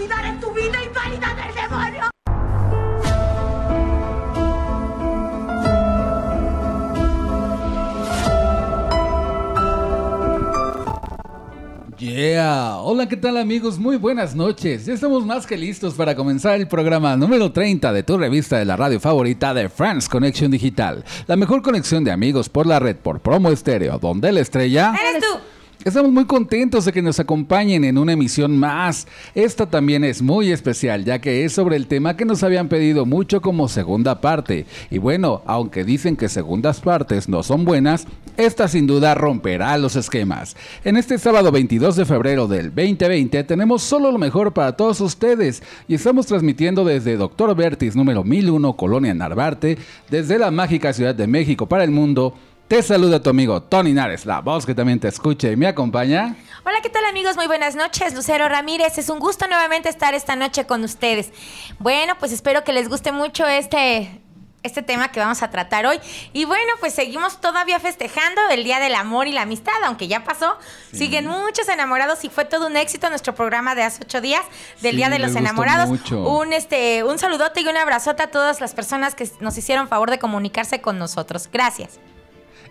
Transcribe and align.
Olvidar 0.00 0.24
en 0.24 0.40
tu 0.40 0.50
vida 0.52 0.82
inválida 0.82 1.34
del 1.34 1.54
demonio. 1.54 2.10
Yeah, 11.98 12.78
hola, 12.78 13.06
¿qué 13.08 13.16
tal 13.18 13.36
amigos? 13.36 13.78
Muy 13.78 13.98
buenas 13.98 14.34
noches. 14.34 14.86
Ya 14.86 14.94
estamos 14.94 15.26
más 15.26 15.46
que 15.46 15.58
listos 15.58 15.92
para 15.92 16.14
comenzar 16.14 16.58
el 16.58 16.66
programa 16.66 17.14
número 17.14 17.52
30 17.52 17.92
de 17.92 18.02
tu 18.02 18.16
revista 18.16 18.56
de 18.56 18.64
la 18.64 18.76
radio 18.76 18.98
favorita 19.00 19.52
de 19.52 19.68
France 19.68 20.08
Connection 20.10 20.50
Digital. 20.50 21.04
La 21.26 21.36
mejor 21.36 21.60
conexión 21.60 22.02
de 22.04 22.10
amigos 22.10 22.48
por 22.48 22.66
la 22.66 22.78
red 22.78 22.96
por 22.96 23.20
promo 23.20 23.50
estéreo, 23.50 23.98
donde 23.98 24.32
la 24.32 24.40
estrella... 24.40 24.94
¡Eres 24.98 25.22
tú! 25.22 25.59
Estamos 25.82 26.12
muy 26.12 26.26
contentos 26.26 26.84
de 26.84 26.92
que 26.92 27.00
nos 27.00 27.20
acompañen 27.20 27.84
en 27.84 27.96
una 27.96 28.12
emisión 28.12 28.58
más. 28.58 29.06
Esta 29.34 29.64
también 29.64 30.04
es 30.04 30.20
muy 30.20 30.52
especial, 30.52 31.06
ya 31.06 31.22
que 31.22 31.42
es 31.46 31.54
sobre 31.54 31.76
el 31.76 31.86
tema 31.86 32.18
que 32.18 32.26
nos 32.26 32.42
habían 32.42 32.68
pedido 32.68 33.06
mucho 33.06 33.40
como 33.40 33.66
segunda 33.66 34.20
parte. 34.20 34.66
Y 34.90 34.98
bueno, 34.98 35.40
aunque 35.46 35.82
dicen 35.82 36.18
que 36.18 36.28
segundas 36.28 36.80
partes 36.80 37.30
no 37.30 37.42
son 37.42 37.64
buenas, 37.64 38.06
esta 38.36 38.68
sin 38.68 38.86
duda 38.86 39.14
romperá 39.14 39.78
los 39.78 39.96
esquemas. 39.96 40.54
En 40.84 40.98
este 40.98 41.16
sábado 41.16 41.50
22 41.50 41.96
de 41.96 42.04
febrero 42.04 42.46
del 42.46 42.66
2020 42.74 43.42
tenemos 43.44 43.82
solo 43.82 44.12
lo 44.12 44.18
mejor 44.18 44.52
para 44.52 44.76
todos 44.76 45.00
ustedes 45.00 45.62
y 45.88 45.94
estamos 45.94 46.26
transmitiendo 46.26 46.84
desde 46.84 47.16
Doctor 47.16 47.56
Vertis 47.56 47.96
número 47.96 48.22
1001 48.22 48.76
Colonia 48.76 49.14
Narvarte, 49.14 49.78
desde 50.10 50.38
la 50.38 50.50
mágica 50.50 50.92
Ciudad 50.92 51.14
de 51.14 51.26
México 51.26 51.66
para 51.66 51.84
el 51.84 51.90
mundo. 51.90 52.34
Te 52.70 52.84
saluda 52.84 53.20
tu 53.20 53.30
amigo 53.30 53.60
Tony 53.64 53.92
Nares, 53.92 54.24
la 54.26 54.40
voz 54.42 54.64
que 54.64 54.76
también 54.76 55.00
te 55.00 55.08
escucha 55.08 55.50
y 55.50 55.56
me 55.56 55.66
acompaña. 55.66 56.36
Hola, 56.64 56.78
¿qué 56.80 56.88
tal 56.88 57.04
amigos? 57.04 57.34
Muy 57.34 57.48
buenas 57.48 57.74
noches. 57.74 58.14
Lucero 58.14 58.48
Ramírez, 58.48 58.96
es 58.96 59.08
un 59.08 59.18
gusto 59.18 59.48
nuevamente 59.48 59.88
estar 59.88 60.14
esta 60.14 60.36
noche 60.36 60.66
con 60.66 60.84
ustedes. 60.84 61.32
Bueno, 61.80 62.14
pues 62.20 62.30
espero 62.30 62.62
que 62.62 62.72
les 62.72 62.88
guste 62.88 63.10
mucho 63.10 63.44
este, 63.48 64.20
este 64.62 64.82
tema 64.82 65.10
que 65.10 65.18
vamos 65.18 65.42
a 65.42 65.50
tratar 65.50 65.84
hoy. 65.84 65.98
Y 66.32 66.44
bueno, 66.44 66.70
pues 66.78 66.94
seguimos 66.94 67.40
todavía 67.40 67.80
festejando 67.80 68.40
el 68.52 68.62
Día 68.62 68.78
del 68.78 68.94
Amor 68.94 69.26
y 69.26 69.32
la 69.32 69.42
Amistad, 69.42 69.74
aunque 69.84 70.06
ya 70.06 70.22
pasó. 70.22 70.56
Sí. 70.92 70.98
Siguen 70.98 71.26
muchos 71.26 71.68
enamorados 71.68 72.24
y 72.24 72.28
fue 72.28 72.44
todo 72.44 72.68
un 72.68 72.76
éxito 72.76 73.08
nuestro 73.10 73.34
programa 73.34 73.74
de 73.74 73.82
hace 73.82 74.04
ocho 74.04 74.20
días 74.20 74.42
del 74.80 74.92
Sí, 74.92 74.96
Día 74.98 75.08
de 75.08 75.18
los 75.18 75.34
Enamorados. 75.34 75.88
mucho. 75.88 76.20
Un, 76.22 76.52
este, 76.52 77.02
un 77.02 77.18
saludote 77.18 77.62
y 77.62 77.66
un 77.66 77.76
abrazote 77.76 78.22
a 78.22 78.30
todas 78.30 78.60
las 78.60 78.74
personas 78.74 79.16
que 79.16 79.28
nos 79.40 79.58
hicieron 79.58 79.88
favor 79.88 80.08
de 80.08 80.20
comunicarse 80.20 80.80
con 80.80 81.00
nosotros. 81.00 81.48
Gracias. 81.52 81.98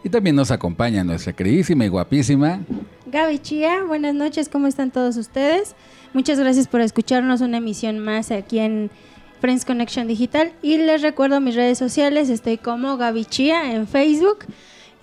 Y 0.04 0.10
también 0.10 0.36
nos 0.36 0.52
acompaña 0.52 1.04
nuestra 1.04 1.34
queridísima 1.34 1.86
y 1.86 1.90
guapísima. 1.90 2.62
Gaby 3.08 3.40
Chía, 3.40 3.84
buenas 3.86 4.14
noches, 4.16 4.48
¿cómo 4.50 4.68
están 4.68 4.92
todos 4.92 5.18
ustedes? 5.18 5.76
Muchas 6.14 6.40
gracias 6.40 6.68
por 6.68 6.82
escucharnos 6.82 7.42
una 7.42 7.58
emisión 7.58 8.00
más 8.00 8.32
aquí 8.32 8.60
en 8.60 8.90
Friends 9.42 9.66
Connection 9.66 10.08
Digital. 10.08 10.54
Y 10.62 10.78
les 10.78 11.02
recuerdo 11.02 11.42
mis 11.42 11.56
redes 11.56 11.78
sociales, 11.78 12.30
estoy 12.30 12.58
como 12.58 12.98
Gaby 12.98 13.26
Chía 13.26 13.74
en 13.74 13.88
Facebook 13.88 14.40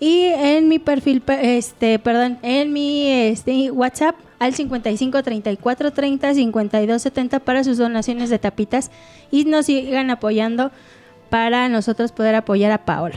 y 0.01 0.25
en 0.25 0.69
mi 0.69 0.79
perfil, 0.79 1.21
pe- 1.21 1.59
este, 1.59 1.99
perdón, 1.99 2.39
en 2.43 2.73
mi 2.73 3.07
este, 3.11 3.71
WhatsApp 3.71 4.15
al 4.39 4.55
55 4.55 5.23
34 5.23 5.91
30 5.93 6.35
52 6.35 7.03
70 7.03 7.41
para 7.41 7.65
sus 7.65 7.77
donaciones 7.79 8.31
de 8.31 8.39
tapitas 8.39 8.91
y 9.31 9.45
nos 9.45 9.67
sigan 9.67 10.11
apoyando 10.11 10.71
para 11.31 11.69
nosotros 11.69 12.13
poder 12.13 12.35
apoyar 12.35 12.73
a 12.73 12.85
Paolo. 12.85 13.17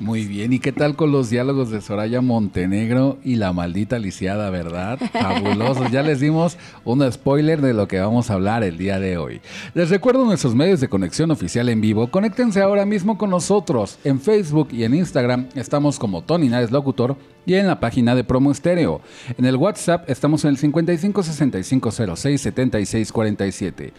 Muy 0.00 0.24
bien, 0.26 0.52
¿y 0.52 0.58
qué 0.58 0.72
tal 0.72 0.96
con 0.96 1.12
los 1.12 1.30
diálogos 1.30 1.70
de 1.70 1.80
Soraya 1.80 2.20
Montenegro 2.20 3.18
y 3.22 3.36
la 3.36 3.52
maldita 3.52 3.98
lisiada, 3.98 4.50
verdad? 4.50 4.98
Fabulosos, 5.12 5.90
ya 5.92 6.02
les 6.02 6.18
dimos 6.18 6.56
un 6.84 7.10
spoiler 7.12 7.60
de 7.60 7.74
lo 7.74 7.86
que 7.86 8.00
vamos 8.00 8.30
a 8.30 8.34
hablar 8.34 8.64
el 8.64 8.78
día 8.78 8.98
de 8.98 9.18
hoy. 9.18 9.40
Les 9.74 9.90
recuerdo 9.90 10.24
nuestros 10.24 10.54
medios 10.54 10.80
de 10.80 10.88
conexión 10.88 11.30
oficial 11.30 11.68
en 11.68 11.80
vivo, 11.80 12.10
conéctense 12.10 12.62
ahora 12.62 12.86
mismo 12.86 13.18
con 13.18 13.30
nosotros. 13.30 13.98
En 14.02 14.20
Facebook 14.20 14.68
y 14.72 14.84
en 14.84 14.94
Instagram 14.94 15.48
estamos 15.54 15.98
como 15.98 16.22
Tony 16.22 16.48
Nares 16.48 16.72
Locutor 16.72 17.16
y 17.44 17.54
en 17.54 17.66
la 17.66 17.78
página 17.78 18.14
de 18.14 18.24
Promo 18.24 18.50
Estéreo. 18.50 19.02
En 19.36 19.44
el 19.44 19.56
WhatsApp 19.56 20.08
estamos 20.08 20.44
en 20.44 20.50
el 20.50 20.56
55 20.56 21.22
65 21.22 21.90
06 22.16 22.40
76 22.40 23.12
47. 23.12 23.92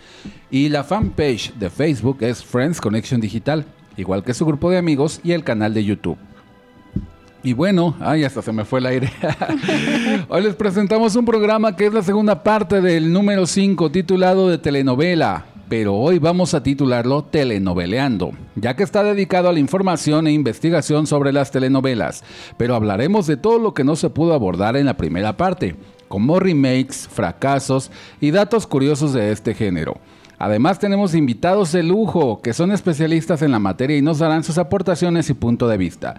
Y 0.50 0.70
la 0.70 0.84
fanpage 0.84 1.54
de 1.54 1.70
Facebook 1.70 2.18
es 2.22 2.44
Friends 2.44 2.81
Connection 2.81 3.22
Digital 3.22 3.66
igual 3.98 4.24
que 4.24 4.34
su 4.34 4.46
grupo 4.46 4.70
de 4.70 4.78
amigos 4.78 5.20
y 5.24 5.31
el 5.31 5.44
canal 5.44 5.74
de 5.74 5.84
YouTube. 5.84 6.18
Y 7.46 7.52
bueno, 7.52 7.96
ay, 8.00 8.24
hasta 8.24 8.42
se 8.42 8.54
me 8.54 8.64
fue 8.64 8.80
el 8.80 8.86
aire. 8.86 9.12
Hoy 10.30 10.44
les 10.44 10.56
presentamos 10.56 11.16
un 11.18 11.26
programa 11.26 11.76
que 11.76 11.88
es 11.88 11.94
la 11.94 12.02
segunda 12.02 12.42
parte 12.42 12.80
del 12.80 13.12
número 13.12 13.46
5 13.46 13.92
titulado 13.92 14.48
de 14.48 14.58
telenovela, 14.58 15.46
pero 15.68 15.96
hoy 15.96 16.20
vamos 16.20 16.54
a 16.54 16.62
titularlo 16.62 17.24
Telenoveleando, 17.24 18.31
ya 18.56 18.76
que 18.76 18.84
está 18.84 19.04
dedicado 19.04 19.50
a 19.50 19.54
la 19.54 19.59
información 19.59 20.28
e 20.28 20.31
investigación 20.31 21.08
sobre 21.08 21.34
las 21.34 21.52
telenovelas, 21.52 22.24
pero 22.58 22.75
hablaremos 22.75 23.28
de 23.28 23.38
todo 23.38 23.60
lo 23.60 23.74
que 23.74 23.84
no 23.84 23.96
se 23.96 24.10
pudo 24.10 24.34
abordar 24.34 24.78
en 24.78 24.86
la 24.86 24.98
primera 24.98 25.36
parte, 25.36 25.75
como 26.08 26.40
remakes, 26.40 27.10
fracasos 27.12 27.92
y 28.22 28.31
datos 28.31 28.68
curiosos 28.68 29.14
de 29.14 29.31
este 29.31 29.54
género. 29.54 29.98
Además 30.38 30.80
tenemos 30.80 31.16
invitados 31.16 31.72
de 31.72 31.84
lujo 31.84 32.42
que 32.42 32.54
son 32.54 32.72
especialistas 32.72 33.42
en 33.42 33.52
la 33.52 33.60
materia 33.60 33.98
y 33.98 34.02
nos 34.02 34.20
darán 34.20 34.44
sus 34.44 34.58
aportaciones 34.58 35.30
y 35.30 35.34
punto 35.34 35.68
de 35.68 35.78
vista. 35.78 36.16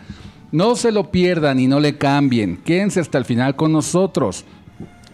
No 0.52 0.76
se 0.76 0.92
lo 0.92 1.10
pierdan 1.10 1.58
y 1.58 1.66
no 1.66 1.80
le 1.80 1.98
cambien. 1.98 2.56
Quédense 2.58 3.00
hasta 3.00 3.18
el 3.18 3.24
final 3.24 3.56
con 3.56 3.72
nosotros. 3.72 4.44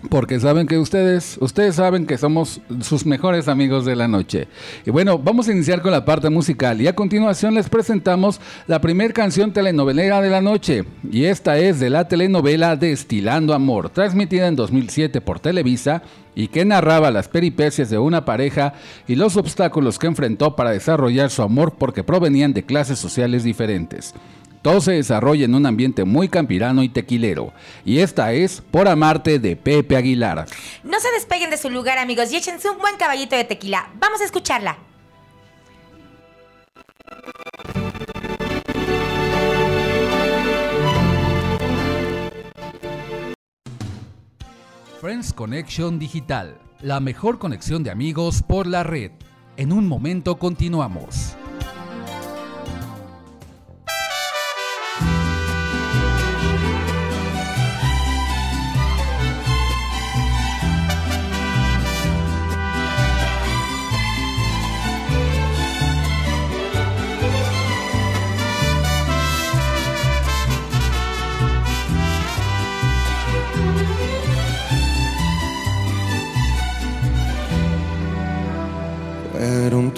Porque 0.09 0.41
saben 0.41 0.67
que 0.67 0.79
ustedes, 0.79 1.37
ustedes 1.41 1.75
saben 1.75 2.07
que 2.07 2.17
somos 2.17 2.63
sus 2.81 3.05
mejores 3.05 3.49
amigos 3.49 3.85
de 3.85 3.97
la 3.97 4.09
noche. 4.09 4.49
Y 4.87 4.91
bueno, 4.91 5.19
vamos 5.19 5.47
a 5.47 5.53
iniciar 5.53 5.83
con 5.83 5.91
la 5.91 6.07
parte 6.07 6.31
musical 6.31 6.81
y 6.81 6.87
a 6.87 6.95
continuación 6.95 7.55
les 7.55 7.69
presentamos 7.69 8.41
la 8.67 8.81
primer 8.81 9.13
canción 9.13 9.53
telenovelera 9.53 10.23
de 10.23 10.31
la 10.31 10.41
noche. 10.41 10.85
Y 11.11 11.25
esta 11.25 11.59
es 11.59 11.81
de 11.81 11.91
la 11.91 12.09
telenovela 12.09 12.77
Destilando 12.77 13.53
Amor, 13.53 13.91
transmitida 13.91 14.49
en 14.49 14.57
2007 14.57 15.21
por 15.21 15.39
Televisa 15.39 16.03
y 16.35 16.49
que 16.49 16.65
narraba 16.65 17.11
las 17.11 17.29
peripecias 17.29 17.91
de 17.91 17.99
una 17.99 18.25
pareja 18.25 18.73
y 19.07 19.17
los 19.17 19.37
obstáculos 19.37 19.99
que 19.99 20.07
enfrentó 20.07 20.57
para 20.57 20.71
desarrollar 20.71 21.29
su 21.31 21.43
amor 21.43 21.75
porque 21.77 22.05
provenían 22.05 22.55
de 22.55 22.65
clases 22.65 22.99
sociales 22.99 23.45
diferentes. 23.45 24.15
Todo 24.63 24.83
se 24.83 24.93
desarrolla 24.93 25.47
en 25.47 25.55
un 25.55 25.65
ambiente 25.65 26.05
muy 26.05 26.29
campirano 26.29 26.83
y 26.83 26.91
tequilero. 26.91 27.53
Y 27.85 28.01
esta 28.01 28.33
es 28.33 28.61
Por 28.61 28.89
Amarte 28.89 29.39
de 29.39 29.57
Pepe 29.57 29.97
Aguilar. 29.97 30.47
No 30.85 31.01
se 31.01 31.11
despeguen 31.13 31.49
de 31.51 31.57
su 31.57 31.71
lugar, 31.71 31.97
amigos, 31.97 32.31
y 32.31 32.37
échense 32.37 32.69
un 32.69 32.79
buen 32.79 32.97
caballito 32.97 33.37
de 33.37 33.45
tequila. 33.45 33.91
Vamos 33.99 34.21
a 34.21 34.25
escucharla. 34.25 34.77
Friends 45.01 45.33
Connection 45.33 45.99
Digital, 45.99 46.59
la 46.83 47.01
mejor 47.01 47.39
conexión 47.39 47.83
de 47.83 47.91
amigos 47.91 48.43
por 48.47 48.67
la 48.67 48.83
red. 48.83 49.13
En 49.57 49.73
un 49.73 49.89
momento 49.89 50.39
continuamos. 50.39 51.35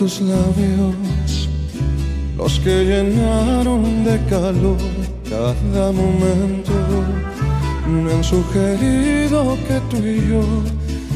Tus 0.02 0.20
labios, 0.20 1.48
los 2.36 2.58
que 2.58 2.84
llenaron 2.84 4.04
de 4.04 4.18
calor 4.28 4.76
cada 5.30 5.92
momento, 5.92 6.72
me 7.86 8.12
han 8.12 8.24
sugerido 8.24 9.56
que 9.68 9.78
tú 9.90 9.98
y 10.04 10.28
yo 10.28 10.42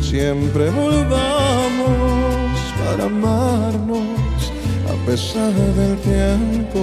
siempre 0.01 0.71
volvamos 0.71 2.55
para 2.79 3.07
amarnos 3.07 4.53
a 4.93 5.07
pesar 5.07 5.53
del 5.79 5.97
tiempo. 6.13 6.79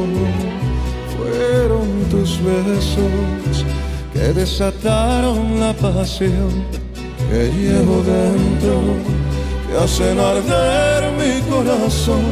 Fueron 1.15 1.87
tus 2.11 2.37
besos 2.43 3.65
que 4.11 4.33
desataron 4.33 5.57
la 5.57 5.71
pasión 5.71 6.51
que 7.29 7.49
llevo 7.57 8.03
dentro, 8.03 8.73
que 9.73 9.79
hacen 9.79 10.19
arder 10.19 11.11
mi 11.19 11.41
corazón. 11.49 12.23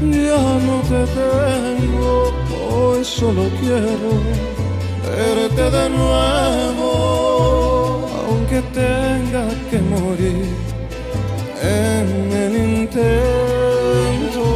Ya 0.00 0.42
no 0.66 0.76
te 0.90 1.02
tengo, 1.20 2.32
hoy 2.72 3.04
solo 3.04 3.42
quiero 3.60 4.10
verte 5.04 5.64
de 5.76 5.90
nuevo, 5.90 6.90
aunque 8.26 8.62
tenga 8.72 9.44
que 9.70 9.78
morir 9.94 10.48
en 11.62 12.08
el 12.44 12.52
intento 12.80 14.46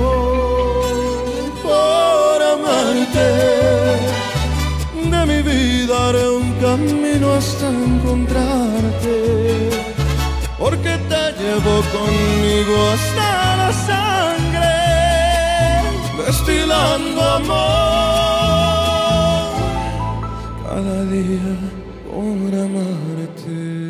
por 1.63 2.37
amarte. 2.55 3.29
De 5.13 5.21
mi 5.27 5.41
vida 5.43 5.95
haré 6.09 6.27
un 6.31 6.49
camino 6.55 7.27
hasta 7.35 7.69
encontrarte, 7.69 9.17
porque 10.59 11.04
llevo 11.45 11.75
conmigo 11.95 12.75
hasta 12.95 13.57
la 13.61 13.71
sangre, 13.89 14.77
destilando 16.27 17.21
amor 17.39 18.75
cada 20.67 20.99
día 21.15 21.53
por 22.09 22.51
amarte. 22.67 23.84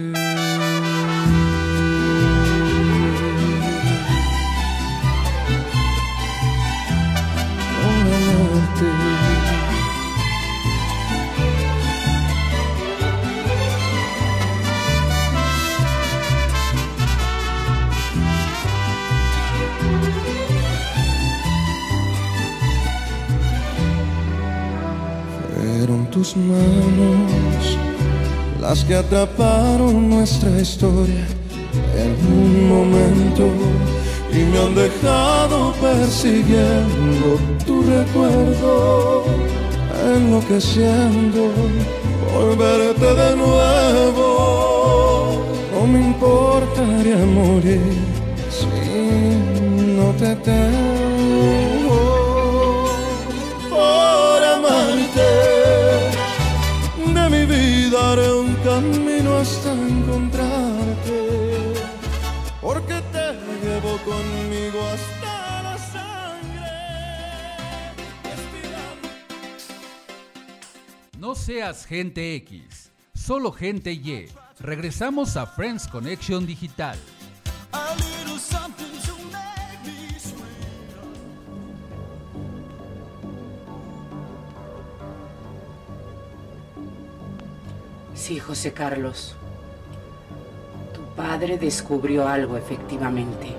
Tus 26.24 26.36
manos 26.36 27.76
las 28.58 28.82
que 28.84 28.94
atraparon 28.94 30.08
nuestra 30.08 30.58
historia 30.58 31.26
en 31.94 32.12
un 32.32 32.68
momento 32.68 33.50
y 34.32 34.38
me 34.50 34.58
han 34.58 34.74
dejado 34.74 35.74
persiguiendo 35.82 37.38
tu 37.66 37.82
recuerdo, 37.82 39.24
enloqueciendo 40.16 41.50
por 42.32 42.56
de 42.56 43.36
nuevo. 43.36 44.26
No 45.72 45.86
me 45.86 46.00
importaría 46.06 47.18
morir 47.18 47.98
si 48.48 48.66
no 49.98 50.06
te 50.12 50.34
tengo 50.36 51.13
seas 71.44 71.84
gente 71.84 72.36
X, 72.36 72.90
solo 73.12 73.52
gente 73.52 73.92
Y. 73.92 74.30
Regresamos 74.60 75.36
a 75.36 75.44
Friends 75.44 75.86
Connection 75.86 76.46
Digital. 76.46 76.96
Sí, 88.14 88.38
José 88.40 88.72
Carlos. 88.72 89.36
Tu 90.94 91.02
padre 91.14 91.58
descubrió 91.58 92.26
algo 92.26 92.56
efectivamente. 92.56 93.54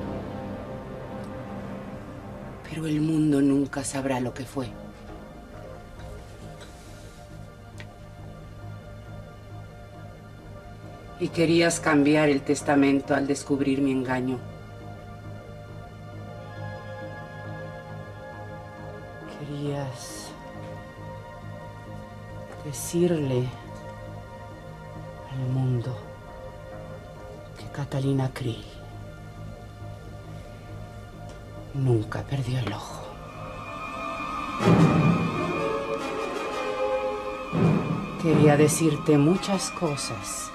Pero 2.68 2.88
el 2.88 3.00
mundo 3.00 3.44
nunca 3.44 3.84
sabrá 3.84 4.20
lo 4.20 4.34
que 4.34 4.44
fue. 4.44 4.85
Y 11.20 11.30
querías 11.30 11.80
cambiar 11.80 12.30
el 12.30 12.42
testamento 12.42 13.16
al 13.16 13.26
descubrir 13.26 13.82
mi 13.82 13.92
engaño. 13.92 14.38
Querías 19.40 20.30
decirle 22.66 23.48
al 25.32 25.54
mundo 25.54 25.96
que 27.58 27.66
Catalina 27.72 28.30
Krill 28.34 28.66
nunca 31.76 32.24
perdió 32.24 32.60
el 32.60 32.74
ojo. 32.74 33.04
Quería 38.26 38.58
decirte 38.58 39.20
muchas 39.20 39.70
cosas. 39.70 40.52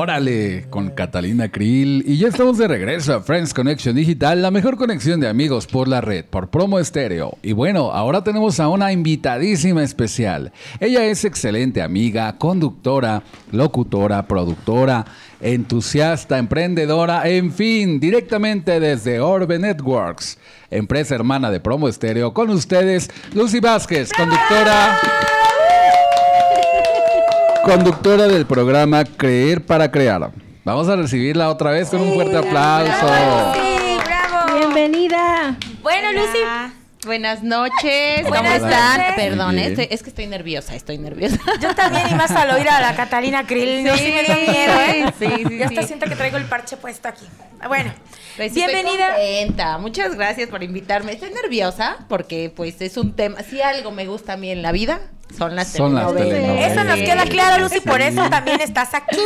Órale, 0.00 0.66
con 0.70 0.90
Catalina 0.90 1.50
Krill. 1.50 2.04
Y 2.06 2.18
ya 2.18 2.28
estamos 2.28 2.56
de 2.56 2.68
regreso 2.68 3.14
a 3.14 3.20
Friends 3.20 3.52
Connection 3.52 3.96
Digital, 3.96 4.40
la 4.40 4.52
mejor 4.52 4.76
conexión 4.76 5.18
de 5.18 5.26
amigos 5.26 5.66
por 5.66 5.88
la 5.88 6.00
red, 6.00 6.24
por 6.24 6.50
promo 6.50 6.78
estéreo. 6.78 7.36
Y 7.42 7.50
bueno, 7.50 7.90
ahora 7.90 8.22
tenemos 8.22 8.60
a 8.60 8.68
una 8.68 8.92
invitadísima 8.92 9.82
especial. 9.82 10.52
Ella 10.78 11.04
es 11.06 11.24
excelente 11.24 11.82
amiga, 11.82 12.38
conductora, 12.38 13.24
locutora, 13.50 14.28
productora, 14.28 15.04
entusiasta, 15.40 16.38
emprendedora, 16.38 17.28
en 17.28 17.50
fin, 17.52 17.98
directamente 17.98 18.78
desde 18.78 19.18
Orbe 19.18 19.58
Networks, 19.58 20.38
empresa 20.70 21.16
hermana 21.16 21.50
de 21.50 21.58
promo 21.58 21.88
estéreo. 21.88 22.32
Con 22.32 22.50
ustedes, 22.50 23.10
Lucy 23.34 23.58
Vázquez, 23.58 24.12
conductora. 24.12 24.96
Conductora 27.72 28.26
del 28.28 28.46
programa 28.46 29.04
Creer 29.04 29.62
para 29.66 29.90
Crear. 29.90 30.30
Vamos 30.64 30.88
a 30.88 30.96
recibirla 30.96 31.50
otra 31.50 31.70
vez 31.70 31.90
con 31.90 32.00
un 32.00 32.14
fuerte 32.14 32.38
aplauso. 32.38 33.52
Sí, 33.52 33.98
bravo. 34.06 34.56
Bienvenida. 34.58 35.54
Bueno, 35.82 36.12
Lucy. 36.12 36.38
Hola. 36.38 36.72
Buenas 37.04 37.42
noches, 37.42 38.22
¿cómo 38.22 38.30
Buenas 38.40 38.54
están? 38.62 38.98
noches. 39.00 39.14
Perdón, 39.16 39.58
estoy- 39.58 39.88
es 39.90 40.02
que 40.02 40.08
estoy 40.08 40.26
nerviosa, 40.28 40.74
estoy 40.74 40.96
nerviosa. 40.96 41.36
Yo 41.60 41.74
también, 41.74 42.08
y 42.10 42.14
más 42.14 42.30
al 42.30 42.50
oír 42.52 42.68
a 42.70 42.80
la 42.80 42.96
Catalina 42.96 43.46
Krill. 43.46 43.84
No, 43.84 43.94
sí 43.96 44.12
me 44.12 44.24
dio 44.24 44.34
miedo, 44.34 44.72
¿eh? 44.80 45.12
Sí, 45.18 45.44
sí, 45.48 45.58
Ya 45.58 45.66
hasta 45.66 45.82
sí. 45.82 45.86
siento 45.88 46.06
que 46.06 46.16
traigo 46.16 46.38
el 46.38 46.44
parche 46.46 46.78
puesto 46.78 47.06
aquí. 47.08 47.26
Bueno, 47.68 47.92
Pues 48.38 48.52
sí, 48.54 48.60
estoy 48.62 48.74
bienvenida. 48.76 49.08
contenta. 49.14 49.76
Muchas 49.78 50.14
gracias 50.16 50.48
por 50.48 50.62
invitarme. 50.62 51.12
Estoy 51.12 51.30
nerviosa 51.34 51.98
porque 52.08 52.50
pues 52.54 52.80
es 52.80 52.96
un 52.96 53.14
tema, 53.14 53.42
si 53.42 53.60
algo 53.60 53.90
me 53.90 54.06
gusta 54.06 54.32
a 54.32 54.36
mí 54.38 54.50
en 54.50 54.62
la 54.62 54.72
vida, 54.72 55.00
son 55.36 55.54
las 55.54 55.72
Son 55.72 55.94
las 55.94 56.14
telenovelas. 56.14 56.72
Eso 56.72 56.84
nos 56.84 56.96
queda 56.96 57.24
claro, 57.24 57.62
Lucy, 57.62 57.80
por 57.80 58.00
eso 58.00 58.28
también 58.30 58.60
estás 58.60 58.94
aquí. 58.94 59.18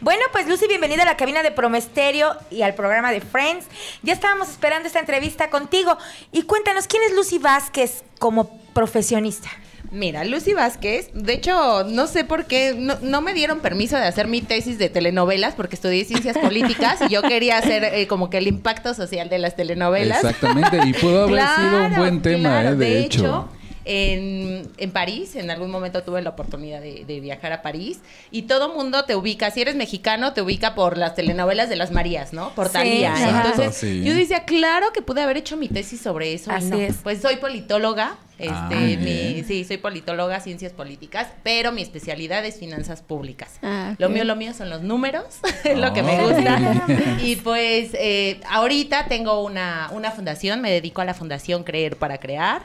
Bueno, 0.00 0.22
pues 0.32 0.46
Lucy, 0.48 0.66
bienvenida 0.68 1.02
a 1.02 1.06
la 1.06 1.16
cabina 1.16 1.42
de 1.42 1.50
Promesterio 1.50 2.36
y 2.50 2.62
al 2.62 2.74
programa 2.74 3.10
de 3.10 3.20
Friends. 3.20 3.66
Ya 4.02 4.12
estábamos 4.12 4.48
esperando 4.48 4.86
esta 4.86 5.00
entrevista 5.00 5.50
contigo. 5.50 5.96
Y 6.30 6.42
cuéntanos, 6.42 6.86
¿quién 6.86 7.02
es 7.02 7.14
Lucy 7.14 7.38
Vázquez 7.38 8.04
como 8.18 8.58
profesionista? 8.72 9.50
Mira, 9.92 10.24
Lucy 10.24 10.54
Vázquez, 10.54 11.10
de 11.12 11.34
hecho, 11.34 11.84
no 11.84 12.06
sé 12.06 12.24
por 12.24 12.46
qué, 12.46 12.74
no, 12.74 12.96
no 13.02 13.20
me 13.20 13.34
dieron 13.34 13.60
permiso 13.60 13.98
de 13.98 14.04
hacer 14.04 14.26
mi 14.26 14.40
tesis 14.40 14.78
de 14.78 14.88
telenovelas 14.88 15.54
porque 15.54 15.74
estudié 15.74 16.06
ciencias 16.06 16.38
políticas 16.42 16.98
y 17.06 17.12
yo 17.12 17.20
quería 17.20 17.58
hacer 17.58 17.84
eh, 17.84 18.06
como 18.06 18.30
que 18.30 18.38
el 18.38 18.46
impacto 18.46 18.94
social 18.94 19.28
de 19.28 19.38
las 19.38 19.54
telenovelas. 19.54 20.24
Exactamente, 20.24 20.80
y 20.86 20.94
pudo 20.94 21.24
haber 21.24 21.44
sido 21.56 21.84
un 21.84 21.96
buen 21.96 22.22
tema, 22.22 22.62
claro. 22.62 22.70
eh, 22.70 22.76
de, 22.76 23.00
hecho. 23.00 23.50
En, 23.84 24.68
en 24.78 24.90
París. 24.90 25.36
En 25.36 25.50
algún 25.50 25.70
momento 25.70 26.02
tuve 26.02 26.22
la 26.22 26.30
oportunidad 26.30 26.80
de, 26.80 27.04
de 27.06 27.20
viajar 27.20 27.52
a 27.52 27.62
París 27.62 28.00
y 28.30 28.42
todo 28.42 28.74
mundo 28.74 29.04
te 29.04 29.14
ubica. 29.16 29.50
Si 29.50 29.60
eres 29.60 29.74
mexicano, 29.76 30.32
te 30.32 30.42
ubica 30.42 30.74
por 30.74 30.96
las 30.98 31.14
telenovelas 31.14 31.68
de 31.68 31.76
las 31.76 31.90
Marías, 31.90 32.32
¿no? 32.32 32.54
Por 32.54 32.66
Sí, 32.68 32.72
Talía. 32.72 33.10
exacto, 33.12 33.48
Entonces, 33.50 33.76
sí. 33.76 34.02
yo 34.04 34.14
decía, 34.14 34.44
claro 34.44 34.92
que 34.92 35.02
pude 35.02 35.20
haber 35.22 35.36
hecho 35.36 35.56
mi 35.56 35.68
tesis 35.68 36.00
sobre 36.00 36.32
eso. 36.34 36.50
y 36.50 36.54
Así 36.54 36.66
no. 36.70 36.78
es. 36.78 36.96
Pues 37.02 37.20
soy 37.20 37.36
politóloga. 37.36 38.16
Este, 38.38 38.54
Ah, 38.56 38.68
mi- 38.70 38.96
bien. 38.96 39.44
sí, 39.46 39.62
soy 39.64 39.76
politóloga, 39.76 40.40
ciencias 40.40 40.72
políticas, 40.72 41.28
pero 41.44 41.70
mi 41.70 41.80
especialidad 41.80 42.44
es 42.44 42.58
finanzas 42.58 43.00
públicas. 43.00 43.58
Ah. 43.62 43.94
Lo 43.98 44.08
mío, 44.08 44.24
lo 44.24 44.34
mío 44.34 44.52
son 44.52 44.68
los 44.68 44.82
números, 44.82 45.24
es 45.64 45.78
lo 45.78 45.92
que 45.92 46.02
me 46.02 46.16
Ah, 46.16 46.22
gusta. 46.22 46.86
Y 47.22 47.36
pues 47.36 47.90
eh, 47.94 48.40
ahorita 48.48 49.06
tengo 49.06 49.44
una, 49.44 49.90
una 49.92 50.10
fundación, 50.10 50.60
me 50.60 50.72
dedico 50.72 51.00
a 51.02 51.04
la 51.04 51.14
fundación 51.14 51.62
Creer 51.62 51.96
para 51.96 52.18
Crear, 52.18 52.62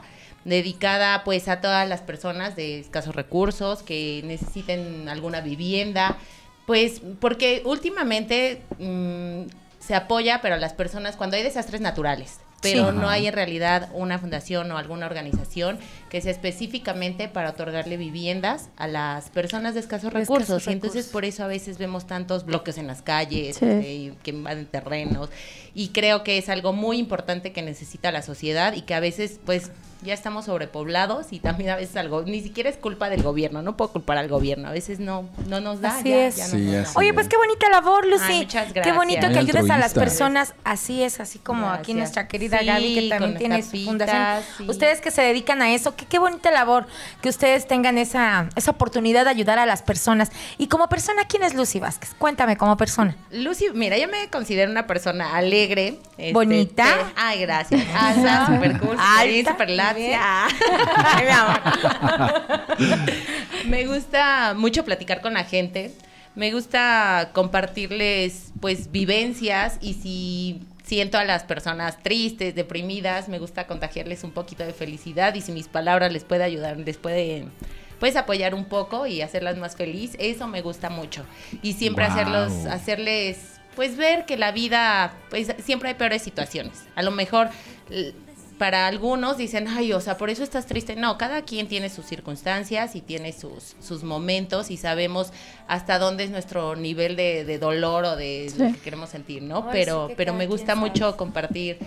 dedicada 0.47 1.23
pues 1.23 1.47
a 1.47 1.61
todas 1.61 1.87
las 1.87 2.01
personas 2.01 2.55
de 2.55 2.79
escasos 2.79 3.15
recursos 3.15 3.83
que 3.83 4.21
necesiten 4.25 5.07
alguna 5.09 5.41
vivienda, 5.41 6.17
pues 6.65 7.01
porque 7.19 7.61
últimamente 7.65 8.61
mm, 8.79 9.43
se 9.79 9.95
apoya, 9.95 10.39
pero 10.41 10.55
a 10.55 10.57
las 10.57 10.73
personas 10.73 11.15
cuando 11.15 11.37
hay 11.37 11.43
desastres 11.43 11.81
naturales. 11.81 12.39
Pero 12.59 12.89
Sí. 12.89 12.97
no 12.97 13.07
hay 13.07 13.27
en 13.27 13.33
realidad 13.33 13.89
una 13.93 14.17
fundación 14.17 14.71
o 14.71 14.79
alguna 14.79 15.05
organización 15.05 15.77
que 16.09 16.21
sea 16.21 16.31
específicamente 16.31 17.27
para 17.27 17.51
otorgarle 17.51 17.97
viviendas 17.97 18.69
a 18.77 18.87
las 18.87 19.29
personas 19.29 19.75
de 19.75 19.81
escasos 19.81 20.11
De 20.11 20.21
recursos. 20.21 20.47
escasos 20.49 20.67
Y 20.67 20.71
entonces 20.73 20.95
recursos. 21.05 21.11
por 21.13 21.25
eso 21.25 21.43
a 21.43 21.47
veces 21.47 21.77
vemos 21.77 22.07
tantos 22.07 22.45
bloques 22.45 22.79
en 22.79 22.87
las 22.87 23.03
calles, 23.03 23.57
Sí. 23.57 23.65
este, 23.65 24.13
que 24.23 24.31
invaden 24.31 24.65
terrenos. 24.65 25.29
Y 25.75 25.89
creo 25.89 26.23
que 26.23 26.39
es 26.39 26.49
algo 26.49 26.73
muy 26.73 26.97
importante 26.97 27.51
que 27.53 27.61
necesita 27.61 28.11
la 28.11 28.23
sociedad 28.23 28.73
y 28.73 28.81
que 28.81 28.95
a 28.95 28.99
veces, 29.01 29.39
pues, 29.45 29.69
ya 30.01 30.13
estamos 30.13 30.45
sobrepoblados 30.45 31.27
y 31.31 31.39
también 31.39 31.69
a 31.71 31.75
veces 31.75 31.95
algo, 31.97 32.21
ni 32.23 32.41
siquiera 32.41 32.69
es 32.69 32.77
culpa 32.77 33.09
del 33.09 33.23
gobierno, 33.23 33.61
no 33.61 33.75
puedo 33.77 33.91
culpar 33.91 34.17
al 34.17 34.27
gobierno, 34.27 34.67
a 34.67 34.71
veces 34.71 34.99
no, 34.99 35.27
no 35.47 35.59
nos 35.59 35.81
da. 35.81 35.97
Así 35.97 36.09
ya, 36.09 36.27
es. 36.27 36.35
ya 36.37 36.43
no 36.45 36.49
Sí, 36.51 36.57
nos 36.65 36.73
da. 36.73 36.81
así 36.83 36.93
Oye, 36.97 37.07
es. 37.09 37.13
pues 37.15 37.27
qué 37.27 37.37
bonita 37.37 37.69
labor, 37.69 38.05
Lucy. 38.05 38.23
Ay, 38.27 38.39
muchas 38.45 38.67
Qué 38.67 38.73
gracias. 38.73 38.95
bonito 38.95 39.21
Muy 39.25 39.33
que 39.33 39.39
ayudes 39.39 39.69
a 39.69 39.77
las 39.77 39.93
personas. 39.93 40.53
Así 40.63 41.01
es, 41.03 41.19
así 41.19 41.39
como 41.39 41.69
aquí 41.69 41.93
nuestra 41.93 42.27
querida 42.27 42.59
Sí, 42.59 42.65
Gaby, 42.65 42.95
que 42.95 43.09
también 43.09 43.37
tiene 43.37 43.63
su 43.63 43.77
fundación. 43.85 44.43
sí. 44.57 44.65
Ustedes 44.69 45.01
que 45.01 45.11
se 45.11 45.21
dedican 45.21 45.61
a 45.61 45.71
eso, 45.73 45.95
qué, 45.95 46.05
qué 46.05 46.19
bonita 46.19 46.51
labor 46.51 46.85
que 47.21 47.29
ustedes 47.29 47.67
tengan 47.67 47.97
esa, 47.97 48.49
esa 48.55 48.71
oportunidad 48.71 49.25
de 49.25 49.31
ayudar 49.31 49.59
a 49.59 49.65
las 49.65 49.81
personas. 49.81 50.31
Y 50.57 50.67
como 50.67 50.87
persona, 50.89 51.23
¿quién 51.27 51.43
es 51.43 51.53
Lucy 51.53 51.79
Vázquez? 51.79 52.13
Cuéntame 52.17 52.55
como 52.57 52.77
persona. 52.77 53.15
Lucy, 53.31 53.65
mira, 53.73 53.97
yo 53.97 54.07
me 54.07 54.29
considero 54.29 54.71
una 54.71 54.85
persona 54.87 55.35
alegre. 55.35 55.99
este, 56.17 56.33
Bonita. 56.33 56.83
pe- 56.85 57.13
Ay, 57.15 57.41
gracias. 57.41 57.81
Alta, 57.95 58.45
super 58.47 58.79
cool, 58.79 58.97
super 58.97 59.27
bien, 59.27 59.47
Alta, 59.47 59.57
me 63.65 63.85
gusta 63.85 64.53
mucho 64.55 64.85
platicar 64.85 65.21
con 65.21 65.33
la 65.33 65.43
gente. 65.43 65.91
Me 66.35 66.51
gusta 66.51 67.31
compartirles, 67.33 68.51
pues, 68.61 68.91
vivencias 68.91 69.77
y 69.81 69.93
si 69.95 70.61
siento 70.83 71.17
a 71.17 71.25
las 71.25 71.43
personas 71.43 72.01
tristes, 72.03 72.53
deprimidas, 72.55 73.27
me 73.27 73.39
gusta 73.39 73.65
contagiarles 73.67 74.23
un 74.23 74.31
poquito 74.31 74.63
de 74.63 74.73
felicidad 74.73 75.33
y 75.35 75.41
si 75.41 75.51
mis 75.51 75.67
palabras 75.67 76.11
les 76.13 76.23
puede 76.23 76.43
ayudar, 76.43 76.77
les 76.77 76.97
puede 76.97 77.45
pues 77.99 78.15
apoyar 78.15 78.53
un 78.53 78.65
poco 78.65 79.07
y 79.07 79.23
hacerlas 79.23 79.57
más 79.57 79.75
feliz, 79.75 80.15
eso 80.19 80.47
me 80.47 80.61
gusta 80.61 80.89
mucho. 80.91 81.25
Y 81.63 81.73
siempre 81.73 82.05
Wow. 82.05 82.13
hacerlos 82.13 82.53
hacerles 82.67 83.37
pues 83.75 83.97
ver 83.97 84.25
que 84.25 84.37
la 84.37 84.51
vida 84.51 85.13
pues 85.31 85.51
siempre 85.63 85.89
hay 85.89 85.95
peores 85.95 86.21
situaciones. 86.21 86.83
A 86.95 87.01
lo 87.01 87.09
mejor 87.11 87.49
para 88.57 88.87
algunos 88.87 89.37
dicen, 89.37 89.67
ay, 89.67 89.93
o 89.93 90.01
sea, 90.01 90.17
por 90.17 90.29
eso 90.29 90.43
estás 90.43 90.65
triste. 90.65 90.95
No, 90.95 91.17
cada 91.17 91.43
quien 91.43 91.67
tiene 91.67 91.89
sus 91.89 92.05
circunstancias 92.05 92.95
y 92.95 93.01
tiene 93.01 93.31
sus, 93.33 93.75
sus 93.79 94.03
momentos 94.03 94.71
y 94.71 94.77
sabemos 94.77 95.31
hasta 95.67 95.99
dónde 95.99 96.23
es 96.23 96.31
nuestro 96.31 96.75
nivel 96.75 97.15
de, 97.15 97.45
de 97.45 97.59
dolor 97.59 98.05
o 98.05 98.15
de 98.15 98.51
lo 98.57 98.73
que 98.73 98.79
queremos 98.79 99.09
sentir, 99.09 99.43
¿no? 99.43 99.57
Ay, 99.57 99.69
pero 99.71 100.07
sí 100.07 100.13
pero 100.17 100.33
me 100.33 100.47
gusta 100.47 100.73
sabe. 100.75 100.79
mucho 100.79 101.15
compartir, 101.17 101.77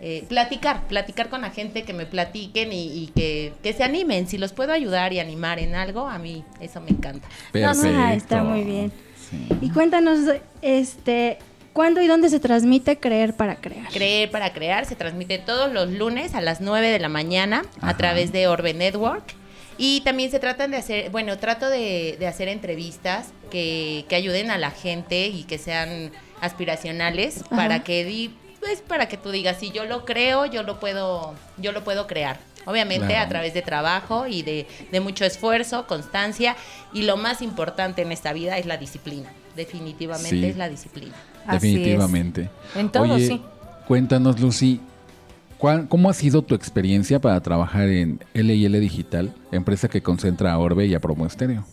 eh, 0.00 0.24
platicar, 0.28 0.86
platicar 0.86 1.28
con 1.30 1.40
la 1.42 1.50
gente, 1.50 1.82
que 1.82 1.92
me 1.92 2.06
platiquen 2.06 2.72
y, 2.72 2.86
y 2.86 3.06
que, 3.08 3.52
que 3.62 3.72
se 3.72 3.82
animen. 3.82 4.28
Si 4.28 4.38
los 4.38 4.52
puedo 4.52 4.72
ayudar 4.72 5.12
y 5.12 5.18
animar 5.18 5.58
en 5.58 5.74
algo, 5.74 6.06
a 6.06 6.18
mí 6.18 6.44
eso 6.60 6.80
me 6.80 6.90
encanta. 6.90 7.28
Perfecto. 7.52 7.88
Ah, 7.96 8.14
está 8.14 8.42
muy 8.42 8.62
bien. 8.62 8.92
Sí. 9.30 9.46
Y 9.60 9.70
cuéntanos, 9.70 10.20
este, 10.62 11.38
¿cuándo 11.72 12.00
y 12.00 12.06
dónde 12.06 12.28
se 12.28 12.40
transmite 12.40 12.98
Creer 12.98 13.34
para 13.34 13.56
Crear? 13.56 13.88
Creer 13.92 14.30
para 14.30 14.52
Crear 14.52 14.86
se 14.86 14.96
transmite 14.96 15.38
todos 15.38 15.72
los 15.72 15.90
lunes 15.90 16.34
a 16.34 16.40
las 16.40 16.60
9 16.60 16.88
de 16.90 16.98
la 16.98 17.08
mañana 17.08 17.62
Ajá. 17.78 17.88
a 17.90 17.96
través 17.96 18.32
de 18.32 18.46
Orbe 18.48 18.74
Network. 18.74 19.24
Y 19.78 20.02
también 20.02 20.30
se 20.30 20.38
tratan 20.38 20.70
de 20.72 20.76
hacer, 20.76 21.08
bueno, 21.10 21.38
trato 21.38 21.70
de, 21.70 22.16
de 22.18 22.26
hacer 22.26 22.48
entrevistas 22.48 23.28
que, 23.50 24.04
que 24.10 24.14
ayuden 24.16 24.50
a 24.50 24.58
la 24.58 24.70
gente 24.70 25.28
y 25.28 25.44
que 25.44 25.56
sean 25.56 26.10
aspiracionales 26.42 27.42
Ajá. 27.46 27.56
para 27.56 27.82
que 27.84 28.04
di, 28.04 28.34
pues 28.60 28.82
para 28.82 29.08
que 29.08 29.16
tú 29.16 29.30
digas, 29.30 29.56
si 29.58 29.70
yo 29.70 29.84
lo 29.86 30.04
creo, 30.04 30.44
yo 30.46 30.62
lo 30.62 30.78
puedo, 30.80 31.34
yo 31.56 31.72
lo 31.72 31.82
puedo 31.82 32.06
crear. 32.06 32.38
Obviamente 32.66 33.06
Claro. 33.06 33.24
a 33.24 33.28
través 33.30 33.54
de 33.54 33.62
trabajo 33.62 34.26
y 34.26 34.42
de, 34.42 34.66
de 34.92 35.00
mucho 35.00 35.24
esfuerzo, 35.24 35.86
constancia 35.86 36.56
y 36.92 37.02
lo 37.04 37.16
más 37.16 37.40
importante 37.40 38.02
en 38.02 38.12
esta 38.12 38.34
vida 38.34 38.58
es 38.58 38.66
la 38.66 38.76
disciplina. 38.76 39.32
Definitivamente 39.56 40.30
Sí. 40.30 40.44
es 40.44 40.56
la 40.56 40.68
disciplina. 40.68 41.14
Definitivamente. 41.50 42.48
En 42.76 42.90
todo, 42.90 43.14
Oye, 43.14 43.26
sí. 43.26 43.42
Cuéntanos, 43.88 44.38
Lucy, 44.40 44.80
¿cuál- 45.58 45.88
¿cómo 45.88 46.08
ha 46.10 46.14
sido 46.14 46.42
tu 46.42 46.54
experiencia 46.54 47.20
para 47.20 47.40
trabajar 47.40 47.88
en 47.88 48.20
LL 48.34 48.78
Digital, 48.80 49.34
empresa 49.50 49.88
que 49.88 50.00
concentra 50.02 50.52
a 50.52 50.58
Orbe 50.58 50.86
y 50.86 50.94
a 50.94 51.00
Promo 51.00 51.26
Estéreo? 51.26 51.64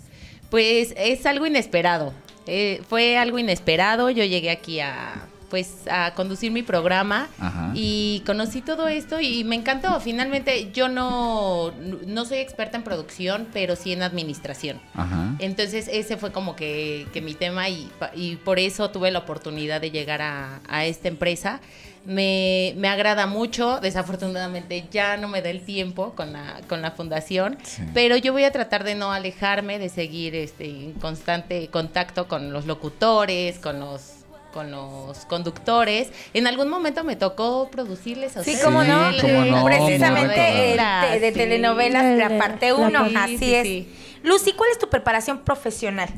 Pues 0.50 0.94
es 0.98 1.26
algo 1.26 1.46
inesperado. 1.46 2.14
Eh, 2.48 2.82
fue 2.90 3.18
algo 3.18 3.38
inesperado. 3.38 4.10
Yo 4.10 4.24
llegué 4.24 4.50
aquí 4.50 4.80
a 4.80 5.28
pues 5.50 5.88
a 5.90 6.14
conducir 6.14 6.52
mi 6.52 6.62
programa 6.64 7.30
Ajá. 7.40 7.72
y 7.74 8.22
conocí 8.26 8.62
todo 8.62 8.88
esto 8.88 9.20
y 9.22 9.44
me 9.44 9.56
encantó. 9.56 10.00
Finalmente 10.02 10.72
yo 10.74 10.90
no, 10.90 11.72
no 12.06 12.26
soy 12.26 12.40
experta 12.40 12.78
en 12.78 12.84
producción, 12.84 13.48
pero 13.54 13.76
sí 13.76 13.94
en 13.94 14.02
administración. 14.04 14.82
Ajá. 14.94 15.36
Entonces 15.40 15.88
ese 15.92 16.18
fue 16.18 16.32
como 16.32 16.56
que, 16.56 17.08
que 17.14 17.22
mi 17.22 17.34
tema 17.34 17.70
y, 17.70 17.90
y 18.14 18.36
por 18.38 18.60
eso 18.60 18.90
tuve 18.92 19.10
la 19.12 19.20
oportunidad 19.20 19.80
de 19.80 19.92
llegar 19.92 20.22
a, 20.22 20.60
a 20.68 20.86
esta 20.86 21.08
empresa. 21.08 21.62
Me, 22.06 22.74
me 22.78 22.88
agrada 22.88 23.28
mucho, 23.28 23.80
desafortunadamente 23.82 24.86
ya 24.92 25.18
no 25.18 25.28
me 25.28 25.42
da 25.42 25.50
el 25.50 25.62
tiempo 25.66 26.14
con 26.16 26.32
la, 26.32 26.62
con 26.70 26.82
la 26.82 26.92
fundación, 26.92 27.58
Sí. 27.64 27.82
pero 27.94 28.16
yo 28.16 28.32
voy 28.32 28.46
a 28.46 28.52
tratar 28.54 28.86
de 28.86 28.96
no 28.96 29.12
alejarme, 29.12 29.78
de 29.78 29.90
seguir 29.90 30.34
este, 30.34 30.66
en 30.70 30.94
constante 30.94 31.68
contacto 31.68 32.30
con 32.30 32.54
los 32.54 32.66
locutores, 32.66 33.60
con 33.60 33.82
los 33.82 34.17
con 34.58 34.72
los 34.72 35.26
conductores. 35.26 36.10
En 36.34 36.48
algún 36.48 36.68
momento 36.68 37.04
me 37.04 37.16
tocó 37.16 37.70
producirles 37.72 38.36
a 38.38 38.44
Sí, 38.44 38.52
ustedes. 38.52 38.66
cómo 38.66 38.84
no, 38.84 39.12
Sí, 39.12 39.20
cómo 39.22 39.46
no, 39.46 39.64
precisamente 39.66 40.36
recordado. 40.36 41.12
de, 41.12 41.20
de 41.20 41.32
Sí. 41.32 41.38
telenovelas, 41.38 42.18
la 42.18 42.40
parte 42.40 42.70
la 42.70 42.76
1, 42.76 43.00
parte- 43.04 43.18
así 43.20 43.38
sí, 43.38 43.54
es. 43.54 43.64
sí. 43.68 43.96
Lucy, 44.24 44.54
¿cuál 44.54 44.72
es 44.72 44.80
tu 44.80 44.90
preparación 44.90 45.38
profesional? 45.40 46.10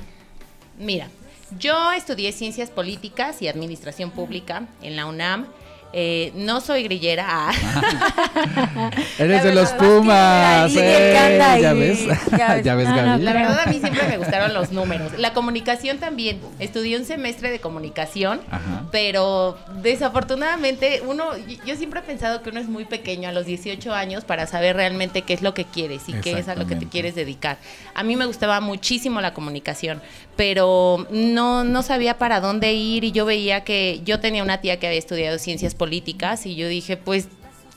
Mira, 0.77 1.09
yo 1.57 1.91
estudié 1.91 2.31
ciencias 2.31 2.69
políticas 2.69 3.41
y 3.41 3.49
administración 3.49 4.09
pública 4.11 4.67
en 4.81 4.95
la 4.95 5.05
UNAM. 5.05 5.47
Eh, 5.91 6.31
no 6.35 6.61
soy 6.61 6.83
grillera. 6.83 7.25
ah. 7.29 7.51
Eres 9.17 9.43
La 9.43 9.49
de 9.49 9.55
los 9.55 9.69
que 9.71 9.77
Pumas. 9.79 10.71
¿eh? 10.75 11.13
¿Ya 11.13 11.27
ves? 11.27 11.61
ya 11.61 11.73
ves. 11.73 12.63
¿Ya 12.63 12.75
ves, 12.75 12.89
No, 12.89 12.95
no, 12.95 13.05
Gaby? 13.05 13.23
La 13.23 13.33
verdad 13.33 13.59
a 13.65 13.69
mí 13.69 13.79
siempre 13.79 14.07
me 14.07 14.17
gustaron 14.17 14.53
los 14.53 14.71
números. 14.71 15.13
La 15.17 15.33
comunicación 15.33 15.97
también. 15.97 16.39
Estudié 16.59 16.97
un 16.97 17.05
semestre 17.05 17.49
de 17.49 17.59
comunicación, 17.59 18.41
Ajá. 18.51 18.83
pero 18.91 19.57
desafortunadamente 19.81 21.01
uno, 21.07 21.25
yo 21.65 21.75
siempre 21.75 22.01
he 22.01 22.03
pensado 22.03 22.41
que 22.43 22.49
uno 22.49 22.59
es 22.59 22.67
muy 22.67 22.85
pequeño 22.85 23.29
a 23.29 23.31
los 23.31 23.45
18 23.45 23.93
años 23.93 24.23
para 24.25 24.47
saber 24.47 24.75
realmente 24.75 25.23
qué 25.23 25.33
es 25.33 25.41
lo 25.41 25.53
que 25.53 25.65
quieres 25.65 26.03
y 26.07 26.13
qué 26.13 26.37
es 26.39 26.47
a 26.47 26.55
lo 26.55 26.67
que 26.67 26.75
te 26.75 26.87
quieres 26.87 27.15
dedicar. 27.15 27.57
A 27.95 28.03
mí 28.03 28.15
me 28.15 28.25
gustaba 28.25 28.59
muchísimo 28.61 29.21
la 29.21 29.33
comunicación, 29.33 30.01
pero 30.39 31.05
no, 31.11 31.65
no 31.65 31.83
sabía 31.83 32.17
para 32.17 32.39
dónde 32.39 32.71
ir 32.71 33.03
y 33.03 33.11
yo 33.11 33.25
veía 33.25 33.65
que 33.65 33.99
yo 34.05 34.21
tenía 34.21 34.41
una 34.41 34.61
tía 34.61 34.79
que 34.79 34.87
había 34.87 34.97
estudiado 34.97 35.37
ciencias 35.37 35.75
políticas 35.75 36.45
y 36.45 36.55
yo 36.55 36.69
dije, 36.69 36.95
pues 36.95 37.27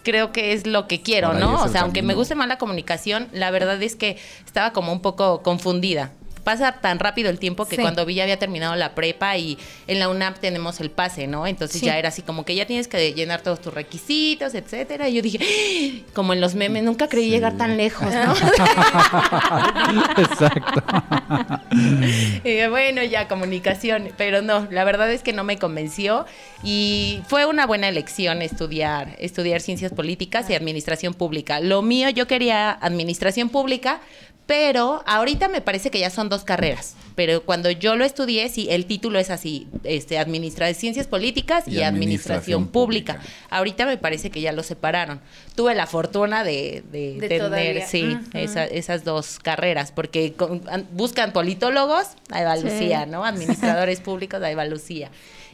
creo 0.05 0.31
que 0.31 0.53
es 0.53 0.65
lo 0.65 0.87
que 0.87 1.03
quiero, 1.03 1.35
¿no? 1.35 1.61
O 1.61 1.67
sea, 1.67 1.81
aunque 1.81 2.03
me 2.03 2.15
guste 2.15 2.37
más 2.37 2.47
la 2.47 2.59
comunicación, 2.59 3.27
la 3.33 3.51
verdad 3.51 3.83
es 3.83 3.97
que 3.97 4.17
estaba 4.47 4.73
como 4.73 4.93
un 4.93 5.03
poco 5.03 5.43
confundida 5.43 6.13
pasa 6.45 6.73
tan 6.81 6.99
rápido 6.99 7.31
el 7.31 7.39
tiempo 7.39 7.67
que 7.67 7.77
Sí. 7.77 7.83
cuando 7.83 8.05
vi 8.05 8.15
ya 8.15 8.23
había 8.25 8.39
terminado 8.39 8.75
la 8.77 8.95
prepa 8.95 9.37
y 9.37 9.59
en 9.87 9.99
la 9.99 10.09
UNAP 10.09 10.39
tenemos 10.39 10.81
el 10.81 10.91
pase, 10.91 11.27
¿no? 11.27 11.47
Entonces 11.47 11.81
Sí. 11.81 11.87
ya 11.87 11.99
era 11.99 12.09
así 12.09 12.23
como 12.23 12.45
que 12.45 12.55
ya 12.55 12.67
tienes 12.67 12.89
que 12.89 13.13
llenar 13.15 13.41
todos 13.43 13.61
tus 13.61 13.73
requisitos, 13.73 14.55
etcétera. 14.55 15.09
Y 15.09 15.15
yo 15.15 15.23
dije, 15.23 16.05
como 16.15 16.33
en 16.33 16.41
los 16.41 16.55
memes, 16.55 16.83
nunca 16.83 17.09
creí 17.09 17.31
llegar 17.31 17.57
tan 17.57 17.77
lejos, 17.77 18.09
¿no? 18.13 18.35
Exacto. 20.19 20.83
Y 22.45 22.67
bueno, 22.69 23.03
ya 23.03 23.29
comunicación, 23.29 24.11
pero 24.17 24.43
no, 24.43 24.67
la 24.71 24.85
verdad 24.85 25.11
es 25.13 25.23
que 25.23 25.33
no 25.33 25.45
me 25.45 25.59
convenció 25.59 26.27
y 26.63 27.23
fue 27.29 27.47
una 27.47 27.67
buena 27.67 27.89
elección 27.89 28.43
estudiar, 28.43 29.17
estudiar 29.19 29.61
ciencias 29.61 29.93
políticas 29.93 30.51
y 30.51 30.55
administración 30.55 31.15
pública. 31.15 31.61
Lo 31.61 31.83
mío, 31.83 32.09
yo 32.11 32.27
quería 32.27 32.71
administración 32.73 33.49
pública, 33.49 34.01
pero 34.47 35.03
ahorita 35.07 35.49
me 35.49 35.61
parece 35.61 35.91
que 35.91 35.99
ya 36.01 36.11
son 36.11 36.29
dos 36.29 36.45
carreras. 36.45 36.95
Pero 37.15 37.43
cuando 37.45 37.71
yo 37.71 37.95
lo 37.97 38.05
estudié, 38.07 38.49
sí, 38.49 38.69
el 38.71 38.87
título 38.87 39.19
es 39.19 39.29
así, 39.31 39.67
este, 39.85 40.19
administra 40.19 40.73
ciencias 40.73 41.07
políticas 41.07 41.69
y, 41.69 41.73
Y 41.73 41.83
administración, 41.83 41.87
administración 41.95 42.69
pública. 42.69 43.15
pública. 43.17 43.33
Ahorita 43.51 43.85
me 43.87 43.99
parece 43.99 44.31
que 44.31 44.41
ya 44.41 44.53
lo 44.53 44.63
separaron. 44.63 45.21
Tuve 45.55 45.75
la 45.75 45.87
fortuna 45.87 46.43
de, 46.43 46.83
de 46.91 47.15
De 47.21 47.29
tener, 47.29 47.39
todavía. 47.43 47.87
sí, 47.87 48.17
esa- 48.33 48.65
esas 48.65 49.05
dos 49.05 49.39
carreras, 49.41 49.93
porque 49.93 50.33
con- 50.33 50.63
an- 50.71 50.89
buscan 50.93 51.33
politólogos, 51.33 52.07
ahí 52.31 52.45
va 52.45 52.57
Sí. 52.57 52.65
Lucía, 52.65 53.05
¿no? 53.07 53.25
Administradores 53.27 54.01
públicos, 54.03 54.43
ahí 54.43 54.55
va 54.55 54.65
Lucía. 54.65 55.11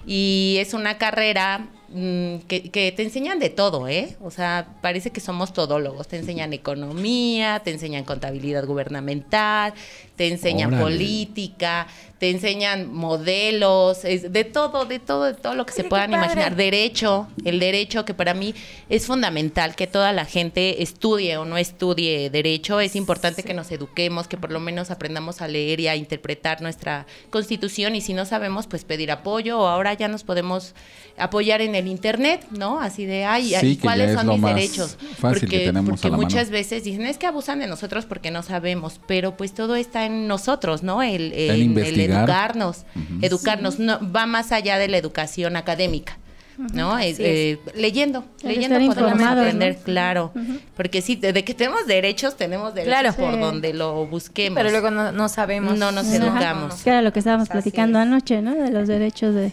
Y 0.07 0.57
es 0.61 0.75
una 0.75 0.97
carrera 0.97 1.66
que, 1.90 2.71
que 2.71 2.92
te 2.92 3.02
enseñan 3.02 3.38
de 3.38 3.49
todo, 3.49 3.88
¿eh? 3.88 4.16
O 4.21 4.30
sea, 4.30 4.68
parece 4.83 5.11
que 5.11 5.21
somos 5.21 5.52
todólogos. 5.52 6.07
Te 6.09 6.18
enseñan 6.18 6.52
economía, 6.52 7.61
te 7.64 7.71
enseñan 7.71 8.04
contabilidad 8.04 8.66
gubernamental, 8.66 9.73
te 10.16 10.28
enseñan 10.28 10.75
Órale. 10.75 10.83
política, 10.83 11.87
te 12.18 12.30
enseñan 12.30 12.92
modelos, 12.92 14.04
es 14.04 14.32
de 14.32 14.42
todo, 14.44 14.84
de 14.87 14.98
todo, 14.98 15.25
de 15.26 15.34
todo 15.34 15.54
lo 15.54 15.64
que 15.66 15.72
se 15.72 15.82
Mira, 15.84 15.88
puedan 15.90 16.12
imaginar. 16.12 16.56
Derecho, 16.56 17.28
el 17.44 17.60
derecho 17.60 18.04
que 18.04 18.12
para 18.14 18.34
mí 18.34 18.54
es 18.88 19.06
fundamental 19.06 19.76
que 19.76 19.87
toda 19.87 20.12
la 20.12 20.25
gente 20.25 20.82
estudie 20.82 21.37
o 21.37 21.44
no 21.44 21.56
estudie 21.58 22.28
derecho. 22.30 22.80
Es 22.80 22.96
importante 22.96 23.42
que 23.44 23.54
nos 23.54 23.70
eduquemos, 23.70 24.26
que 24.26 24.37
por 24.37 24.50
lo 24.50 24.58
menos 24.58 24.90
aprendamos 24.90 25.40
a 25.40 25.48
leer 25.48 25.78
y 25.80 25.88
a 25.88 25.94
interpretar 25.94 26.60
nuestra 26.60 27.06
constitución 27.30 27.94
y 27.94 28.00
si 28.00 28.14
no 28.14 28.25
sabemos, 28.25 28.66
pues 28.66 28.84
pedir 28.84 29.10
apoyo 29.12 29.60
o 29.60 29.66
ahora 29.68 29.94
ya 29.94 30.08
nos 30.08 30.25
podemos 30.25 30.75
apoyar 31.16 31.60
en 31.60 31.75
el 31.75 31.88
internet, 31.88 32.46
¿no? 32.50 32.80
Así 32.80 33.04
de, 33.04 33.25
ay, 33.25 33.52
Sí, 33.60 33.76
¿cuáles 33.76 34.14
son 34.14 34.28
mis 34.28 34.42
derechos? 34.42 34.96
fácil 35.18 35.48
que 35.48 35.58
tenemos 35.60 35.90
porque 35.90 36.06
a 36.06 36.10
la 36.10 36.16
mano. 36.16 36.28
muchas 36.28 36.50
veces 36.50 36.84
dicen, 36.84 37.06
es 37.06 37.18
que 37.18 37.26
abusan 37.26 37.58
de 37.58 37.66
nosotros 37.66 38.06
porque 38.06 38.30
no 38.30 38.42
sabemos, 38.44 39.00
pero 39.08 39.37
pues 39.37 39.52
todo 39.52 39.75
está 39.76 40.06
en 40.06 40.28
nosotros, 40.28 40.82
¿no? 40.84 41.02
El, 41.02 41.32
En 41.32 41.50
el- 41.50 41.78
el 41.78 42.07
educarnos, 42.16 42.84
educarnos, 43.22 43.78
no, 43.78 43.98
va 44.12 44.26
más 44.26 44.52
allá 44.52 44.78
de 44.78 44.88
la 44.88 44.96
educación 44.98 45.56
académica. 45.56 46.18
¿No? 46.74 46.98
Eh, 46.98 47.14
eh, 47.20 47.58
leyendo, 47.76 48.24
El 48.42 48.48
leyendo 48.48 48.92
podemos 48.92 49.22
aprender, 49.22 49.76
¿no? 49.76 49.82
claro. 49.84 50.32
Porque 50.76 51.02
sí, 51.02 51.14
de 51.14 51.32
de 51.32 51.44
que 51.44 51.54
tenemos 51.54 51.86
derechos, 51.86 52.36
tenemos 52.36 52.74
derechos 52.74 52.98
Claro. 53.00 53.14
por 53.14 53.34
Sí. 53.34 53.38
donde 53.40 53.72
lo 53.74 54.06
busquemos. 54.06 54.56
Pero 54.56 54.70
luego 54.70 54.90
no, 54.90 55.12
no 55.12 55.28
sabemos. 55.28 55.78
No 55.78 55.92
nos 55.92 56.08
Ajá. 56.08 56.16
educamos. 56.16 56.82
Que 56.82 56.90
era 56.90 57.00
lo 57.00 57.12
que 57.12 57.20
estábamos 57.20 57.44
Así 57.48 57.52
platicando 57.52 58.00
es. 58.00 58.06
anoche, 58.08 58.42
¿no? 58.42 58.56
De 58.56 58.72
los 58.72 58.88
derechos 58.88 59.36
de, 59.36 59.52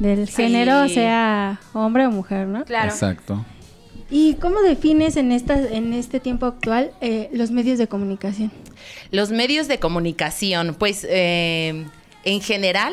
del 0.00 0.28
género, 0.28 0.88
Sí. 0.88 0.94
sea 0.94 1.60
hombre 1.74 2.06
o 2.06 2.10
mujer, 2.10 2.48
¿no? 2.48 2.64
Claro. 2.64 2.90
Exacto. 2.90 3.44
¿Y 4.14 4.34
cómo 4.34 4.60
defines 4.60 5.16
en 5.16 5.32
esta, 5.32 5.58
en 5.58 5.94
este 5.94 6.20
tiempo 6.20 6.44
actual 6.44 6.90
eh, 7.00 7.30
los 7.32 7.50
medios 7.50 7.78
de 7.78 7.88
comunicación? 7.88 8.52
Los 9.10 9.30
medios 9.30 9.68
de 9.68 9.78
comunicación, 9.78 10.76
pues 10.78 11.06
eh, 11.08 11.86
en 12.22 12.40
general. 12.42 12.92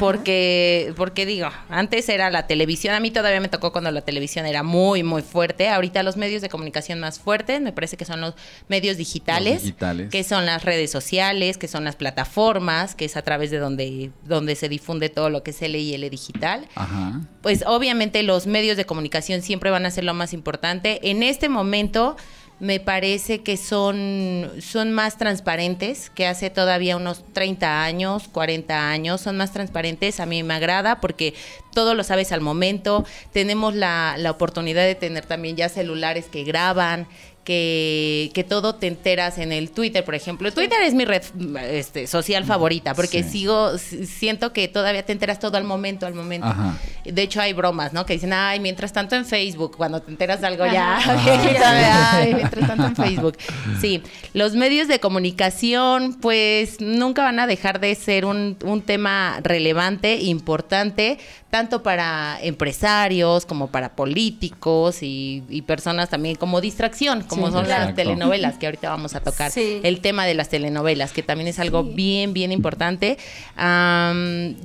Porque, 0.00 0.92
porque 0.96 1.26
digo, 1.26 1.48
antes 1.68 2.08
era 2.08 2.30
la 2.30 2.46
televisión, 2.46 2.94
a 2.94 3.00
mí 3.00 3.10
todavía 3.10 3.40
me 3.40 3.48
tocó 3.48 3.72
cuando 3.72 3.90
la 3.90 4.00
televisión 4.02 4.46
era 4.46 4.62
muy, 4.62 5.02
muy 5.02 5.22
fuerte. 5.22 5.68
Ahorita 5.68 6.02
los 6.02 6.16
medios 6.16 6.42
de 6.42 6.48
comunicación 6.48 6.98
más 7.00 7.18
fuertes, 7.18 7.60
me 7.60 7.72
parece 7.72 7.96
que 7.96 8.04
son 8.04 8.20
los 8.20 8.34
medios 8.68 8.96
digitales, 8.96 9.54
Los 9.54 9.62
digitales. 9.62 10.10
que 10.10 10.24
son 10.24 10.44
las 10.46 10.64
redes 10.64 10.90
sociales, 10.90 11.56
que 11.58 11.68
son 11.68 11.84
las 11.84 11.96
plataformas, 11.96 12.94
que 12.94 13.04
es 13.04 13.16
a 13.16 13.22
través 13.22 13.50
de 13.50 13.58
donde, 13.58 14.10
donde 14.24 14.56
se 14.56 14.68
difunde 14.68 15.08
todo 15.08 15.30
lo 15.30 15.42
que 15.42 15.50
es 15.52 15.60
LIL 15.60 16.08
digital 16.10 16.66
Ajá. 16.74 17.20
pues 17.42 17.64
obviamente 17.66 18.22
los 18.22 18.46
medios 18.46 18.76
de 18.76 18.84
comunicación 18.84 19.42
siempre 19.42 19.70
van 19.70 19.86
a 19.86 19.90
ser 19.90 20.04
lo 20.04 20.14
más 20.14 20.32
importante. 20.32 21.08
En 21.08 21.22
este 21.22 21.48
momento 21.48 22.16
me 22.58 22.80
parece 22.80 23.42
que 23.42 23.56
son, 23.56 24.50
son 24.60 24.92
más 24.92 25.18
transparentes 25.18 26.08
que 26.10 26.26
hace 26.26 26.48
todavía 26.48 26.96
unos 26.96 27.22
30 27.34 27.84
años, 27.84 28.28
40 28.28 28.90
años, 28.90 29.20
son 29.20 29.36
más 29.36 29.52
transparentes. 29.52 30.20
A 30.20 30.26
mí 30.26 30.42
me 30.42 30.54
agrada 30.54 31.00
porque 31.00 31.34
todo 31.72 31.94
lo 31.94 32.02
sabes 32.02 32.32
al 32.32 32.40
momento. 32.40 33.04
Tenemos 33.32 33.74
la, 33.74 34.16
la 34.18 34.30
oportunidad 34.30 34.84
de 34.84 34.94
tener 34.94 35.26
también 35.26 35.56
ya 35.56 35.68
celulares 35.68 36.26
que 36.26 36.44
graban. 36.44 37.06
Que, 37.46 38.32
que 38.34 38.42
todo 38.42 38.74
te 38.74 38.88
enteras 38.88 39.38
en 39.38 39.52
el 39.52 39.70
Twitter, 39.70 40.04
por 40.04 40.16
ejemplo. 40.16 40.52
Twitter 40.52 40.82
es 40.82 40.94
mi 40.94 41.04
red 41.04 41.22
este, 41.70 42.08
social 42.08 42.44
favorita, 42.44 42.92
porque 42.92 43.22
Sí. 43.22 43.30
sigo, 43.30 43.78
siento 43.78 44.52
que 44.52 44.66
todavía 44.66 45.04
te 45.06 45.12
enteras 45.12 45.38
todo 45.38 45.56
al 45.56 45.62
momento, 45.62 46.06
al 46.06 46.14
momento. 46.14 46.48
Ajá. 46.48 46.76
De 47.04 47.22
hecho, 47.22 47.40
hay 47.40 47.52
bromas, 47.52 47.92
¿no? 47.92 48.04
Que 48.04 48.14
dicen, 48.14 48.32
ay, 48.32 48.58
mientras 48.58 48.92
tanto 48.92 49.14
en 49.14 49.24
Facebook, 49.24 49.76
cuando 49.76 50.02
te 50.02 50.10
enteras 50.10 50.40
de 50.40 50.48
algo 50.48 50.66
ya, 50.66 50.96
Ajá. 50.96 51.14
viejita 51.24 51.72
de, 51.72 51.84
ay, 51.84 52.34
mientras 52.34 52.66
tanto 52.66 52.84
en 52.86 52.96
Facebook. 52.96 53.36
Sí, 53.80 54.02
los 54.34 54.54
medios 54.54 54.88
de 54.88 54.98
comunicación, 54.98 56.14
pues 56.20 56.80
nunca 56.80 57.22
van 57.22 57.38
a 57.38 57.46
dejar 57.46 57.78
de 57.78 57.94
ser 57.94 58.24
un, 58.24 58.56
un 58.64 58.82
tema 58.82 59.38
relevante, 59.44 60.16
importante, 60.22 61.18
tanto 61.48 61.82
para 61.84 62.38
empresarios 62.42 63.46
como 63.46 63.68
para 63.68 63.94
políticos 63.94 65.02
y, 65.02 65.44
y 65.48 65.62
personas 65.62 66.10
también 66.10 66.34
como 66.34 66.60
distracción, 66.60 67.22
como 67.22 67.35
Sí, 67.36 67.52
son 67.52 67.68
las 67.68 67.94
telenovelas, 67.94 68.56
que 68.58 68.66
ahorita 68.66 68.88
vamos 68.90 69.14
a 69.14 69.20
tocar. 69.20 69.50
Sí. 69.50 69.80
El 69.82 70.00
tema 70.00 70.26
de 70.26 70.34
las 70.34 70.48
telenovelas, 70.48 71.12
que 71.12 71.22
también 71.22 71.48
es 71.48 71.58
algo 71.58 71.84
bien, 71.84 72.32
bien 72.32 72.52
importante. 72.52 73.18
Am, 73.56 74.56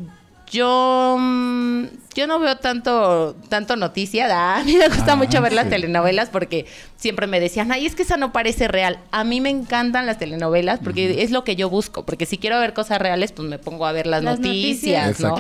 yo, 0.52 1.16
mm, 1.18 1.84
yo 2.14 2.28
no 2.28 2.40
veo 2.40 2.58
tanto, 2.58 3.36
tanto 3.48 3.76
noticia. 3.78 4.28
ah, 4.30 4.58
A 4.60 4.64
mí 4.64 4.76
me 4.76 4.88
gusta 4.90 5.14
Ah, 5.14 5.16
mucho 5.16 5.42
ver 5.42 5.54
las 5.54 5.70
telenovelas 5.70 6.30
porque 6.30 6.66
siempre 6.98 7.26
me 7.26 7.40
decían, 7.40 7.72
ay, 7.72 7.86
es 7.86 7.96
que 7.96 8.04
esa 8.04 8.18
no 8.18 8.34
parece 8.34 8.68
real. 8.68 9.00
A 9.12 9.24
mí 9.24 9.40
me 9.40 9.50
encantan 9.50 10.06
las 10.06 10.18
telenovelas 10.20 10.80
porque 10.84 11.24
es 11.24 11.32
lo 11.32 11.44
que 11.46 11.56
yo 11.56 11.70
busco. 11.70 12.06
Porque 12.06 12.26
si 12.26 12.38
quiero 12.38 12.60
ver 12.60 12.74
cosas 12.74 13.00
reales, 13.00 13.32
pues 13.32 13.48
me 13.48 13.60
pongo 13.60 13.86
a 13.86 13.94
ver 13.94 14.08
las, 14.08 14.24
Las 14.24 14.40
noticias, 14.40 15.20
¿no? 15.22 15.36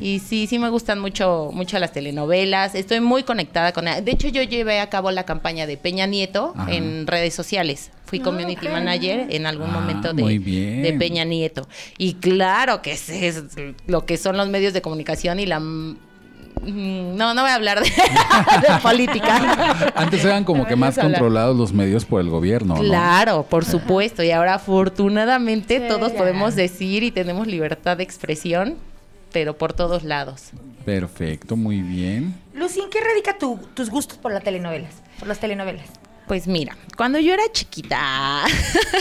Y 0.00 0.18
sí, 0.20 0.46
sí 0.46 0.58
me 0.58 0.68
gustan 0.68 1.00
mucho, 1.00 1.50
mucho 1.52 1.78
las 1.78 1.92
telenovelas. 1.92 2.74
Estoy 2.74 3.00
muy 3.00 3.22
conectada 3.22 3.72
con 3.72 3.86
De 3.86 4.02
hecho, 4.10 4.28
yo 4.28 4.42
llevé 4.42 4.80
a 4.80 4.90
cabo 4.90 5.10
la 5.10 5.24
campaña 5.24 5.66
de 5.66 5.78
Peña 5.78 6.06
Nieto 6.06 6.52
Ajá. 6.56 6.72
en 6.72 7.06
redes 7.06 7.34
sociales. 7.34 7.90
Fui 8.12 8.20
community 8.20 8.68
manager 8.68 9.26
en 9.30 9.46
algún 9.46 9.70
Ah, 9.70 9.80
momento 9.80 10.12
de, 10.12 10.94
Peña 10.98 11.24
Nieto. 11.24 11.66
Y 11.96 12.12
claro 12.14 12.82
que 12.82 12.92
es, 12.92 13.08
es 13.08 13.42
lo 13.86 14.04
que 14.04 14.18
son 14.18 14.36
los 14.36 14.50
medios 14.50 14.74
de 14.74 14.82
comunicación 14.82 15.40
y 15.40 15.46
la... 15.46 15.60
mm, 15.60 15.96
No, 17.16 17.32
no 17.32 17.40
voy 17.40 17.50
a 17.50 17.54
hablar 17.54 17.80
de, 17.82 17.88
de 18.68 18.80
política. 18.82 19.92
Antes 19.96 20.22
eran 20.26 20.44
como 20.44 20.66
que 20.66 20.76
más 20.76 20.98
controlados 20.98 21.56
los 21.56 21.72
medios 21.72 22.04
por 22.04 22.20
el 22.20 22.28
gobierno, 22.28 22.74
¿no? 22.74 22.80
Claro, 22.82 23.46
por 23.48 23.64
supuesto. 23.64 24.22
Y 24.22 24.30
ahora 24.30 24.54
afortunadamente 24.56 25.78
Sí, 25.80 25.84
todos 25.88 26.12
ya. 26.12 26.18
podemos 26.18 26.54
decir 26.54 27.02
y 27.04 27.10
tenemos 27.12 27.46
libertad 27.46 27.96
de 27.96 28.02
expresión, 28.04 28.74
pero 29.32 29.56
por 29.56 29.72
todos 29.72 30.04
lados. 30.04 30.50
Perfecto, 30.84 31.56
muy 31.56 31.80
bien. 31.80 32.34
Lucy, 32.54 32.80
¿en 32.80 32.90
qué 32.90 33.00
radica 33.00 33.38
tu- 33.38 33.58
tus 33.72 33.88
gustos 33.88 34.18
por 34.18 34.32
las 34.34 34.44
telenovelas? 34.44 34.92
Por 35.18 35.28
las 35.28 35.38
telenovelas. 35.40 35.86
Pues 36.26 36.46
mira, 36.46 36.76
cuando 36.96 37.18
yo 37.18 37.34
era 37.34 37.42
chiquita, 37.52 38.44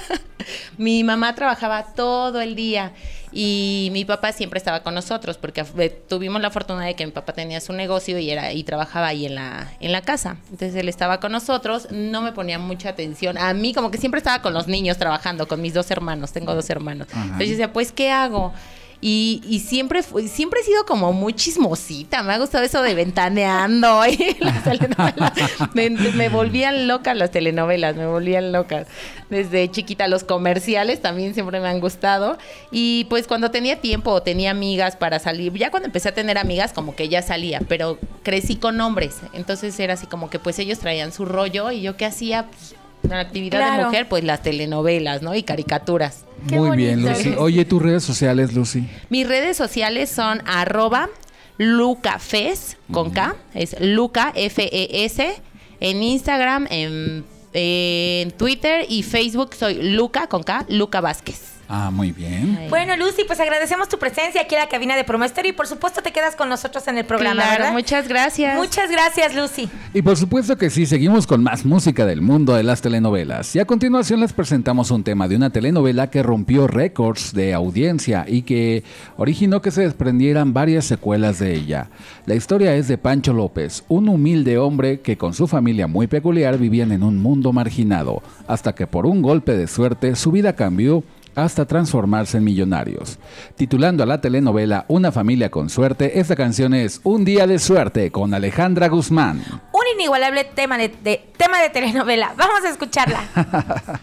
mi 0.77 1.03
mamá 1.03 1.35
trabajaba 1.35 1.93
todo 1.93 2.41
el 2.41 2.55
día 2.55 2.93
y 3.31 3.89
mi 3.93 4.03
papá 4.03 4.33
siempre 4.33 4.57
estaba 4.57 4.83
con 4.83 4.93
nosotros 4.93 5.37
porque 5.37 5.63
eh, 5.77 5.89
tuvimos 5.89 6.41
la 6.41 6.51
fortuna 6.51 6.85
de 6.85 6.95
que 6.95 7.05
mi 7.05 7.11
papá 7.11 7.33
tenía 7.33 7.61
su 7.61 7.71
negocio 7.73 8.17
y 8.19 8.29
era 8.29 8.51
y 8.51 8.63
trabajaba 8.63 9.07
ahí 9.07 9.25
en 9.25 9.35
la 9.35 9.71
en 9.79 9.91
la 9.91 10.01
casa. 10.01 10.37
Entonces 10.51 10.75
él 10.75 10.89
estaba 10.89 11.19
con 11.19 11.31
nosotros, 11.31 11.87
no 11.91 12.21
me 12.21 12.33
ponía 12.33 12.59
mucha 12.59 12.89
atención. 12.89 13.37
A 13.37 13.53
mí 13.53 13.73
como 13.73 13.91
que 13.91 13.97
siempre 13.97 14.17
estaba 14.17 14.41
con 14.41 14.53
los 14.53 14.67
niños 14.67 14.97
trabajando, 14.97 15.47
con 15.47 15.61
mis 15.61 15.73
dos 15.73 15.91
hermanos, 15.91 16.33
tengo 16.33 16.53
dos 16.53 16.69
hermanos. 16.69 17.07
Ajá. 17.11 17.23
Entonces 17.23 17.47
yo 17.47 17.51
decía, 17.51 17.73
pues 17.73 17.91
¿qué 17.91 18.11
hago? 18.11 18.53
Y, 19.01 19.41
y 19.47 19.59
siempre 19.59 20.03
siempre 20.03 20.61
he 20.61 20.63
sido 20.63 20.85
como 20.85 21.11
muy 21.11 21.33
chismosita. 21.33 22.21
Me 22.21 22.33
ha 22.33 22.37
gustado 22.37 22.63
eso 22.63 22.81
de 22.83 22.93
ventaneando 22.93 24.05
y 24.07 24.37
las 24.39 24.63
telenovelas. 24.63 25.33
Me, 25.73 25.89
me 25.89 26.29
volvían 26.29 26.87
locas 26.87 27.17
las 27.17 27.31
telenovelas, 27.31 27.95
me 27.95 28.05
volvían 28.05 28.51
locas. 28.51 28.87
Desde 29.29 29.71
chiquita 29.71 30.07
los 30.07 30.23
comerciales 30.23 31.01
también 31.01 31.33
siempre 31.33 31.59
me 31.59 31.67
han 31.67 31.79
gustado. 31.79 32.37
Y 32.69 33.05
pues 33.09 33.27
cuando 33.27 33.49
tenía 33.49 33.81
tiempo 33.81 34.11
o 34.11 34.21
tenía 34.21 34.51
amigas 34.51 34.95
para 34.95 35.19
salir, 35.19 35.53
ya 35.53 35.71
cuando 35.71 35.87
empecé 35.87 36.09
a 36.09 36.13
tener 36.13 36.37
amigas 36.37 36.73
como 36.73 36.95
que 36.95 37.09
ya 37.09 37.21
salía, 37.21 37.61
pero 37.67 37.97
crecí 38.23 38.55
con 38.57 38.79
hombres. 38.81 39.17
Entonces 39.33 39.79
era 39.79 39.95
así 39.95 40.05
como 40.05 40.29
que 40.29 40.37
pues 40.37 40.59
ellos 40.59 40.79
traían 40.79 41.11
su 41.11 41.25
rollo 41.25 41.71
y 41.71 41.81
yo 41.81 41.97
qué 41.97 42.05
hacía, 42.05 42.47
Pues, 42.47 42.75
la 43.09 43.19
actividad 43.19 43.59
Claro. 43.59 43.77
de 43.79 43.85
mujer, 43.85 44.07
pues 44.09 44.23
las 44.23 44.41
telenovelas, 44.41 45.21
¿no? 45.21 45.35
Y 45.35 45.43
caricaturas. 45.43 46.25
Qué 46.47 46.55
Muy 46.57 46.75
bien. 46.77 47.01
Lucy. 47.07 47.33
Oye, 47.37 47.65
tus 47.65 47.81
redes 47.81 48.03
sociales, 48.03 48.53
Lucy. 48.53 48.87
Mis 49.09 49.27
redes 49.27 49.57
sociales 49.57 50.09
son 50.09 50.41
arroba 50.47 51.09
lucafes 51.57 52.77
con 52.91 53.11
K, 53.11 53.35
es 53.53 53.75
Luca 53.79 54.31
F-E-S, 54.35 55.41
en 55.79 56.03
Instagram, 56.03 56.67
en, 56.69 57.23
en 57.53 58.31
Twitter 58.31 58.85
y 58.89 59.03
Facebook 59.03 59.53
soy 59.53 59.75
Luca 59.93 60.27
con 60.27 60.43
K, 60.43 60.65
Luca 60.69 61.01
Vázquez. 61.01 61.41
Ah, 61.73 61.89
muy 61.89 62.11
bien. 62.11 62.67
Bueno, 62.69 62.97
Lucy, 62.97 63.23
pues 63.25 63.39
agradecemos 63.39 63.87
tu 63.87 63.97
presencia 63.97 64.41
aquí 64.41 64.55
en 64.55 64.61
la 64.61 64.67
cabina 64.67 64.97
de 64.97 65.05
Promester 65.05 65.45
y 65.45 65.53
por 65.53 65.67
supuesto 65.67 66.01
te 66.01 66.11
quedas 66.11 66.35
con 66.35 66.49
nosotros 66.49 66.85
en 66.89 66.97
el 66.97 67.05
programa, 67.05 67.41
Claro, 67.43 67.59
¿verdad? 67.59 67.71
muchas 67.71 68.09
gracias. 68.09 68.57
Muchas 68.57 68.91
gracias, 68.91 69.33
Lucy. 69.33 69.69
Y 69.93 70.01
por 70.01 70.17
supuesto 70.17 70.57
que 70.57 70.69
sí, 70.69 70.85
seguimos 70.85 71.25
con 71.25 71.41
más 71.41 71.63
música 71.63 72.05
del 72.05 72.21
mundo 72.21 72.55
de 72.55 72.63
las 72.63 72.81
telenovelas. 72.81 73.55
Y 73.55 73.59
a 73.59 73.65
continuación 73.65 74.19
les 74.19 74.33
presentamos 74.33 74.91
un 74.91 75.05
tema 75.05 75.29
de 75.29 75.37
una 75.37 75.49
telenovela 75.49 76.09
que 76.09 76.21
rompió 76.23 76.67
récords 76.67 77.33
de 77.33 77.53
audiencia 77.53 78.25
y 78.27 78.41
que 78.41 78.83
originó 79.15 79.61
que 79.61 79.71
se 79.71 79.83
desprendieran 79.83 80.53
varias 80.53 80.83
secuelas 80.83 81.39
de 81.39 81.53
ella. 81.55 81.87
La 82.25 82.35
historia 82.35 82.75
es 82.75 82.89
de 82.89 82.97
Pancho 82.97 83.31
López, 83.31 83.85
un 83.87 84.09
humilde 84.09 84.57
hombre 84.57 84.99
que 84.99 85.17
con 85.17 85.33
su 85.33 85.47
familia 85.47 85.87
muy 85.87 86.07
peculiar 86.07 86.57
vivían 86.57 86.91
en 86.91 87.03
un 87.03 87.17
mundo 87.17 87.53
marginado, 87.53 88.21
hasta 88.45 88.75
que 88.75 88.87
por 88.87 89.05
un 89.05 89.21
golpe 89.21 89.55
de 89.55 89.67
suerte 89.67 90.17
su 90.17 90.33
vida 90.33 90.53
cambió 90.57 91.03
hasta 91.35 91.65
transformarse 91.65 92.37
en 92.37 92.43
millonarios. 92.43 93.19
Titulando 93.55 94.03
a 94.03 94.05
la 94.05 94.21
telenovela 94.21 94.85
Una 94.87 95.11
familia 95.11 95.49
con 95.51 95.69
suerte, 95.69 96.19
esta 96.19 96.35
canción 96.35 96.73
es 96.73 97.01
Un 97.03 97.25
día 97.25 97.47
de 97.47 97.59
suerte 97.59 98.11
con 98.11 98.33
Alejandra 98.33 98.87
Guzmán. 98.89 99.41
Un 99.71 99.99
inigualable 99.99 100.43
tema 100.45 100.77
de, 100.77 100.89
de- 100.89 101.23
tema 101.37 101.61
de 101.61 101.69
telenovela. 101.69 102.33
Vamos 102.37 102.63
a 102.65 102.69
escucharla. 102.69 103.21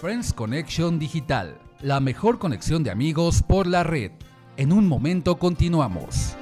Friends 0.00 0.32
Connection 0.32 0.98
Digital, 0.98 1.58
la 1.80 2.00
mejor 2.00 2.38
conexión 2.38 2.82
de 2.84 2.90
amigos 2.90 3.42
por 3.42 3.66
la 3.66 3.82
red. 3.82 4.12
En 4.56 4.72
un 4.72 4.86
momento 4.86 5.38
continuamos. 5.38 6.36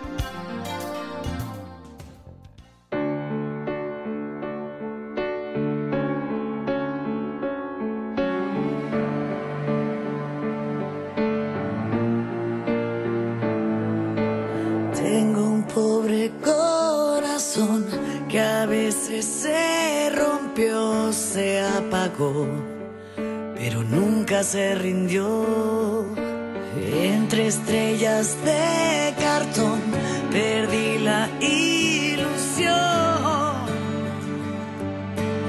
Pero 22.18 23.82
nunca 23.82 24.42
se 24.42 24.74
rindió. 24.74 26.06
Entre 26.78 27.46
estrellas 27.46 28.36
de 28.44 29.14
cartón 29.18 29.80
perdí 30.30 30.98
la 30.98 31.28
ilusión 31.40 32.76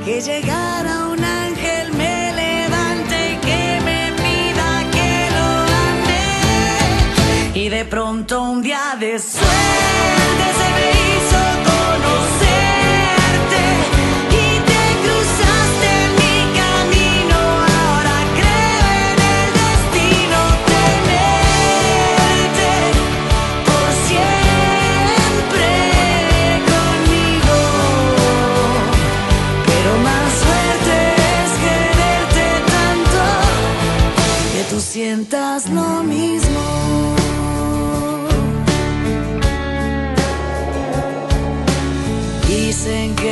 que 0.06 0.22
llegara 0.22 1.08
un 1.08 1.22
ángel 1.22 1.92
me 1.94 2.32
levante 2.32 3.34
y 3.34 3.36
que 3.46 3.82
me 3.84 4.12
mida 4.12 4.86
que 4.96 5.30
lo 5.36 5.48
amé 5.92 7.60
y 7.60 7.70
de 7.70 7.84
pronto 7.84 8.42
un 8.42 8.62
día 8.62 8.96
de 8.98 9.20
suerte 9.20 10.46
se 10.60 10.70
me 10.80 10.97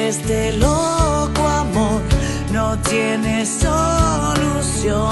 este 0.08 0.54
loco 0.54 1.48
amor 1.48 2.02
no 2.52 2.78
tiene 2.80 3.46
solución. 3.46 5.10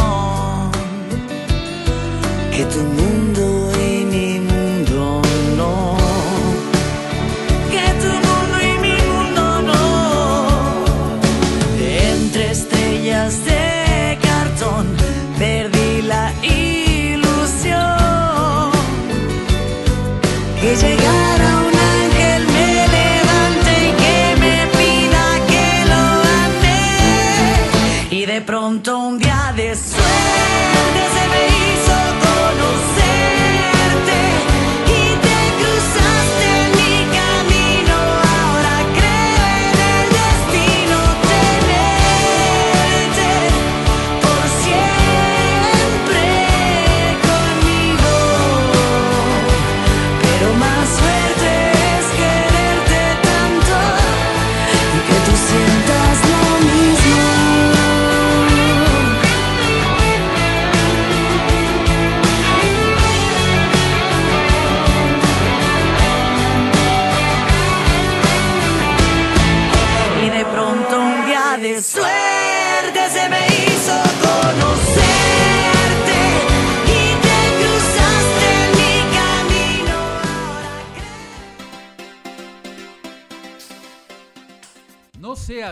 Que 2.56 2.66
tu 2.66 2.80
mundo 2.80 3.23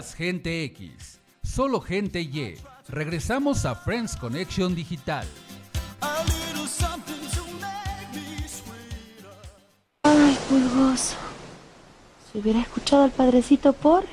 Gente 0.01 0.63
X, 0.63 1.19
solo 1.43 1.79
gente 1.79 2.21
Y. 2.21 2.57
Regresamos 2.87 3.65
a 3.65 3.75
Friends 3.75 4.15
Connection 4.15 4.73
Digital. 4.73 5.27
Ay, 10.03 10.37
pulgoso. 10.49 11.15
Si 12.31 12.39
hubiera 12.39 12.61
escuchado 12.61 13.03
al 13.03 13.11
padrecito 13.11 13.73
por 13.73 14.05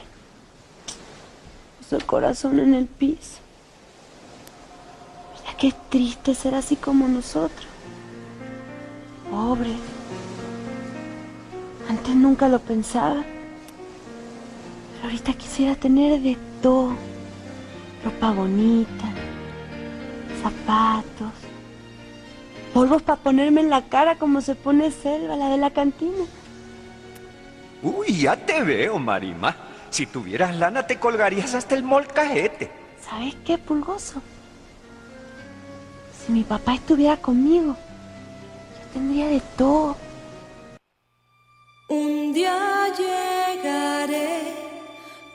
puso 1.79 1.97
el 1.97 2.05
corazón 2.05 2.61
en 2.61 2.75
el 2.75 2.87
piso. 2.87 3.39
Mira 5.41 5.57
qué 5.57 5.73
triste 5.89 6.35
ser 6.35 6.55
así 6.55 6.77
como 6.77 7.09
nosotros. 7.09 7.67
Pobre. 9.31 9.75
Antes 11.89 12.15
nunca 12.15 12.47
lo 12.49 12.59
pensaba. 12.59 13.25
Pero 14.99 15.11
ahorita 15.11 15.33
quisiera 15.35 15.77
tener 15.77 16.21
de 16.21 16.37
todo. 16.61 16.93
Ropa 18.05 18.33
bonita, 18.33 19.05
zapatos, 20.43 21.33
polvos 22.75 23.03
para 23.03 23.21
ponerme 23.21 23.61
en 23.61 23.71
la 23.71 23.89
cara 23.89 24.17
como 24.17 24.41
se 24.41 24.55
pone 24.55 24.91
Selva, 24.91 25.37
la 25.37 25.51
de 25.51 25.59
la 25.59 25.71
cantina. 25.71 26.25
Uy, 27.83 28.21
ya 28.21 28.37
te 28.37 28.63
veo, 28.63 28.99
Marima. 28.99 29.57
Si 29.91 30.07
tuvieras 30.07 30.57
lana 30.57 30.87
te 30.87 30.99
colgarías 30.99 31.55
hasta 31.55 31.75
el 31.75 31.83
molcajete. 31.83 32.71
¿Sabes 33.01 33.35
qué, 33.45 33.57
Pulgoso? 33.57 34.21
Si 36.13 36.33
mi 36.33 36.45
papá 36.45 36.75
estuviera 36.75 37.17
conmigo, 37.17 37.75
yo 37.75 38.87
tendría 38.93 39.29
de 39.29 39.41
todo. 39.57 39.97
Un 41.89 42.33
día 42.35 42.87
llegaré 42.97 43.18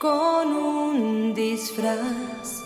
con 0.03 0.51
un 0.53 1.33
disfraz 1.33 2.61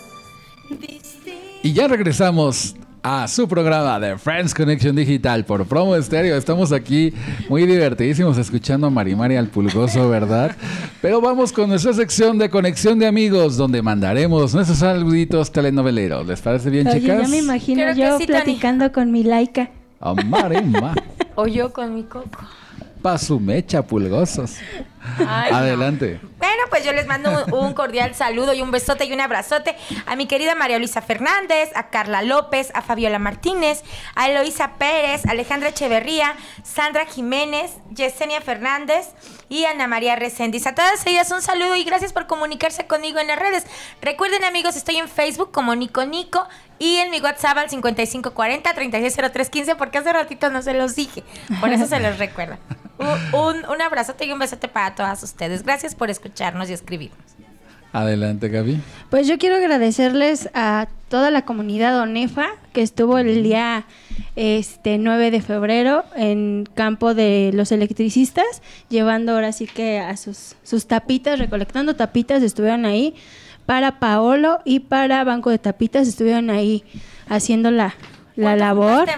distinto. 0.68 1.30
Y 1.62 1.72
ya 1.72 1.86
regresamos 1.86 2.74
a 3.00 3.28
su 3.28 3.46
programa 3.46 4.00
de 4.00 4.18
Friends 4.18 4.52
Connection 4.52 4.96
Digital 4.96 5.44
por 5.44 5.64
Promo 5.64 5.94
Estéreo. 5.94 6.36
Estamos 6.36 6.72
aquí 6.72 7.14
muy 7.48 7.64
divertidísimos 7.64 8.38
escuchando 8.38 8.88
a 8.88 8.90
Marimari 8.90 9.36
al 9.36 9.46
Pulgoso, 9.46 10.08
¿verdad? 10.08 10.56
Pero 11.00 11.20
vamos 11.20 11.52
con 11.52 11.68
nuestra 11.68 11.92
sección 11.92 12.38
de 12.38 12.50
Conexión 12.50 12.98
de 12.98 13.06
Amigos, 13.06 13.56
donde 13.56 13.82
mandaremos 13.82 14.52
nuestros 14.52 14.78
saluditos 14.78 15.52
telenoveleros. 15.52 16.26
¿Les 16.26 16.40
parece 16.40 16.70
bien, 16.70 16.88
Oye, 16.88 17.00
chicas? 17.00 17.22
ya 17.22 17.28
me 17.28 17.38
imagino 17.38 17.82
Creo 17.82 17.94
yo 17.94 18.18
sí, 18.18 18.26
platicando 18.26 18.90
con 18.90 19.12
mi 19.12 19.22
laica. 19.22 19.70
A 20.00 20.12
Marima. 20.14 20.92
O 21.36 21.46
yo 21.46 21.72
con 21.72 21.94
mi 21.94 22.02
coco. 22.02 22.40
Pa' 23.00 23.16
su 23.16 23.38
mecha, 23.38 23.86
pulgosos. 23.86 24.56
Ay, 25.26 25.50
no. 25.50 25.56
Adelante. 25.58 26.20
Bueno, 26.38 26.62
pues 26.70 26.84
yo 26.84 26.92
les 26.92 27.06
mando 27.06 27.44
un, 27.46 27.54
un 27.54 27.74
cordial 27.74 28.14
saludo 28.14 28.52
y 28.52 28.62
un 28.62 28.70
besote 28.70 29.04
y 29.04 29.12
un 29.12 29.20
abrazote 29.20 29.76
a 30.06 30.16
mi 30.16 30.26
querida 30.26 30.54
María 30.54 30.78
Luisa 30.78 31.02
Fernández, 31.02 31.70
a 31.74 31.88
Carla 31.90 32.22
López, 32.22 32.70
a 32.74 32.82
Fabiola 32.82 33.18
Martínez, 33.18 33.82
a 34.14 34.28
Eloísa 34.28 34.72
Pérez, 34.78 35.26
Alejandra 35.26 35.70
Echeverría, 35.70 36.34
Sandra 36.62 37.06
Jiménez, 37.06 37.72
Yesenia 37.94 38.40
Fernández 38.40 39.08
y 39.48 39.64
Ana 39.64 39.86
María 39.86 40.16
Reséndiz. 40.16 40.66
A 40.66 40.74
todas 40.74 41.06
ellas 41.06 41.30
un 41.30 41.42
saludo 41.42 41.76
y 41.76 41.84
gracias 41.84 42.12
por 42.12 42.26
comunicarse 42.26 42.86
conmigo 42.86 43.18
en 43.18 43.28
las 43.28 43.38
redes. 43.38 43.66
Recuerden 44.02 44.44
amigos, 44.44 44.76
estoy 44.76 44.96
en 44.96 45.08
Facebook 45.08 45.50
como 45.52 45.74
Nico 45.74 46.04
Nico 46.04 46.46
y 46.78 46.98
en 46.98 47.10
mi 47.10 47.20
WhatsApp 47.20 47.58
al 47.58 47.68
5540-360315 47.68 49.76
porque 49.76 49.98
hace 49.98 50.12
ratito 50.12 50.50
no 50.50 50.62
se 50.62 50.74
los 50.74 50.94
dije. 50.94 51.24
Por 51.60 51.72
eso 51.72 51.86
se 51.86 52.00
los 52.00 52.18
recuerdo. 52.18 52.58
Un, 52.98 53.06
un, 53.32 53.64
un 53.66 53.80
abrazote 53.80 54.24
y 54.24 54.32
un 54.32 54.40
besote 54.40 54.66
para 54.66 54.96
todas 54.98 55.22
ustedes. 55.22 55.62
Gracias 55.62 55.94
por 55.94 56.10
escucharnos 56.10 56.68
y 56.68 56.72
escribirnos. 56.72 57.20
Adelante, 57.92 58.48
Gaby. 58.48 58.82
Pues 59.10 59.28
yo 59.28 59.38
quiero 59.38 59.56
agradecerles 59.56 60.50
a 60.54 60.88
toda 61.08 61.30
la 61.30 61.42
comunidad 61.42 61.98
ONEFA 62.00 62.48
que 62.72 62.82
estuvo 62.82 63.16
el 63.16 63.44
día 63.44 63.86
este 64.34 64.98
9 64.98 65.30
de 65.30 65.40
febrero 65.40 66.04
en 66.16 66.68
campo 66.74 67.14
de 67.14 67.52
los 67.54 67.70
electricistas, 67.70 68.60
llevando 68.88 69.32
ahora 69.32 69.52
sí 69.52 69.66
que 69.66 70.00
a 70.00 70.16
sus, 70.16 70.56
sus 70.64 70.86
tapitas, 70.86 71.38
recolectando 71.38 71.94
tapitas, 71.94 72.42
estuvieron 72.42 72.84
ahí 72.84 73.14
para 73.66 74.00
Paolo 74.00 74.58
y 74.64 74.80
para 74.80 75.22
Banco 75.22 75.50
de 75.50 75.58
Tapitas, 75.58 76.08
estuvieron 76.08 76.50
ahí 76.50 76.82
haciendo 77.28 77.70
la, 77.70 77.94
la 78.34 78.56
labor. 78.56 79.08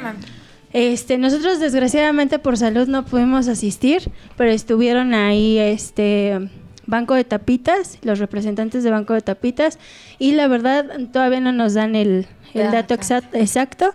Este, 0.73 1.19
nosotros 1.19 1.59
desgraciadamente 1.59 2.39
por 2.39 2.57
salud 2.57 2.87
no 2.87 3.05
pudimos 3.05 3.49
asistir, 3.49 4.11
pero 4.37 4.51
estuvieron 4.53 5.15
ahí 5.15 5.59
este 5.59 6.49
Banco 6.87 7.15
de 7.15 7.25
Tapitas, 7.25 7.99
los 8.03 8.19
representantes 8.21 8.85
de 8.85 8.91
Banco 8.91 9.15
de 9.15 9.21
Tapitas, 9.21 9.79
y 10.19 10.33
la 10.33 10.47
verdad 10.49 10.87
todavía 11.13 11.41
no 11.41 11.53
nos 11.53 11.75
dan 11.75 11.97
el, 11.97 12.27
el 12.55 12.71
dato 12.71 12.95
exa- 12.95 13.23
exacto, 13.33 13.93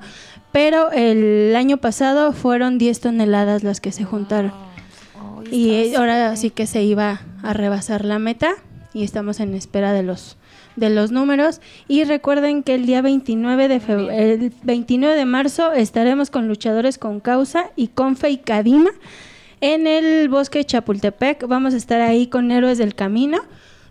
pero 0.52 0.92
el 0.92 1.56
año 1.56 1.78
pasado 1.78 2.32
fueron 2.34 2.78
10 2.78 3.00
toneladas 3.00 3.64
las 3.64 3.80
que 3.82 3.92
se 3.92 4.04
juntaron. 4.04 4.54
Y 5.52 5.94
ahora 5.96 6.36
sí 6.38 6.50
que 6.50 6.66
se 6.68 6.84
iba 6.84 7.22
a 7.44 7.54
rebasar 7.54 8.04
la 8.04 8.20
meta 8.20 8.52
y 8.94 9.04
estamos 9.04 9.40
en 9.40 9.54
espera 9.54 9.94
de 9.94 10.04
los 10.04 10.38
de 10.76 10.90
los 10.90 11.12
números 11.12 11.62
y 11.88 12.04
recuerden 12.04 12.64
que 12.64 12.76
el 12.76 12.86
día 12.86 13.02
29 13.02 13.68
de 13.68 13.76
el 14.34 14.52
29 14.64 15.16
de 15.16 15.26
marzo 15.26 15.72
estaremos 15.72 16.30
con 16.30 16.48
luchadores 16.48 16.98
con 16.98 17.20
causa 17.20 17.70
y 17.76 17.88
con 17.88 18.18
Fe 18.18 18.32
y 18.32 18.38
Cadima 18.38 18.90
en 19.62 19.88
el 19.88 20.28
bosque 20.30 20.60
de 20.60 20.66
Chapultepec. 20.66 21.48
Vamos 21.48 21.74
a 21.74 21.78
estar 21.78 22.02
ahí 22.02 22.28
con 22.28 22.52
Héroes 22.52 22.78
del 22.78 22.94
Camino. 22.96 23.40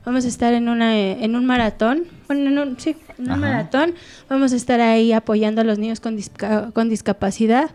Vamos 0.04 0.26
a 0.26 0.28
estar 0.28 0.52
en 0.52 0.68
una 0.68 0.94
en 0.98 1.34
un 1.34 1.46
maratón, 1.46 2.04
bueno, 2.26 2.48
en 2.50 2.58
un, 2.58 2.78
sí, 2.78 2.94
en 3.18 3.24
un 3.24 3.30
Ajá. 3.30 3.40
maratón. 3.40 3.94
Vamos 4.28 4.52
a 4.52 4.56
estar 4.56 4.80
ahí 4.82 5.12
apoyando 5.12 5.62
a 5.62 5.64
los 5.64 5.78
niños 5.78 6.00
con, 6.00 6.16
disca- 6.18 6.70
con 6.74 6.90
discapacidad. 6.90 7.70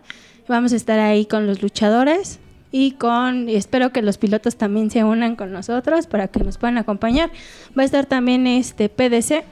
Vamos 0.46 0.72
a 0.72 0.76
estar 0.76 1.00
ahí 1.00 1.26
con 1.26 1.48
los 1.48 1.60
luchadores 1.62 2.38
y 2.72 2.92
con 2.92 3.48
y 3.48 3.56
espero 3.56 3.90
que 3.90 4.02
los 4.02 4.18
pilotos 4.18 4.56
también 4.56 4.90
se 4.90 5.04
unan 5.04 5.36
con 5.36 5.52
nosotros 5.52 6.06
para 6.06 6.28
que 6.28 6.40
nos 6.44 6.58
puedan 6.58 6.78
acompañar. 6.78 7.30
Va 7.78 7.82
a 7.82 7.84
estar 7.84 8.06
también 8.06 8.46
este 8.46 8.88
PDC, 8.88 9.44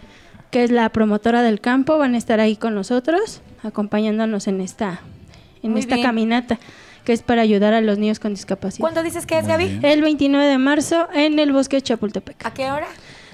que 0.50 0.64
es 0.64 0.70
la 0.70 0.88
promotora 0.90 1.42
del 1.42 1.60
campo, 1.60 1.98
van 1.98 2.14
a 2.14 2.18
estar 2.18 2.40
ahí 2.40 2.56
con 2.56 2.74
nosotros 2.74 3.40
acompañándonos 3.62 4.46
en 4.46 4.60
esta 4.60 5.00
en 5.62 5.72
Muy 5.72 5.80
esta 5.80 5.96
bien. 5.96 6.06
caminata 6.06 6.58
que 7.04 7.12
es 7.12 7.22
para 7.22 7.42
ayudar 7.42 7.72
a 7.74 7.80
los 7.80 7.98
niños 7.98 8.20
con 8.20 8.34
discapacidad. 8.34 8.80
¿Cuándo 8.80 9.02
dices 9.02 9.24
que 9.24 9.38
es, 9.38 9.46
Gaby? 9.46 9.80
El 9.82 10.02
29 10.02 10.46
de 10.46 10.58
marzo 10.58 11.08
en 11.14 11.38
el 11.38 11.52
bosque 11.52 11.76
de 11.76 11.82
Chapultepec. 11.82 12.44
¿A 12.44 12.52
qué 12.52 12.70
hora? 12.70 12.86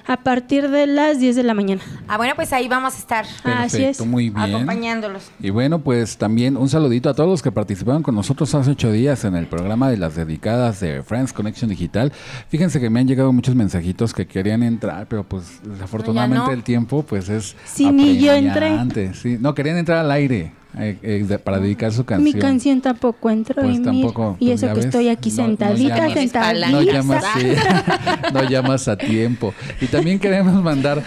A 0.06 0.18
partir 0.18 0.68
de 0.70 0.86
las 0.86 1.18
10 1.18 1.36
de 1.36 1.42
la 1.42 1.54
mañana. 1.54 1.80
Ah, 2.08 2.18
bueno, 2.18 2.34
pues 2.36 2.52
ahí 2.52 2.68
vamos 2.68 2.94
a 2.94 2.98
estar 2.98 3.24
Así 3.24 3.42
Perfecto, 3.78 4.02
es. 4.02 4.06
muy 4.06 4.28
bien. 4.28 4.54
acompañándolos. 4.54 5.30
Y 5.40 5.48
bueno, 5.50 5.78
pues 5.78 6.18
también 6.18 6.56
un 6.58 6.68
saludito 6.68 7.08
a 7.08 7.14
todos 7.14 7.28
los 7.30 7.42
que 7.42 7.50
participaron 7.50 8.02
con 8.02 8.14
nosotros 8.14 8.54
hace 8.54 8.70
ocho 8.72 8.92
días 8.92 9.24
en 9.24 9.34
el 9.34 9.46
programa 9.46 9.88
de 9.88 9.96
las 9.96 10.14
dedicadas 10.14 10.80
de 10.80 11.02
Friends 11.02 11.32
Connection 11.32 11.70
Digital. 11.70 12.12
Fíjense 12.48 12.80
que 12.80 12.90
me 12.90 13.00
han 13.00 13.08
llegado 13.08 13.32
muchos 13.32 13.54
mensajitos 13.54 14.12
que 14.12 14.26
querían 14.26 14.62
entrar, 14.62 15.06
pero 15.08 15.24
pues 15.24 15.60
desafortunadamente 15.62 16.46
no. 16.46 16.52
el 16.52 16.62
tiempo 16.62 17.02
pues 17.02 17.28
es 17.30 17.56
Sí, 17.64 17.90
ni 17.90 18.18
yo 18.18 18.32
entré. 18.32 19.14
Sí, 19.14 19.38
no, 19.40 19.54
querían 19.54 19.78
entrar 19.78 19.98
al 19.98 20.10
aire 20.10 20.52
eh, 20.78 20.98
eh, 21.02 21.24
de- 21.26 21.38
para 21.38 21.58
dedicar 21.58 21.92
su 21.92 22.04
canción. 22.04 22.34
Mi 22.34 22.40
canción 22.40 22.80
tampoco 22.80 23.30
entró 23.30 23.62
Pues 23.62 23.76
y, 23.76 23.78
mira, 23.80 23.92
tampoco, 23.92 24.36
y 24.40 24.46
pues, 24.46 24.62
eso 24.62 24.68
que 24.68 24.74
ves, 24.74 24.84
estoy 24.86 25.08
aquí 25.08 25.30
no- 25.30 25.36
no 25.36 25.46
sentadita, 25.48 25.96
llamas. 25.96 26.14
sentadita. 26.14 26.68
No 26.70 26.82
llamas, 26.82 27.24
sí. 27.38 27.46
no 28.32 28.42
llamas 28.42 28.88
a 28.88 28.96
tiempo. 28.96 29.54
Y 29.80 29.86
también 29.86 30.18
queremos 30.18 30.54
mandar 30.62 31.02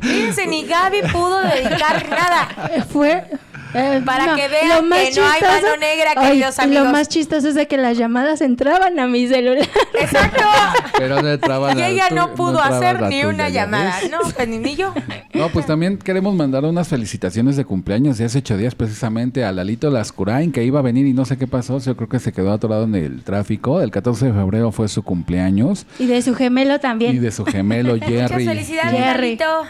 Fíjense, 0.00 0.46
ni 0.46 0.64
Gaby 0.66 0.98
pudo 1.12 1.40
dedicar 1.42 2.06
nada. 2.08 2.48
Fue 2.90 3.24
eh, 3.74 4.00
Para 4.04 4.34
que 4.34 4.48
vean 4.48 4.88
que 4.90 5.20
no 5.20 5.26
hay 5.26 5.40
mano 5.42 5.76
negra, 5.78 6.10
Ay, 6.16 6.28
queridos 6.30 6.58
amigos. 6.58 6.84
Lo 6.84 6.90
más 6.92 7.08
chistoso 7.08 7.48
es 7.48 7.54
de 7.54 7.66
que 7.66 7.76
las 7.76 7.96
llamadas 7.98 8.40
entraban 8.40 8.98
a 8.98 9.06
mi 9.06 9.26
celular. 9.28 9.66
Exacto. 10.00 10.42
pero 10.98 11.20
no 11.22 11.28
entraba 11.28 11.72
Y 11.72 11.76
la 11.76 11.88
ella 11.88 12.08
tu- 12.08 12.14
no 12.14 12.34
pudo 12.34 12.62
entraba 12.62 12.76
hacer 12.76 13.02
ni 13.02 13.16
tuya, 13.20 13.28
una 13.28 13.48
¿ya 13.48 13.62
llamada. 13.64 13.98
ves? 14.00 14.10
No, 14.10 14.18
pues 14.34 14.48
ni, 14.48 14.58
ni 14.58 14.76
yo. 14.76 14.94
No, 15.34 15.48
pues 15.50 15.66
también 15.66 15.98
queremos 15.98 16.34
mandar 16.34 16.64
unas 16.64 16.88
felicitaciones 16.88 17.56
de 17.56 17.64
cumpleaños 17.64 18.18
de 18.18 18.24
hace 18.24 18.38
ocho 18.38 18.56
días 18.56 18.74
precisamente 18.74 19.44
a 19.44 19.52
Lalito 19.52 19.90
Lascurain 19.90 20.50
que 20.52 20.64
iba 20.64 20.78
a 20.78 20.82
venir 20.82 21.06
y 21.06 21.12
no 21.12 21.24
sé 21.24 21.36
qué 21.36 21.46
pasó. 21.46 21.78
Yo 21.78 21.96
creo 21.96 22.08
que 22.08 22.18
se 22.18 22.32
quedó 22.32 22.52
atorado 22.52 22.84
en 22.84 22.94
el 22.94 23.22
tráfico. 23.22 23.80
El 23.80 23.90
14 23.90 24.26
de 24.26 24.32
febrero 24.32 24.72
fue 24.72 24.88
su 24.88 25.02
cumpleaños 25.02 25.86
Y 25.98 26.06
de 26.06 26.22
su 26.22 26.34
gemelo 26.34 26.80
también. 26.80 27.14
y 27.14 27.18
de 27.18 27.30
su 27.30 27.44
gemelo 27.44 27.92
Muchas 27.94 28.08
Jerry. 28.08 28.44
felicidades, 28.46 28.92
Jerry. 28.92 29.36
Lalito. 29.36 29.62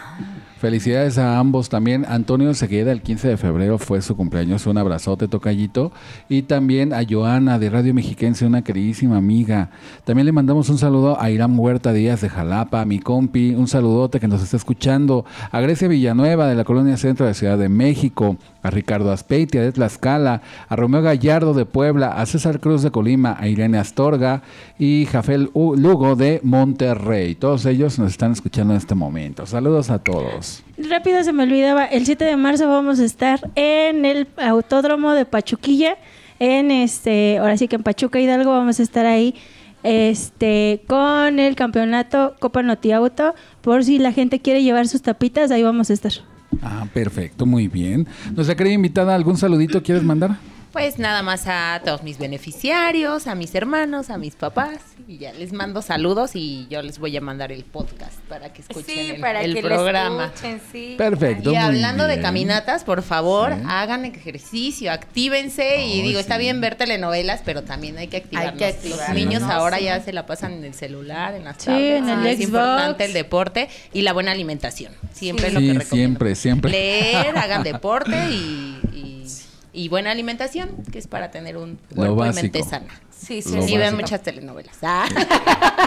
Felicidades 0.59 1.17
a 1.17 1.39
ambos 1.39 1.69
también. 1.69 2.05
Antonio 2.09 2.53
Segueda, 2.53 2.91
el 2.91 3.01
15 3.01 3.29
de 3.29 3.37
febrero 3.37 3.77
fue 3.77 4.01
su 4.01 4.17
cumpleaños. 4.17 4.67
Un 4.67 4.77
abrazote, 4.77 5.29
tocallito. 5.29 5.93
Y 6.27 6.41
también 6.41 6.91
a 6.91 7.03
Joana 7.09 7.57
de 7.59 7.69
Radio 7.69 7.93
Mexiquense, 7.93 8.45
una 8.45 8.61
queridísima 8.61 9.15
amiga. 9.15 9.69
También 10.03 10.25
le 10.25 10.33
mandamos 10.33 10.67
un 10.67 10.77
saludo 10.77 11.17
a 11.17 11.31
Irán 11.31 11.57
Huerta 11.57 11.93
Díaz 11.93 12.19
de 12.19 12.27
Jalapa, 12.27 12.83
mi 12.83 12.99
compi. 12.99 13.55
Un 13.55 13.69
saludote 13.69 14.19
que 14.19 14.27
nos 14.27 14.43
está 14.43 14.57
escuchando. 14.57 15.23
A 15.49 15.61
Grecia 15.61 15.87
Villanueva 15.87 16.45
de 16.47 16.55
la 16.55 16.65
Colonia 16.65 16.97
Centro 16.97 17.25
de 17.25 17.35
Ciudad 17.35 17.57
de 17.57 17.69
México. 17.69 18.35
A 18.61 18.69
Ricardo 18.69 19.11
Aspeitia 19.11 19.61
de 19.61 19.71
Tlaxcala. 19.71 20.41
A 20.67 20.75
Romeo 20.75 21.01
Gallardo 21.01 21.53
de 21.53 21.65
Puebla. 21.65 22.13
A 22.13 22.25
César 22.25 22.59
Cruz 22.59 22.83
de 22.83 22.91
Colima. 22.91 23.37
A 23.39 23.47
Irene 23.47 23.77
Astorga. 23.77 24.43
Y 24.77 25.05
Jafel 25.05 25.51
Lugo 25.53 26.15
de 26.15 26.39
Monterrey. 26.43 27.35
Todos 27.35 27.65
ellos 27.65 27.99
nos 27.99 28.11
están 28.11 28.31
escuchando 28.31 28.73
en 28.73 28.77
este 28.77 28.95
momento. 28.95 29.45
Saludos 29.45 29.89
a 29.89 29.99
todos. 29.99 30.63
Rápido 30.77 31.23
se 31.23 31.33
me 31.33 31.43
olvidaba, 31.43 31.83
el 31.85 32.05
7 32.05 32.23
de 32.23 32.37
marzo 32.37 32.69
vamos 32.69 32.99
a 33.01 33.05
estar 33.05 33.51
en 33.55 34.05
el 34.05 34.27
autódromo 34.37 35.11
de 35.11 35.25
Pachuquilla, 35.25 35.97
en 36.39 36.71
este, 36.71 37.37
ahora 37.37 37.57
sí 37.57 37.67
que 37.67 37.75
en 37.75 37.83
Pachuca 37.83 38.19
Hidalgo 38.19 38.51
vamos 38.51 38.79
a 38.79 38.83
estar 38.83 39.05
ahí 39.05 39.35
este 39.83 40.81
con 40.87 41.39
el 41.39 41.55
campeonato 41.55 42.35
Copa 42.39 42.63
Noti 42.63 42.93
Auto, 42.93 43.35
por 43.61 43.83
si 43.83 43.99
la 43.99 44.13
gente 44.13 44.39
quiere 44.39 44.63
llevar 44.63 44.87
sus 44.87 45.01
tapitas, 45.01 45.51
ahí 45.51 45.63
vamos 45.63 45.89
a 45.89 45.93
estar. 45.93 46.13
Ah, 46.61 46.85
perfecto, 46.93 47.45
muy 47.45 47.67
bien. 47.67 48.07
Nuestra 48.35 48.55
querida 48.55 48.73
invitada, 48.73 49.15
¿algún 49.15 49.37
saludito 49.37 49.81
quieres 49.83 50.03
mandar? 50.03 50.37
Pues 50.71 50.99
nada 50.99 51.23
más 51.23 51.47
a 51.47 51.81
todos 51.83 52.03
mis 52.03 52.19
beneficiarios, 52.19 53.25
a 53.25 53.33
mis 53.33 53.55
hermanos, 53.55 54.11
a 54.11 54.19
mis 54.19 54.35
papás. 54.35 54.77
Y 55.07 55.17
ya 55.17 55.33
les 55.33 55.51
mando 55.51 55.81
saludos 55.81 56.35
y 56.35 56.67
yo 56.69 56.83
les 56.83 56.99
voy 56.99 57.17
a 57.17 57.21
mandar 57.21 57.51
el 57.51 57.63
podcast 57.63 58.13
para 58.29 58.53
que 58.53 58.61
escuchen 58.61 58.85
Sí, 58.85 59.09
el, 59.15 59.19
para 59.19 59.41
el 59.41 59.55
que 59.55 59.63
programa. 59.63 60.15
lo 60.15 60.23
escuchen, 60.25 60.61
sí. 60.71 60.93
Perfecto. 60.95 61.49
Y 61.49 61.53
muy 61.55 61.57
hablando 61.63 62.05
de 62.05 62.21
caminatas, 62.21 62.83
por 62.83 63.01
favor, 63.01 63.55
Sí. 63.55 63.61
hagan 63.67 64.05
ejercicio, 64.05 64.91
actívense 64.91 65.83
y 65.87 66.01
Oh, 66.01 66.03
digo, 66.03 66.19
está 66.19 66.37
bien 66.37 66.61
ver 66.61 66.75
telenovelas, 66.75 67.41
pero 67.43 67.63
también 67.63 67.97
hay 67.97 68.07
que 68.07 68.17
activarnos. 68.17 68.53
que 68.61 68.89
Los 68.89 69.09
niños 69.15 69.41
¿no? 69.41 69.51
ahora 69.51 69.79
Sí. 69.79 69.85
ya 69.85 69.99
se 70.03 70.13
la 70.13 70.27
pasan 70.27 70.53
en 70.53 70.65
el 70.65 70.75
celular, 70.75 71.33
en 71.33 71.45
las 71.45 71.57
Sí, 71.57 71.65
tablets. 71.65 71.97
en 71.97 72.09
el 72.09 72.25
es 72.27 72.37
Xbox. 72.37 72.43
importante 72.47 73.05
el 73.05 73.13
deporte 73.13 73.69
y 73.91 74.03
la 74.03 74.13
buena 74.13 74.31
alimentación. 74.33 74.93
Siempre 75.13 75.47
es 75.47 75.53
lo 75.55 75.61
que 75.61 75.65
recomiendo. 75.73 75.95
siempre, 75.95 76.35
siempre. 76.35 76.71
Leer, 76.71 77.35
hagan 77.35 77.63
deporte 77.63 78.15
y, 78.29 78.77
y- 78.93 79.25
y 79.73 79.89
buena 79.89 80.11
alimentación, 80.11 80.69
que 80.91 80.99
es 80.99 81.07
para 81.07 81.31
tener 81.31 81.57
un 81.57 81.79
cuerpo 81.93 82.25
y 82.25 82.33
mente 82.33 82.63
sana. 82.63 82.87
Sí, 83.19 83.41
sí, 83.41 83.61
Sí, 83.61 83.77
ven 83.77 83.95
muchas 83.95 84.23
telenovelas. 84.23 84.77
Ah. 84.81 85.05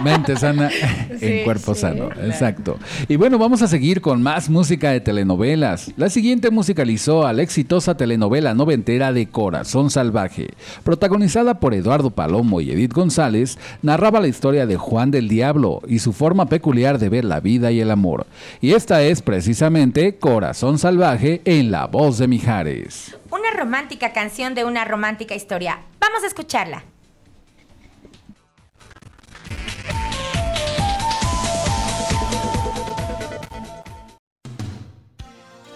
Mente 0.03 0.35
sana 0.37 0.69
en 1.09 1.19
Sí, 1.19 1.41
cuerpo 1.43 1.73
sí, 1.73 1.81
sano. 1.81 2.09
claro. 2.09 2.27
Exacto. 2.29 2.79
Y 3.07 3.15
bueno, 3.15 3.37
vamos 3.37 3.61
a 3.61 3.67
seguir 3.67 4.01
con 4.01 4.21
más 4.21 4.49
música 4.49 4.91
de 4.91 5.01
telenovelas. 5.01 5.91
La 5.97 6.09
siguiente 6.09 6.51
musicalizó 6.51 7.25
a 7.25 7.33
la 7.33 7.41
exitosa 7.41 7.97
telenovela 7.97 8.53
noventera 8.53 9.11
de 9.11 9.27
Corazón 9.27 9.89
Salvaje. 9.89 10.51
Protagonizada 10.83 11.59
por 11.59 11.73
Eduardo 11.73 12.11
Palomo 12.11 12.61
y 12.61 12.71
Edith 12.71 12.93
González, 12.93 13.57
narraba 13.81 14.19
la 14.21 14.27
historia 14.27 14.65
de 14.65 14.77
Juan 14.77 15.11
del 15.11 15.27
Diablo 15.27 15.81
y 15.87 15.99
su 15.99 16.13
forma 16.13 16.45
peculiar 16.47 16.99
de 16.99 17.09
ver 17.09 17.25
la 17.25 17.39
vida 17.39 17.71
y 17.71 17.79
el 17.81 17.91
amor. 17.91 18.25
Y 18.61 18.73
esta 18.73 19.01
es 19.03 19.21
precisamente 19.21 20.17
Corazón 20.17 20.77
Salvaje 20.77 21.41
en 21.45 21.71
la 21.71 21.87
voz 21.87 22.19
de 22.19 22.27
Mijares. 22.27 23.17
Una 23.31 23.51
romántica 23.57 24.13
canción 24.13 24.53
de 24.53 24.63
una 24.65 24.85
romántica 24.85 25.33
historia. 25.35 25.79
Vamos 25.99 26.23
a 26.23 26.27
escucharla. 26.27 26.83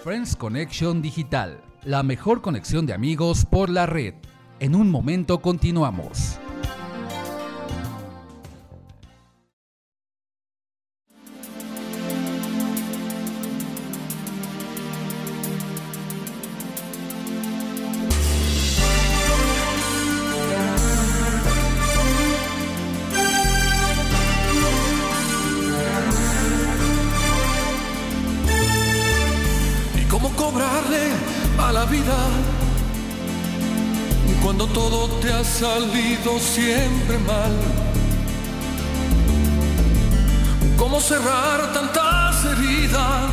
Friends 0.07 0.37
Connection 0.37 1.01
Digital, 1.01 1.59
la 1.83 2.01
mejor 2.01 2.41
conexión 2.41 2.85
de 2.85 2.93
amigos 2.93 3.43
por 3.43 3.69
la 3.69 3.85
red. 3.85 4.13
En 4.61 4.73
un 4.73 4.89
momento 4.89 5.41
continuamos. 5.41 6.39
Salido 35.59 36.37
siempre 36.39 37.17
mal? 37.25 37.51
¿Cómo 40.77 40.99
cerrar 41.01 41.73
tantas 41.73 42.45
heridas 42.45 43.31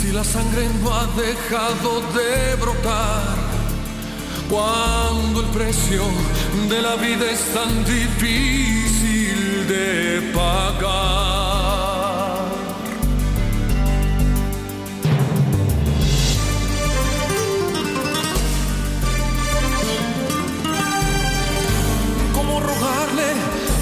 si 0.00 0.10
la 0.10 0.24
sangre 0.24 0.66
no 0.82 0.94
ha 0.94 1.06
dejado 1.08 2.00
de 2.16 2.54
brotar? 2.56 3.36
Cuando 4.48 5.40
el 5.40 5.46
precio 5.48 6.04
de 6.70 6.80
la 6.80 6.96
vida 6.96 7.30
es 7.30 7.42
tan 7.52 7.84
difícil 7.84 9.68
de 9.68 10.32
pagar. 10.34 11.57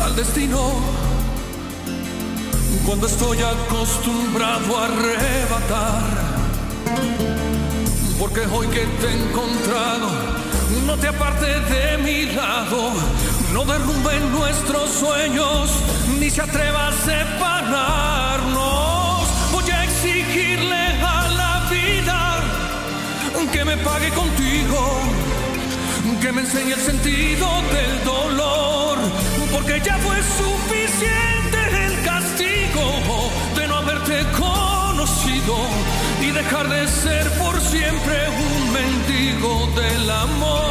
Al 0.05 0.15
destino 0.15 0.75
cuando 2.85 3.07
estoy 3.07 3.39
acostumbrado 3.39 4.79
a 4.79 4.85
arrebatar? 4.85 6.03
Porque 8.19 8.41
hoy 8.53 8.67
que 8.69 8.81
te 8.81 9.07
he 9.07 9.15
encontrado, 9.29 10.11
no 10.87 10.97
te 10.97 11.09
apartes 11.09 11.69
de 11.71 11.99
mi 11.99 12.27
lado, 12.35 12.93
no 13.53 13.65
derrumben 13.65 14.33
nuestros 14.33 14.91
sueños, 14.91 15.71
ni 16.19 16.31
se 16.31 16.43
atreva 16.43 16.89
a 16.89 16.93
separarnos. 16.93 18.43
Voy 19.53 19.71
a 19.71 19.85
exigirle 19.85 21.01
a 21.03 21.29
la 21.29 21.69
vida 21.71 22.41
que 23.53 23.65
me 23.65 23.77
pague 23.79 24.11
contigo 24.11 25.07
que 26.21 26.33
me 26.33 26.41
enseñe 26.41 26.73
el 26.73 26.81
sentido 26.81 27.47
del 27.73 28.05
dolor, 28.05 28.66
porque 29.57 29.81
ya 29.81 29.97
fue 29.99 30.17
suficiente 30.23 31.59
el 31.87 32.05
castigo 32.05 32.85
de 33.57 33.67
no 33.67 33.77
haberte 33.77 34.23
conocido 34.39 35.57
y 36.21 36.31
dejar 36.31 36.69
de 36.69 36.87
ser 36.87 37.27
por 37.39 37.59
siempre 37.63 38.17
un 38.29 38.73
mendigo 38.75 39.67
del 39.81 40.11
amor. 40.11 40.67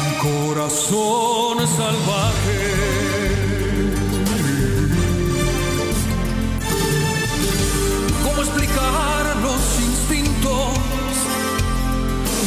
Un 0.00 0.14
corazón 0.30 1.58
salvaje. 1.76 2.62
¿Cómo 8.24 8.40
explicar 8.40 9.36
los 9.42 9.62
instintos 9.88 10.68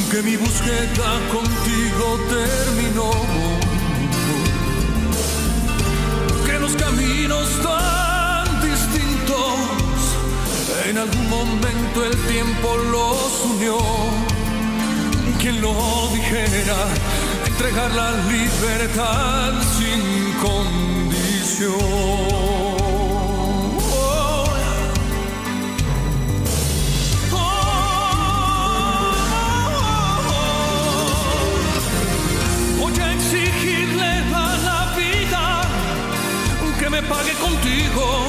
que 0.09 0.23
mi 0.23 0.35
búsqueda 0.35 1.11
contigo 1.31 2.05
terminó? 2.27 3.34
Los 7.27 7.47
caminos 7.49 7.61
tan 7.61 8.61
distintos 8.61 9.55
en 10.87 10.97
algún 10.97 11.29
momento 11.29 12.05
el 12.05 12.15
tiempo 12.27 12.77
los 12.91 13.45
unió. 13.45 13.77
Quien 15.39 15.61
lo 15.61 15.73
dijera, 16.13 16.87
entregar 17.45 17.91
la 17.93 18.11
libertad 18.27 19.53
sin 19.77 20.33
condición. 20.41 21.75
Pague 37.09 37.33
contigo, 37.33 38.27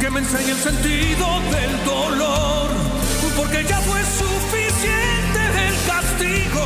que 0.00 0.10
me 0.10 0.20
enseñe 0.20 0.50
el 0.50 0.56
sentido 0.56 1.26
del 1.50 1.84
dolor, 1.84 2.68
porque 3.36 3.64
ya 3.64 3.80
fue 3.80 4.00
suficiente 4.04 5.40
el 5.68 5.74
castigo 5.86 6.64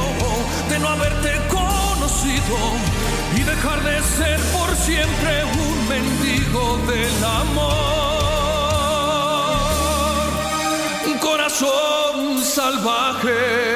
de 0.68 0.78
no 0.78 0.88
haberte 0.88 1.32
conocido 1.48 2.56
y 3.36 3.42
dejar 3.42 3.82
de 3.82 4.02
ser 4.02 4.40
por 4.52 4.76
siempre 4.76 5.44
un 5.66 5.88
mendigo 5.88 6.78
del 6.86 7.24
amor. 7.24 7.74
Un 11.06 11.18
corazón 11.18 12.42
salvaje. 12.42 13.73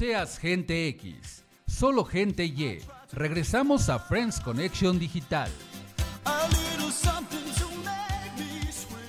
Seas 0.00 0.38
gente 0.38 0.88
X, 0.88 1.44
solo 1.66 2.06
gente 2.06 2.46
Y. 2.46 2.82
Regresamos 3.12 3.90
a 3.90 3.98
Friends 3.98 4.40
Connection 4.40 4.98
Digital. 4.98 5.50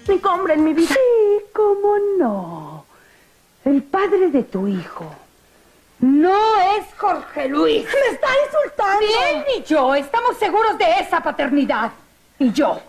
Único 0.05 0.33
hombre 0.33 0.55
en 0.55 0.65
mi 0.65 0.73
vida. 0.73 0.89
Sí, 0.89 1.45
cómo 1.53 1.95
no. 2.19 2.85
El 3.63 3.83
padre 3.83 4.31
de 4.31 4.43
tu 4.43 4.67
hijo. 4.67 5.09
No 6.01 6.57
es 6.57 6.93
Jorge 6.97 7.47
Luis. 7.47 7.85
Me 7.85 8.13
está 8.13 8.27
insultando. 8.45 8.99
Bien, 8.99 9.45
y 9.57 9.63
yo 9.63 9.95
estamos 9.95 10.37
seguros 10.37 10.77
de 10.77 10.99
esa 10.99 11.23
paternidad. 11.23 11.93
Y 12.37 12.51
yo 12.51 12.81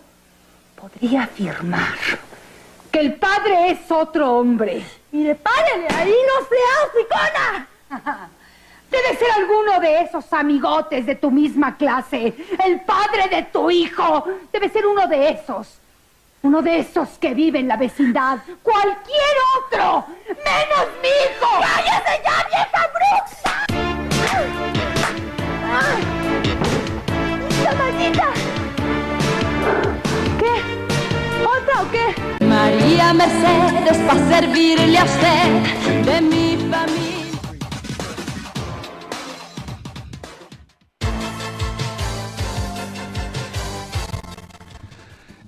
podría 0.75 1.23
afirmar 1.23 1.95
que 2.91 2.99
el 2.99 3.15
padre 3.15 3.71
es 3.71 3.89
otro 3.89 4.39
hombre. 4.39 4.85
Mire, 5.13 5.35
párele 5.35 5.87
ahí, 5.87 6.11
no 6.11 6.45
sea 6.49 6.89
hocicona. 6.89 7.69
Debe 8.93 9.17
ser 9.17 9.31
alguno 9.37 9.79
de 9.79 10.01
esos 10.01 10.31
amigotes 10.33 11.05
de 11.05 11.15
tu 11.15 11.31
misma 11.31 11.75
clase. 11.77 12.33
El 12.63 12.81
padre 12.81 13.27
de 13.27 13.43
tu 13.43 13.71
hijo. 13.71 14.25
Debe 14.51 14.69
ser 14.69 14.85
uno 14.85 15.07
de 15.07 15.29
esos. 15.29 15.79
Uno 16.43 16.61
de 16.61 16.79
esos 16.79 17.09
que 17.19 17.33
vive 17.33 17.59
en 17.59 17.67
la 17.67 17.77
vecindad. 17.77 18.39
¡Cualquier 18.61 19.35
otro! 19.57 20.05
¡Menos 20.27 20.87
mi 21.01 21.07
hijo! 21.07 21.49
¡Cállese 21.59 22.21
ya, 22.23 22.37
vieja 22.49 22.89
bruxa! 22.93 23.65
¡Ay! 25.73 26.03
¡La 27.63 27.73
maldita! 27.73 28.27
¿Qué? 30.39 30.53
¿Otra 31.45 31.81
o 31.81 31.91
qué? 31.91 32.45
María 32.45 33.13
Mercedes 33.13 33.97
para 34.05 34.29
servirle 34.29 34.97
a 34.97 35.03
usted 35.05 35.47
de 36.03 36.21
mi 36.21 36.57
familia. 36.69 37.02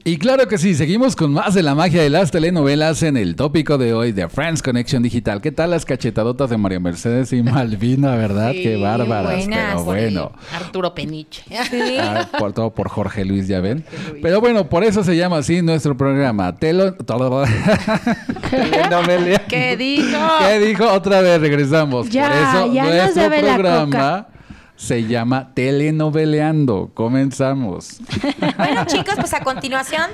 Y 0.07 0.17
claro 0.17 0.47
que 0.47 0.59
sí, 0.59 0.75
seguimos 0.75 1.15
con 1.15 1.33
más 1.33 1.55
de 1.55 1.63
la 1.63 1.73
magia 1.73 2.03
de 2.03 2.11
las 2.11 2.29
telenovelas 2.29 3.01
en 3.01 3.17
el 3.17 3.35
tópico 3.35 3.79
de 3.79 3.95
hoy 3.95 4.11
de 4.11 4.29
Friends 4.29 4.61
Connection 4.61 5.01
Digital. 5.01 5.41
¿Qué 5.41 5.51
tal 5.51 5.71
las 5.71 5.83
cachetadotas 5.83 6.51
de 6.51 6.57
María 6.57 6.79
Mercedes 6.79 7.33
y 7.33 7.41
Malvina, 7.41 8.15
verdad? 8.15 8.51
Sí, 8.51 8.61
Qué 8.61 8.77
bárbaras, 8.77 9.47
buenas. 9.47 9.69
pero 9.71 9.83
bueno. 9.83 10.31
Arturo 10.53 10.93
Peniche. 10.93 11.41
Ah, 11.97 12.27
por 12.37 12.53
todo 12.53 12.71
por 12.71 12.89
Jorge 12.89 13.25
Luis, 13.25 13.47
ya 13.47 13.61
ven. 13.61 13.83
Pero 14.21 14.41
bueno, 14.41 14.69
por 14.69 14.83
eso 14.83 15.03
se 15.03 15.17
llama 15.17 15.37
así 15.37 15.63
nuestro 15.63 15.97
programa. 15.97 16.55
Telo... 16.55 16.95
¿Qué 19.47 19.75
dijo? 19.75 20.19
¿Qué 20.39 20.59
dijo? 20.59 20.87
Otra 20.87 21.21
vez 21.21 21.41
regresamos. 21.41 22.09
Ya, 22.09 22.27
por 22.27 22.37
eso 22.37 22.71
ya 22.73 22.83
nos 22.83 22.93
nuestro 23.15 23.41
la 23.41 23.55
programa 23.55 24.27
se 24.75 25.03
llama 25.03 25.53
Telenoveleando. 25.53 26.91
Comenzamos. 26.93 27.99
Bueno, 28.57 28.85
chicos, 28.85 29.15
pues 29.15 29.33
a 29.33 29.41
continuación 29.41 30.09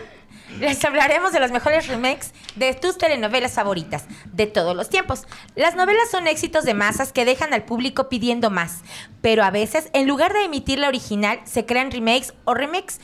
les 0.59 0.83
hablaremos 0.83 1.31
de 1.31 1.39
los 1.39 1.51
mejores 1.51 1.87
remakes 1.87 2.33
de 2.55 2.73
tus 2.73 2.97
telenovelas 2.97 3.53
favoritas 3.53 4.05
de 4.25 4.47
todos 4.47 4.75
los 4.75 4.89
tiempos. 4.89 5.25
Las 5.55 5.75
novelas 5.75 6.09
son 6.09 6.27
éxitos 6.27 6.65
de 6.65 6.73
masas 6.73 7.13
que 7.13 7.25
dejan 7.25 7.53
al 7.53 7.63
público 7.63 8.09
pidiendo 8.09 8.49
más, 8.49 8.81
pero 9.21 9.43
a 9.43 9.51
veces, 9.51 9.89
en 9.93 10.07
lugar 10.07 10.33
de 10.33 10.43
emitir 10.43 10.79
la 10.79 10.87
original, 10.87 11.39
se 11.45 11.65
crean 11.65 11.91
remakes 11.91 12.33
o 12.45 12.53
remix 12.53 12.99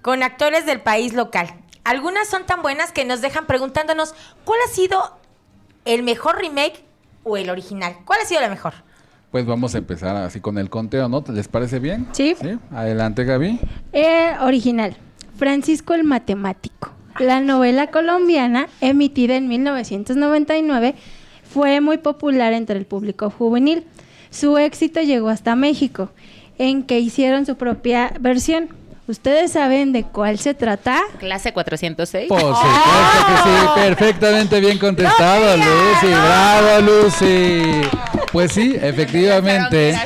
con 0.00 0.22
actores 0.22 0.66
del 0.66 0.80
país 0.80 1.12
local. 1.12 1.54
Algunas 1.84 2.28
son 2.28 2.46
tan 2.46 2.62
buenas 2.62 2.92
que 2.92 3.04
nos 3.04 3.20
dejan 3.20 3.46
preguntándonos 3.46 4.14
cuál 4.44 4.58
ha 4.66 4.72
sido 4.72 5.18
el 5.84 6.02
mejor 6.02 6.36
remake 6.38 6.84
o 7.24 7.36
el 7.36 7.50
original. 7.50 7.98
¿Cuál 8.04 8.20
ha 8.20 8.26
sido 8.26 8.40
la 8.40 8.48
mejor? 8.48 8.74
Pues 9.32 9.46
vamos 9.46 9.74
a 9.74 9.78
empezar 9.78 10.14
así 10.14 10.40
con 10.40 10.58
el 10.58 10.68
conteo, 10.68 11.08
¿no? 11.08 11.24
¿Les 11.32 11.48
parece 11.48 11.78
bien? 11.78 12.06
Sí. 12.12 12.36
Adelante, 12.70 13.24
Gaby. 13.24 13.58
Eh, 13.94 14.32
original. 14.42 14.94
Francisco 15.38 15.94
el 15.94 16.04
Matemático. 16.04 16.90
La 17.18 17.40
novela 17.40 17.86
colombiana, 17.86 18.68
emitida 18.82 19.36
en 19.36 19.48
1999, 19.48 20.94
fue 21.44 21.80
muy 21.80 21.96
popular 21.96 22.52
entre 22.52 22.78
el 22.78 22.84
público 22.84 23.30
juvenil. 23.30 23.84
Su 24.28 24.58
éxito 24.58 25.00
llegó 25.00 25.30
hasta 25.30 25.56
México, 25.56 26.10
en 26.58 26.82
que 26.82 27.00
hicieron 27.00 27.46
su 27.46 27.56
propia 27.56 28.12
versión. 28.20 28.68
¿Ustedes 29.08 29.50
saben 29.50 29.92
de 29.92 30.04
cuál 30.04 30.38
se 30.38 30.54
trata? 30.54 31.00
Clase 31.18 31.52
406. 31.52 32.28
Por 32.28 32.40
supuesto 32.40 32.62
que 33.26 33.34
sí, 33.42 33.66
perfectamente 33.74 34.60
bien 34.60 34.78
contestado, 34.78 35.56
Lucy. 35.56 36.06
Bravo, 36.06 36.80
Lucy. 36.80 37.62
Pues 38.32 38.52
sí, 38.52 38.74
efectivamente. 38.82 39.94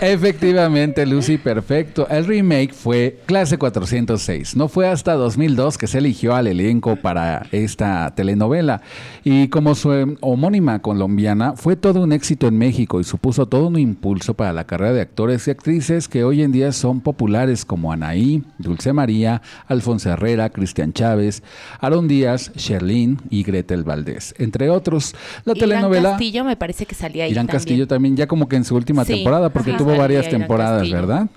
Efectivamente, 0.00 1.04
Lucy, 1.06 1.36
perfecto. 1.38 2.06
El 2.08 2.26
remake 2.26 2.72
fue 2.72 3.18
Clase 3.26 3.58
406. 3.58 4.56
No 4.56 4.68
fue 4.68 4.88
hasta 4.88 5.12
2002 5.14 5.76
que 5.76 5.86
se 5.86 5.98
eligió 5.98 6.34
al 6.34 6.46
elenco 6.46 6.96
para 6.96 7.46
esta 7.52 8.14
telenovela. 8.14 8.80
Y 9.24 9.48
como 9.48 9.74
su 9.74 9.92
em, 9.92 10.16
homónima 10.20 10.80
colombiana, 10.80 11.54
fue 11.54 11.76
todo 11.76 12.02
un 12.02 12.12
éxito 12.12 12.46
en 12.46 12.56
México 12.56 13.00
y 13.00 13.04
supuso 13.04 13.46
todo 13.46 13.66
un 13.68 13.78
impulso 13.78 14.34
para 14.34 14.52
la 14.52 14.64
carrera 14.64 14.92
de 14.94 15.00
actores 15.02 15.46
y 15.48 15.50
actrices 15.50 16.08
que 16.08 16.24
hoy 16.24 16.42
en 16.44 16.52
día 16.52 16.72
son 16.72 17.00
populares 17.00 17.64
como 17.64 17.92
Anaí, 17.92 18.42
Dulce 18.58 18.92
María, 18.92 19.42
Alfonso 19.66 20.10
Herrera, 20.10 20.50
Cristian 20.50 20.92
Chávez, 20.92 21.42
Aaron 21.80 22.06
Díaz, 22.08 22.52
Sherlyn 22.54 23.18
y 23.30 23.42
Gretel 23.42 23.82
Valdés, 23.84 24.34
entre 24.38 24.70
otros. 24.70 25.14
La 25.44 25.52
Irán 25.56 25.68
telenovela... 25.70 26.10
Castillo 26.10 26.44
me 26.44 26.56
parece 26.56 26.86
que 26.86 26.94
salía 26.94 27.24
ahí 27.24 27.32
Irán 27.32 27.46
también. 27.46 27.58
Castillo 27.58 27.86
también, 27.88 28.16
ya 28.16 28.26
como 28.26 28.48
que 28.48 28.56
en 28.56 28.64
su 28.64 28.76
última 28.76 29.04
Sí, 29.04 29.14
temporada, 29.14 29.50
porque 29.50 29.72
tuvo 29.72 29.96
varias 29.96 30.26
Irán 30.28 30.40
temporadas, 30.40 30.78
Castillo. 30.82 30.96
¿verdad? 30.96 31.28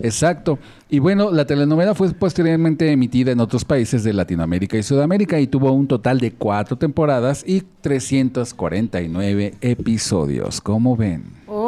Exacto. 0.00 0.58
Y 0.90 0.98
bueno, 0.98 1.30
la 1.30 1.44
telenovela 1.46 1.94
fue 1.94 2.12
posteriormente 2.12 2.90
emitida 2.90 3.32
en 3.32 3.40
otros 3.40 3.64
países 3.64 4.04
de 4.04 4.12
Latinoamérica 4.12 4.76
y 4.76 4.82
Sudamérica 4.82 5.40
y 5.40 5.46
tuvo 5.46 5.72
un 5.72 5.86
total 5.86 6.20
de 6.20 6.32
cuatro 6.32 6.76
temporadas 6.76 7.44
y 7.46 7.62
349 7.80 9.54
episodios. 9.60 10.60
¿Cómo 10.60 10.96
ven? 10.96 11.24
Órale. 11.46 11.63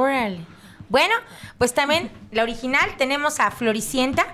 Bueno, 0.89 1.15
pues 1.59 1.75
también 1.75 2.11
la 2.31 2.43
original 2.43 2.97
tenemos 2.97 3.41
a 3.41 3.51
Floricienta. 3.51 4.27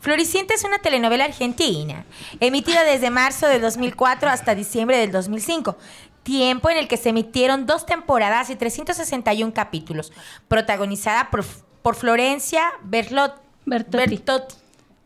Floricienta 0.00 0.54
es 0.54 0.62
una 0.64 0.78
telenovela 0.78 1.24
argentina, 1.24 2.04
emitida 2.40 2.84
desde 2.84 3.10
marzo 3.10 3.46
de 3.48 3.58
2004 3.58 4.28
hasta 4.28 4.54
diciembre 4.54 4.98
del 4.98 5.10
2005. 5.10 5.76
Tiempo 6.22 6.70
en 6.70 6.76
el 6.76 6.86
que 6.88 6.96
se 6.96 7.08
emitieron 7.10 7.66
dos 7.66 7.86
temporadas 7.86 8.50
y 8.50 8.56
361 8.56 9.52
capítulos, 9.54 10.12
protagonizada 10.48 11.30
por, 11.30 11.44
por 11.82 11.94
Florencia 11.94 12.62
Berlot- 12.84 13.40
Bertotti. 13.64 13.98
Bertotti. 14.06 14.54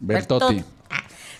Bertotti. 0.01 0.64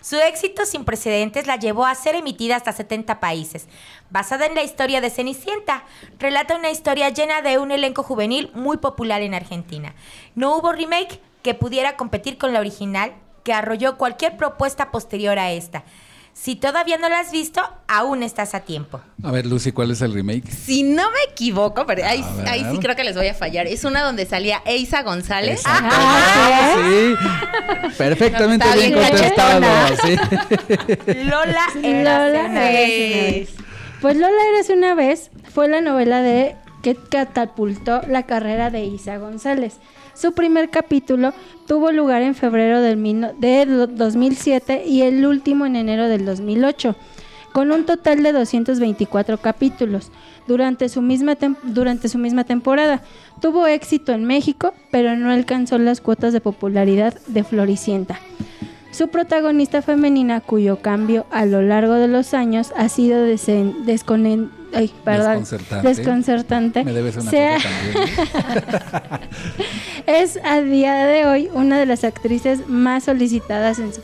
Su 0.01 0.17
éxito 0.17 0.65
sin 0.65 0.85
precedentes 0.85 1.47
la 1.47 1.57
llevó 1.57 1.85
a 1.85 1.95
ser 1.95 2.15
emitida 2.15 2.57
hasta 2.57 2.73
70 2.73 3.21
países. 3.21 3.69
Basada 4.09 4.47
en 4.47 4.55
la 4.55 4.63
historia 4.63 5.01
de 5.01 5.11
Cenicienta, 5.11 5.85
relata 6.19 6.57
una 6.57 6.71
historia 6.71 7.11
llena 7.11 7.43
de 7.43 7.59
un 7.59 7.71
elenco 7.71 8.03
juvenil 8.03 8.51
muy 8.55 8.79
popular 8.79 9.21
en 9.21 9.35
Argentina. 9.35 9.95
No 10.35 10.57
hubo 10.57 10.73
remake 10.73 11.21
que 11.43 11.55
pudiera 11.55 11.97
competir 11.97 12.39
con 12.39 12.53
la 12.53 12.61
original, 12.61 13.15
que 13.45 13.53
arrolló 13.53 13.99
cualquier 13.99 14.37
propuesta 14.37 14.91
posterior 14.91 15.39
a 15.39 15.51
esta. 15.51 15.85
Si 16.43 16.57
todavía 16.57 16.97
no 16.97 17.11
la 17.11 17.21
has 17.21 17.33
visto, 17.33 17.61
aún 17.87 18.23
estás 18.23 18.55
a 18.55 18.61
tiempo. 18.61 18.99
A 19.23 19.31
ver, 19.31 19.45
Lucy, 19.45 19.73
¿cuál 19.73 19.91
es 19.91 20.01
el 20.01 20.15
remake? 20.15 20.51
Si 20.51 20.83
no 20.83 21.11
me 21.11 21.19
equivoco, 21.31 21.85
pero 21.85 22.03
ahí, 22.03 22.25
sí 22.73 22.79
creo 22.79 22.97
que 22.97 23.05
les 23.05 23.15
voy 23.15 23.27
a 23.27 23.35
fallar. 23.35 23.67
Es 23.67 23.85
una 23.85 24.01
donde 24.03 24.25
salía 24.25 24.63
Eisa 24.65 25.03
González. 25.03 25.61
Ah, 25.67 26.77
sí. 26.77 27.15
Perfectamente 27.99 28.65
Está 28.65 28.79
bien 28.79 28.95
bien 28.95 29.07
contestado. 29.07 29.63
sí. 30.03 30.17
Lola 31.27 31.67
Lola 31.75 31.83
era 31.83 32.19
vez. 32.25 32.51
una 32.51 32.61
vez. 32.61 33.51
Pues 34.01 34.17
Lola 34.17 34.43
Érase 34.55 34.73
una 34.73 34.95
vez 34.95 35.31
fue 35.53 35.69
la 35.69 35.83
novela 35.83 36.23
de 36.23 36.57
que 36.83 36.97
catapultó 36.97 38.01
la 38.09 38.23
carrera 38.23 38.71
de 38.71 38.83
Isa 38.87 39.19
González. 39.19 39.75
Su 40.15 40.33
primer 40.33 40.71
capítulo 40.71 41.33
tuvo 41.67 41.93
lugar 41.93 42.23
en 42.23 42.35
febrero 42.35 42.81
del 42.81 43.01
de 43.39 43.67
do- 43.67 43.87
2007 43.87 44.85
y 44.87 45.03
el 45.03 45.25
último 45.27 45.67
en 45.67 45.77
enero 45.77 46.09
del 46.09 46.25
2008, 46.27 46.95
con 47.53 47.71
un 47.73 47.85
total 47.85 48.23
de 48.23 48.33
224 48.33 49.39
capítulos. 49.39 50.11
Durante 50.47 50.89
su, 50.89 51.01
misma 51.01 51.37
durante 51.63 52.09
su 52.09 52.19
misma 52.19 52.45
temporada 52.45 53.03
tuvo 53.41 53.67
éxito 53.67 54.13
en 54.13 54.25
México, 54.25 54.75
pero 54.91 55.17
no 55.17 55.31
alcanzó 55.31 55.79
las 55.79 56.01
cuotas 56.01 56.33
de 56.33 56.41
popularidad 56.41 57.15
de 57.29 57.45
Floricienta. 57.45 58.19
Su 58.91 59.09
protagonista 59.09 59.83
femenina, 59.83 60.41
cuyo 60.41 60.81
cambio 60.83 61.25
a 61.31 61.47
lo 61.47 61.63
largo 61.63 61.95
de 61.95 62.09
los 62.09 62.35
años 62.35 62.73
ha 62.77 62.89
sido 62.89 63.25
desconen- 63.25 64.51
ay, 64.75 64.93
perdón, 65.05 65.41
Desconcertante. 65.41 65.89
desconcertante, 65.89 66.85
Me 66.85 66.93
debes 66.93 67.17
una 67.17 67.31
se 67.31 67.49
cosa 67.55 67.69
ha- 67.69 68.63
también. 69.13 69.29
es 70.07 70.39
a 70.45 70.61
día 70.61 71.07
de 71.07 71.27
hoy 71.27 71.49
una 71.53 71.79
de 71.79 71.87
las 71.87 72.05
actrices 72.05 72.67
más 72.69 73.05
solicitadas 73.05 73.79
en 73.79 73.93
su. 73.95 74.01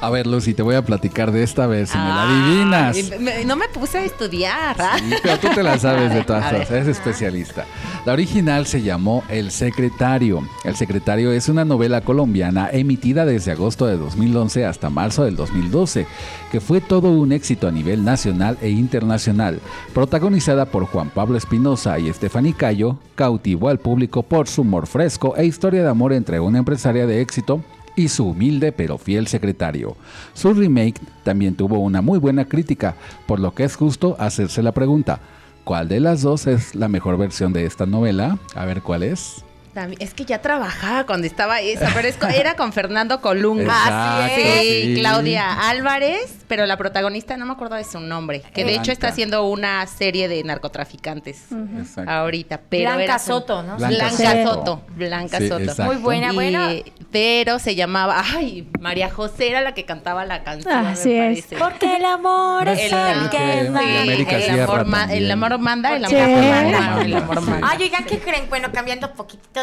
A 0.00 0.10
ver, 0.10 0.26
Lucy, 0.26 0.54
te 0.54 0.62
voy 0.62 0.74
a 0.74 0.82
platicar 0.84 1.32
de 1.32 1.42
esta 1.42 1.66
vez, 1.66 1.90
si 1.90 1.98
me 1.98 2.04
la 2.04 2.22
adivinas. 2.24 3.20
Me- 3.20 3.44
no 3.44 3.56
me 3.56 3.68
puse 3.68 3.98
a 3.98 4.04
estudiar. 4.04 4.76
Sí, 4.98 5.14
pero 5.22 5.38
tú 5.38 5.48
te 5.54 5.62
la 5.62 5.78
sabes 5.78 6.12
de 6.12 6.22
todas 6.22 6.52
eres 6.70 6.88
especialista. 6.88 7.64
La 8.04 8.12
original 8.12 8.66
se 8.66 8.82
llamó 8.82 9.24
El 9.28 9.50
Secretario. 9.50 10.46
El 10.64 10.76
Secretario 10.76 11.32
es 11.32 11.48
una 11.48 11.64
novela 11.64 12.02
colombiana 12.02 12.68
emitida 12.70 13.24
desde 13.24 13.52
agosto 13.52 13.86
de 13.86 13.96
2011 13.96 14.66
hasta 14.66 14.90
marzo 14.90 15.24
del 15.24 15.36
2012, 15.36 16.06
que 16.52 16.60
fue 16.60 16.80
todo 16.80 17.10
un 17.10 17.32
éxito 17.32 17.66
a 17.66 17.72
nivel 17.72 18.04
nacional 18.04 18.58
e 18.60 18.68
internacional. 18.70 19.60
Protagonizada 19.94 20.66
por 20.66 20.84
Juan 20.86 21.10
Pablo 21.10 21.38
Espinosa 21.38 21.98
y 21.98 22.12
Stephanie 22.12 22.52
Cayo, 22.54 22.98
cautivó 23.14 23.68
al 23.70 23.78
público 23.78 24.22
por 24.22 24.48
su 24.48 24.62
humor 24.62 24.86
fresco 24.86 25.34
e 25.36 25.44
historia 25.46 25.82
de 25.82 25.88
amor 25.88 26.12
entre 26.12 26.40
una 26.40 26.58
empresaria 26.58 27.06
de 27.06 27.20
éxito 27.20 27.62
y 27.96 28.08
su 28.08 28.28
humilde 28.28 28.72
pero 28.72 28.98
fiel 28.98 29.26
secretario. 29.26 29.96
Su 30.34 30.52
remake 30.52 31.00
también 31.22 31.54
tuvo 31.54 31.78
una 31.78 32.02
muy 32.02 32.18
buena 32.18 32.46
crítica, 32.46 32.96
por 33.26 33.40
lo 33.40 33.54
que 33.54 33.64
es 33.64 33.76
justo 33.76 34.16
hacerse 34.18 34.62
la 34.62 34.72
pregunta, 34.72 35.20
¿cuál 35.64 35.88
de 35.88 36.00
las 36.00 36.22
dos 36.22 36.46
es 36.46 36.74
la 36.74 36.88
mejor 36.88 37.18
versión 37.18 37.52
de 37.52 37.64
esta 37.66 37.86
novela? 37.86 38.38
A 38.54 38.64
ver 38.64 38.82
cuál 38.82 39.02
es. 39.02 39.44
También- 39.74 40.00
es 40.00 40.14
que 40.14 40.24
ya 40.24 40.40
trabajaba 40.40 41.04
cuando 41.04 41.26
estaba 41.26 41.60
esa, 41.60 41.90
pero 41.94 42.06
es 42.08 42.16
era 42.36 42.54
con 42.54 42.72
Fernando 42.72 43.20
Colunga. 43.20 43.64
Exacto, 43.64 44.34
sí, 44.36 44.82
sí. 44.94 45.00
Claudia 45.00 45.68
Álvarez, 45.68 46.36
pero 46.48 46.64
la 46.66 46.76
protagonista 46.76 47.36
no 47.36 47.44
me 47.44 47.52
acuerdo 47.52 47.74
de 47.76 47.84
su 47.84 47.98
nombre, 48.00 48.42
que 48.54 48.64
de 48.64 48.76
hecho 48.76 48.92
está 48.92 49.08
haciendo 49.08 49.44
una 49.48 49.86
serie 49.86 50.28
de 50.28 50.42
narcotraficantes 50.44 51.46
Exacto. 51.78 52.10
ahorita, 52.10 52.60
pero 52.68 52.90
Blanca 52.90 53.04
era 53.04 53.18
Soto, 53.18 53.62
¿no? 53.62 53.76
Blanca 53.76 54.10
Blanca, 54.16 54.44
Soto. 54.44 54.82
Blanca 54.88 55.38
Sí, 55.38 55.48
Soto. 55.48 55.60
exacto. 55.62 55.84
Muy 55.84 55.96
buena, 55.96 56.30
Y- 56.32 56.34
bueno. 56.34 56.68
pero 57.10 57.58
se 57.58 57.74
llamaba, 57.74 58.22
ay, 58.36 58.68
María 58.80 59.10
José 59.10 59.48
era 59.48 59.60
la 59.60 59.74
que 59.74 59.84
cantaba 59.84 60.24
la 60.24 60.44
canción, 60.44 60.72
Así 60.86 61.08
me 61.08 61.32
es. 61.32 61.46
parece. 61.46 61.56
Porque 61.56 61.96
el 61.96 62.04
amor 62.04 62.68
es 62.68 62.78
El, 62.78 62.90
que 62.90 62.94
América 62.96 64.36
el 64.36 64.60
amor, 64.60 64.84
manda, 64.86 65.14
el 65.14 65.30
amor 65.30 65.52
El 65.52 65.58
manda, 65.58 65.88
amor 65.90 65.98
el 66.04 66.10
manda, 66.12 67.18
amor 67.18 67.40
manda. 67.40 67.68
Ay, 67.70 67.82
oigan, 67.82 68.04
¿qué 68.04 68.18
creen? 68.18 68.46
Bueno, 68.48 68.68
cambiando 68.72 69.08
un 69.08 69.14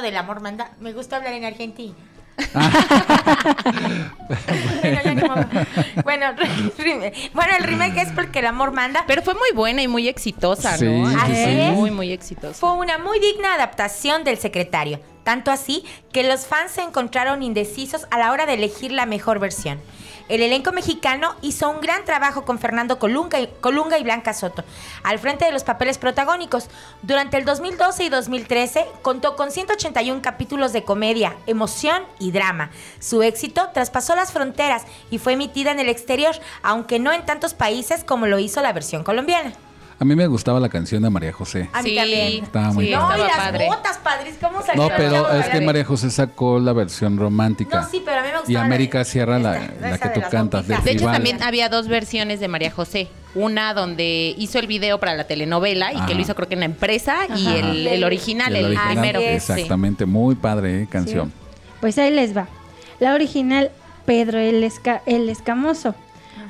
del 0.02 0.18
amor 0.18 0.42
manda, 0.42 0.72
me 0.80 0.94
gusta 0.94 1.18
hablar 1.18 1.34
en 1.34 1.46
Argentina. 1.46 1.94
bueno, 4.82 5.28
modo. 5.28 5.46
Bueno, 6.04 6.26
bueno, 7.34 7.54
el 7.58 7.64
remake 7.64 7.98
es 8.02 8.12
porque 8.14 8.40
el 8.40 8.48
amor 8.48 8.72
manda. 8.72 9.04
Pero 9.08 9.22
fue 9.22 9.34
muy 9.34 9.50
buena 9.54 9.82
y 9.82 9.88
muy 9.88 10.08
exitosa, 10.08 10.78
Sí, 10.78 10.86
¿no? 10.86 11.10
sí, 11.10 11.16
Así 11.20 11.36
sí. 11.36 11.42
es. 11.44 11.74
Muy, 11.74 11.92
muy 11.92 12.12
exitosa. 12.12 12.54
Fue 12.60 12.74
una 12.74 12.98
muy 12.98 13.20
digna 13.20 13.56
adaptación 13.56 14.24
del 14.24 14.38
secretario. 14.38 15.00
Tanto 15.24 15.52
así 15.52 15.84
que 16.12 16.24
los 16.24 16.48
fans 16.48 16.72
se 16.72 16.82
encontraron 16.82 17.44
indecisos 17.44 18.08
a 18.10 18.18
la 18.18 18.32
hora 18.32 18.46
de 18.48 18.56
elegir 18.56 18.92
la 18.92 19.06
mejor 19.06 19.38
versión. 19.40 19.80
El 20.32 20.42
elenco 20.42 20.72
mexicano 20.72 21.36
hizo 21.42 21.70
un 21.70 21.82
gran 21.82 22.06
trabajo 22.06 22.46
con 22.46 22.58
Fernando 22.58 23.00
Colunga 23.00 23.38
y, 23.42 24.04
Blanca 24.04 24.34
Soto 24.34 24.64
al 25.04 25.20
frente 25.20 25.44
de 25.44 25.52
los 25.52 25.66
papeles 25.66 25.98
protagónicos. 25.98 26.70
Durante 27.02 27.36
el 27.36 27.44
2012 27.44 28.06
y 28.06 28.10
2013 28.10 28.86
contó 29.02 29.36
con 29.36 29.52
181 29.52 30.22
capítulos 30.22 30.72
de 30.72 30.86
comedia, 30.86 31.36
emoción 31.48 32.04
y 32.18 32.32
drama. 32.32 32.72
Su 33.02 33.24
éxito 33.24 33.72
traspasó 33.74 34.16
las 34.16 34.32
fronteras 34.32 34.84
y 35.10 35.18
fue 35.18 35.34
emitida 35.34 35.72
en 35.72 35.82
el 35.82 35.90
exterior, 35.90 36.34
aunque 36.64 36.98
no 36.98 37.12
en 37.12 37.26
tantos 37.26 37.54
países 37.54 38.06
como 38.06 38.26
lo 38.26 38.40
hizo 38.40 38.62
la 38.62 38.72
versión 38.72 39.04
colombiana. 39.04 39.52
A 40.02 40.04
mí 40.04 40.16
me 40.16 40.26
gustaba 40.26 40.60
la 40.60 40.68
canción 40.68 41.04
de 41.04 41.12
María 41.12 41.32
José. 41.32 41.70
A 41.72 41.84
mí 41.84 41.92
Sí, 41.92 41.96
también. 41.96 42.44
Estaba 42.44 42.72
muy 42.74 42.88
sí, 42.88 42.92
No, 42.92 43.16
y 43.16 43.20
las 43.20 43.38
padre. 43.38 43.68
botas, 43.68 44.00
padres, 44.00 44.36
¿cómo 44.42 44.64
salió? 44.64 44.82
No, 44.82 44.90
pero 44.98 45.30
es 45.32 45.46
que 45.50 45.62
María 45.62 45.86
José 45.86 46.10
sacó 46.10 46.58
la 46.58 46.74
versión 46.74 47.20
romántica. 47.20 47.82
No, 47.82 47.88
sí, 47.88 48.02
pero 48.04 48.18
a 48.22 48.24
mí 48.24 48.30
me 48.30 48.38
gustaba 48.40 48.52
Y 48.52 48.56
América 48.56 49.04
Sierra, 49.06 49.38
la, 49.38 49.58
esta, 49.64 49.80
la 49.80 49.96
esa 49.96 50.12
que 50.12 50.20
tú 50.20 50.26
cantas. 50.32 50.68
De 50.68 50.92
hecho, 50.92 51.06
también 51.06 51.44
había 51.44 51.70
dos 51.70 51.88
versiones 51.88 52.40
de 52.40 52.48
María 52.48 52.72
José. 52.72 53.10
Una 53.36 53.76
donde 53.76 54.34
hizo 54.40 54.58
el 54.58 54.66
video 54.66 55.00
para 55.00 55.14
la 55.14 55.26
telenovela 55.26 55.94
y 55.94 55.98
Ajá. 55.98 56.08
que 56.08 56.16
lo 56.16 56.22
hizo 56.22 56.34
creo 56.34 56.48
que 56.48 56.56
en 56.56 56.62
la 56.62 56.66
empresa 56.66 57.18
y 57.36 57.46
el, 57.56 57.86
el 57.86 58.04
original, 58.04 58.54
Y 58.54 58.58
el, 58.58 58.66
original, 58.66 58.88
primero. 58.94 59.20
Exactamente, 59.20 60.08
muy 60.08 60.34
padre 60.34 60.82
eh, 60.82 60.88
canción. 60.90 61.32
Pues 61.80 62.00
ahí 62.00 62.10
les 62.10 62.36
va. 62.36 62.48
La 63.00 63.14
original, 63.14 63.70
Pedro 64.06 64.40
el, 64.40 64.64
Esca- 64.64 65.02
el 65.06 65.30
Escamoso. 65.30 65.94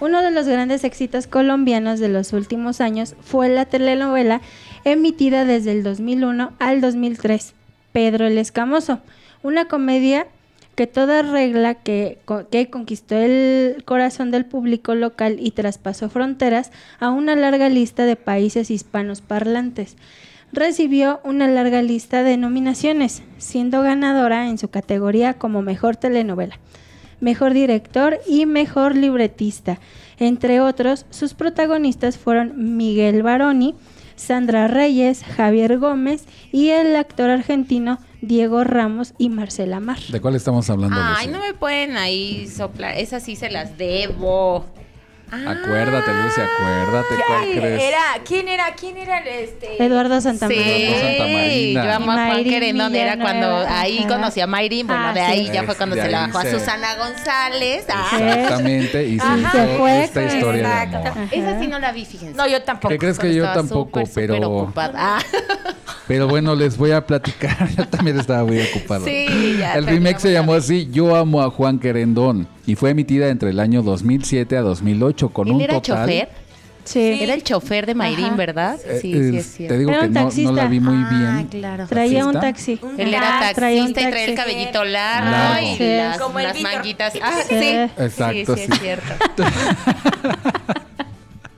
Uno 0.01 0.23
de 0.23 0.31
los 0.31 0.47
grandes 0.47 0.83
éxitos 0.83 1.27
colombianos 1.27 1.99
de 1.99 2.09
los 2.09 2.33
últimos 2.33 2.81
años 2.81 3.13
fue 3.21 3.49
la 3.49 3.65
telenovela 3.65 4.41
emitida 4.83 5.45
desde 5.45 5.73
el 5.73 5.83
2001 5.83 6.53
al 6.57 6.81
2003, 6.81 7.53
Pedro 7.91 8.25
el 8.25 8.39
Escamoso. 8.39 8.99
Una 9.43 9.67
comedia 9.67 10.25
que 10.73 10.87
toda 10.87 11.21
regla 11.21 11.75
que, 11.75 12.17
que 12.49 12.71
conquistó 12.71 13.15
el 13.15 13.83
corazón 13.85 14.31
del 14.31 14.45
público 14.45 14.95
local 14.95 15.37
y 15.39 15.51
traspasó 15.51 16.09
fronteras 16.09 16.71
a 16.99 17.11
una 17.11 17.35
larga 17.35 17.69
lista 17.69 18.05
de 18.05 18.15
países 18.15 18.71
hispanos 18.71 19.21
parlantes 19.21 19.97
recibió 20.51 21.21
una 21.23 21.47
larga 21.47 21.83
lista 21.83 22.23
de 22.23 22.37
nominaciones, 22.37 23.21
siendo 23.37 23.83
ganadora 23.83 24.49
en 24.49 24.57
su 24.57 24.69
categoría 24.69 25.35
como 25.35 25.61
mejor 25.61 25.95
telenovela, 25.95 26.57
mejor 27.21 27.53
director 27.53 28.19
y 28.27 28.45
mejor 28.45 28.95
libretista. 28.95 29.79
Entre 30.17 30.59
otros, 30.59 31.05
sus 31.09 31.33
protagonistas 31.33 32.17
fueron 32.17 32.77
Miguel 32.77 33.23
Baroni, 33.23 33.75
Sandra 34.15 34.67
Reyes, 34.67 35.23
Javier 35.23 35.79
Gómez 35.79 36.25
y 36.51 36.69
el 36.69 36.95
actor 36.95 37.29
argentino 37.29 37.97
Diego 38.21 38.63
Ramos 38.63 39.13
y 39.17 39.29
Marcela 39.29 39.79
Mar. 39.79 39.97
¿De 40.09 40.21
cuál 40.21 40.35
estamos 40.35 40.69
hablando? 40.69 40.95
Ay, 40.99 41.27
no 41.27 41.39
me 41.39 41.53
pueden 41.53 41.97
ahí 41.97 42.47
soplar. 42.47 42.97
Esas 42.97 43.23
sí 43.23 43.35
se 43.35 43.49
las 43.49 43.77
debo. 43.77 44.65
Acuérdate, 45.31 46.11
Lucy, 46.13 46.41
acuérdate. 46.41 47.15
¿Cuál 47.25 47.39
Ay, 47.41 47.51
crees? 47.57 47.81
Era, 47.83 47.99
¿quién 48.25 48.47
era? 48.49 48.75
¿Quién 48.75 48.97
era 48.97 49.19
el 49.19 49.27
este? 49.27 49.81
Eduardo 49.83 50.19
Santamarina. 50.19 50.65
Sí, 50.65 50.93
Santa 50.93 51.23
Marina. 51.23 51.83
yo 51.85 51.91
amo 51.93 52.11
a 52.11 52.15
Juan 52.27 52.43
Querendón, 52.43 52.95
era 52.95 53.17
cuando 53.17 53.65
ahí 53.69 54.05
conocí 54.07 54.41
a 54.41 54.47
Mayrin, 54.47 54.87
bueno, 54.87 55.07
Ah, 55.07 55.13
de 55.13 55.21
ahí 55.21 55.47
sí. 55.47 55.53
ya 55.53 55.63
fue 55.63 55.75
cuando 55.75 55.95
se 55.95 56.09
la 56.09 56.25
ahí 56.25 56.31
bajó 56.31 56.39
a 56.39 56.51
Susana 56.51 56.95
González. 56.95 57.85
Ah, 57.89 58.09
Exactamente, 58.19 59.05
y 59.07 59.19
se 59.19 59.25
Ajá. 59.25 59.37
hizo 59.37 59.51
Se 59.51 59.77
fue 59.77 60.03
esta 60.03 60.23
historia 60.23 60.67
de 60.67 60.83
Exacto. 60.83 60.97
amor. 61.09 61.27
Esa 61.31 61.59
sí 61.59 61.67
no 61.67 61.79
la 61.79 61.91
vi, 61.93 62.05
fíjense. 62.05 62.35
No, 62.35 62.47
yo 62.47 62.61
tampoco. 62.63 62.89
¿Qué 62.89 62.97
crees 62.97 63.17
que 63.19 63.33
yo 63.33 63.51
tampoco? 63.53 64.03
pero. 64.13 64.73
Ah. 64.75 65.19
Pero 66.11 66.27
bueno, 66.27 66.55
les 66.55 66.77
voy 66.77 66.91
a 66.91 67.05
platicar. 67.07 67.69
Yo 67.77 67.87
también 67.87 68.19
estaba 68.19 68.43
muy 68.43 68.59
ocupado. 68.59 69.05
Sí, 69.05 69.55
ya 69.59 69.75
El 69.75 69.85
remake 69.85 70.19
se 70.19 70.33
llamó 70.33 70.51
la- 70.51 70.57
así, 70.59 70.89
Yo 70.91 71.15
amo 71.15 71.41
a 71.41 71.49
Juan 71.49 71.79
Querendón, 71.79 72.47
y 72.65 72.75
fue 72.75 72.89
emitida 72.89 73.29
entre 73.29 73.51
el 73.51 73.59
año 73.61 73.81
2007 73.81 74.57
a 74.57 74.61
2008 74.61 75.29
con 75.29 75.47
¿Él 75.47 75.53
un 75.53 75.61
era 75.61 75.75
total. 75.75 75.99
chofer? 76.05 76.29
Sí. 76.83 77.19
Era 77.21 77.35
el 77.35 77.43
chofer 77.43 77.85
de 77.85 77.93
Mayrín, 77.95 78.25
Ajá. 78.25 78.35
¿verdad? 78.35 78.79
Eh, 78.85 78.99
Sí, 79.01 79.13
sí, 79.13 79.19
eh, 79.35 79.37
es 79.39 79.45
cierto. 79.53 79.73
Te 79.75 79.79
digo 79.79 79.91
Era 79.91 80.01
que 80.01 80.07
no, 80.09 80.13
no 80.19 80.25
taxista. 80.25 80.51
la 80.51 80.65
vi 80.65 80.79
muy 80.79 80.97
Ah, 80.97 81.09
bien. 81.37 81.47
claro. 81.47 81.87
Traía 81.87 82.25
un 82.25 82.33
¿Taxista? 82.33 82.81
taxi. 82.87 83.01
Él 83.03 83.13
era 83.13 83.49
Ah, 83.49 83.53
traía 83.53 83.83
un 83.85 83.93
taxista 83.93 84.09
y 84.09 84.11
traía 84.11 84.25
el 84.25 84.35
cabellito 84.35 84.83
largo 84.83 85.29
Largo. 85.31 85.67
y 85.67 85.75
Sí. 85.77 85.95
las, 85.95 86.17
Como 86.19 86.39
el 86.39 86.61
manguitas. 86.63 87.13
Ah, 87.21 87.39
Sí. 87.47 87.55
sí. 87.59 87.67
Exacto, 88.03 88.55
Sí, 88.55 88.61
sí, 88.61 88.65
sí. 88.65 88.71
es 88.73 88.79
cierto. 88.79 89.13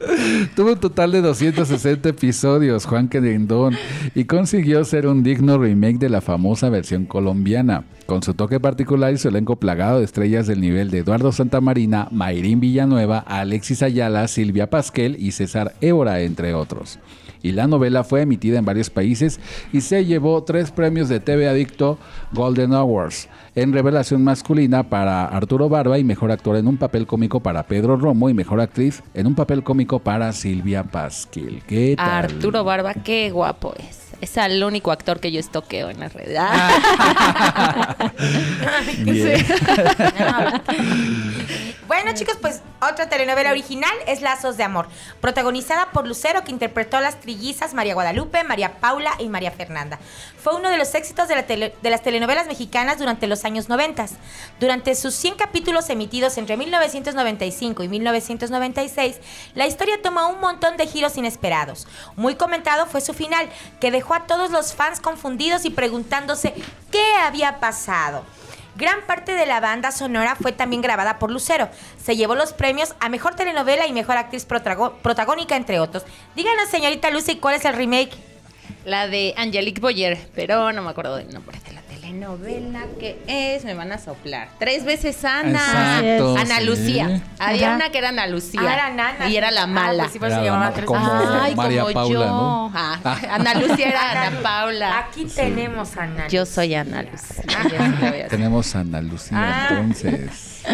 Tuvo 0.56 0.74
un 0.74 0.80
total 0.80 1.12
de 1.12 1.22
260 1.22 2.10
episodios, 2.10 2.86
Juan 2.86 3.08
Querendón, 3.08 3.76
y 4.16 4.26
consiguió 4.26 4.84
ser 4.86 5.08
un 5.08 5.24
digno 5.24 5.58
remake 5.58 5.98
de 5.98 6.10
la 6.10 6.22
famosa 6.22 6.70
versión 6.70 7.06
colombiana, 7.06 7.86
con 8.06 8.24
su 8.24 8.34
toque 8.34 8.60
particular 8.60 9.14
y 9.14 9.18
su 9.18 9.30
elenco 9.30 9.56
plagado 9.56 10.00
de 10.00 10.06
estrellas 10.06 10.48
del 10.48 10.62
nivel 10.62 10.92
de 10.92 11.00
Eduardo 11.00 11.32
Santamarina, 11.32 12.08
Mayrín 12.12 12.60
Villanueva, 12.60 13.20
Alexis 13.20 13.84
Ayala, 13.84 14.28
Silvia 14.28 14.70
Pasquel 14.70 15.16
y 15.20 15.32
César 15.32 15.74
Évora, 15.82 16.22
entre 16.22 16.54
otros. 16.54 17.00
Y 17.42 17.52
la 17.52 17.68
novela 17.68 18.06
fue 18.06 18.22
emitida 18.22 18.58
en 18.58 18.66
varios 18.66 18.90
países 18.90 19.40
y 19.74 19.82
se 19.82 20.06
llevó 20.06 20.44
tres 20.44 20.72
premios 20.72 21.10
de 21.10 21.20
TV 21.20 21.50
Adicto 21.50 21.98
Golden 22.32 22.74
Awards 22.74 23.28
en 23.56 23.72
revelación 23.74 24.24
masculina 24.24 24.84
para 24.84 25.26
Arturo 25.26 25.70
Barba 25.70 26.00
y 26.00 26.04
mejor 26.04 26.32
actor 26.32 26.56
en 26.56 26.68
un 26.68 26.78
papel 26.78 27.06
cómico 27.06 27.40
para 27.40 27.64
Pedro 27.64 27.98
Romo 27.98 28.30
y 28.30 28.34
mejor 28.34 28.60
actriz 28.62 29.04
en 29.14 29.28
un 29.28 29.36
papel 29.36 29.64
cómico 29.64 30.00
para 30.00 30.32
Silvia 30.34 30.84
Pasquil. 30.84 31.62
¿Qué 31.68 31.94
tal? 31.96 32.10
Arturo 32.26 32.64
Barba, 32.64 32.94
qué 32.96 33.30
guapo 33.32 33.74
es. 33.78 34.00
Es 34.22 34.38
el 34.38 34.64
único 34.64 34.92
actor 34.92 35.20
que 35.20 35.32
yo 35.34 35.40
estoqueo 35.40 35.90
en 35.90 36.00
las 36.00 36.14
redes. 36.14 36.38
Ah. 36.40 37.96
Bueno, 41.86 42.12
chicos, 42.14 42.38
pues 42.42 42.62
otra 42.82 43.10
telenovela 43.10 43.52
original 43.52 43.92
es 44.08 44.22
Lazos 44.22 44.56
de 44.58 44.64
Amor, 44.64 44.88
protagonizada 45.22 45.90
por 45.92 46.08
Lucero, 46.08 46.44
que 46.44 46.52
interpretó 46.52 46.98
a 46.98 47.02
las 47.02 47.20
trillizas 47.20 47.74
María 47.74 47.94
Guadalupe, 47.94 48.44
María 48.46 48.80
Paula 48.80 49.12
y 49.20 49.28
María 49.28 49.52
Fernanda. 49.52 50.00
Fue 50.42 50.56
uno 50.56 50.70
de 50.70 50.78
los 50.78 50.96
éxitos 50.96 51.28
de, 51.28 51.36
la 51.36 51.46
tele- 51.46 51.74
de 51.84 51.90
las 51.90 52.02
telenovelas 52.02 52.48
mexicanas 52.48 52.98
durante 53.00 53.28
los 53.28 53.43
años 53.46 53.70
90. 53.70 54.08
Durante 54.60 54.96
sus 54.96 55.14
100 55.16 55.36
capítulos 55.36 55.90
emitidos 55.90 56.38
entre 56.38 56.58
1995 56.58 57.84
y 57.84 57.88
1996, 57.88 59.20
la 59.56 59.68
historia 59.68 60.02
toma 60.02 60.28
un 60.28 60.40
montón 60.40 60.78
de 60.78 60.88
giros 60.88 61.18
inesperados. 61.18 61.88
Muy 62.16 62.36
comentado 62.36 62.86
fue 62.86 63.02
su 63.02 63.14
final, 63.14 63.50
que 63.80 63.92
dejó 63.92 64.14
a 64.14 64.26
todos 64.26 64.52
los 64.52 64.74
fans 64.74 65.00
confundidos 65.00 65.66
y 65.66 65.70
preguntándose 65.70 66.54
qué 66.92 67.04
había 67.22 67.60
pasado. 67.60 68.24
Gran 68.76 69.06
parte 69.06 69.34
de 69.34 69.46
la 69.46 69.60
banda 69.60 69.92
sonora 69.92 70.36
fue 70.36 70.52
también 70.52 70.82
grabada 70.82 71.20
por 71.20 71.30
Lucero. 71.30 71.70
Se 72.04 72.16
llevó 72.16 72.34
los 72.34 72.54
premios 72.54 72.96
a 73.00 73.08
Mejor 73.08 73.36
Telenovela 73.36 73.86
y 73.86 73.94
Mejor 73.94 74.18
Actriz 74.18 74.46
Protagónica, 74.46 75.56
entre 75.56 75.80
otros. 75.80 76.04
Díganos, 76.36 76.70
señorita 76.70 77.12
Lucy, 77.12 77.36
¿cuál 77.36 77.56
es 77.56 77.66
el 77.66 77.76
remake? 77.76 78.18
La 78.84 79.08
de 79.08 79.36
Angelique 79.38 79.80
Boyer, 79.80 80.28
pero 80.34 80.72
no 80.74 80.82
me 80.82 80.90
acuerdo 80.90 81.18
del 81.18 81.32
nombre 81.32 81.60
de 81.60 81.74
la 81.74 81.83
telenovela 82.14 82.86
que 83.00 83.18
es. 83.28 83.66
Me 83.66 83.74
van 83.74 83.92
a 83.92 83.98
soplar. 83.98 84.50
Tres 84.60 84.86
veces 84.86 85.24
Ana. 85.26 86.00
Exacto, 86.00 86.38
Ana 86.38 86.60
sí. 86.60 86.66
Lucía. 86.66 87.22
Había 87.40 87.68
Ajá. 87.68 87.76
una 87.76 87.90
que 87.90 87.98
era 87.98 88.10
Ana 88.10 88.28
Lucía. 88.28 88.62
Ah, 88.64 88.74
era 88.74 88.90
Nana. 88.92 89.30
Y 89.30 89.38
era 89.38 89.52
la 89.52 89.64
Ah, 89.64 89.68
mala. 89.68 90.04
pues 90.04 90.12
sí, 90.14 90.20
Era 90.22 90.30
se 90.30 90.36
la 90.38 90.44
llamaba 90.44 90.66
ma- 90.66 90.74
Tres 90.74 90.86
como- 90.86 91.14
Veces 91.14 91.28
Ana. 91.28 91.44
Ay, 91.44 91.56
María 91.56 91.82
como 91.82 91.94
Paula, 91.94 92.20
yo. 92.20 92.26
¿no? 92.26 92.72
Ah, 92.76 93.18
Ana 93.32 93.54
Lucía 93.56 93.90
era 93.90 94.12
Ana 94.28 94.40
Paula. 94.42 95.00
Aquí 95.00 95.26
tenemos 95.26 95.98
a 95.98 96.04
Ana. 96.04 96.28
Yo 96.28 96.46
soy 96.46 96.76
Ana 96.76 97.04
Lucía. 97.04 97.44
yo 97.48 97.70
sí 97.70 97.78
la 97.78 97.84
voy 97.84 98.04
a 98.04 98.10
hacer. 98.10 98.28
Tenemos 98.30 98.76
a 98.76 98.80
Ana 98.80 99.02
Lucía, 99.02 99.38
Ah. 99.40 99.68
entonces. 99.72 100.64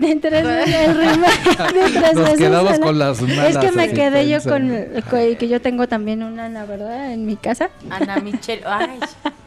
De 0.00 0.14
tres 0.16 0.44
veces 0.44 0.74
el 0.74 0.94
remake 0.98 1.44
de 1.48 1.54
tres 1.56 2.14
Nos 2.14 2.14
veces 2.24 2.36
quedamos 2.38 2.72
Ana. 2.72 2.84
con 2.86 2.98
las 2.98 3.22
malas 3.22 3.46
Es 3.50 3.56
que 3.58 3.72
me 3.72 3.84
así 3.84 3.94
quedé 3.94 4.28
yo 4.28 4.42
con, 4.42 4.68
con- 5.08 5.36
que 5.36 5.48
yo 5.48 5.62
tengo 5.62 5.88
también 5.88 6.22
una 6.22 6.46
Ana, 6.46 6.66
¿verdad? 6.66 7.12
En 7.12 7.24
mi 7.24 7.36
casa. 7.36 7.70
Ana 7.88 8.16
Michelle. 8.18 8.62
Ay. 8.66 8.98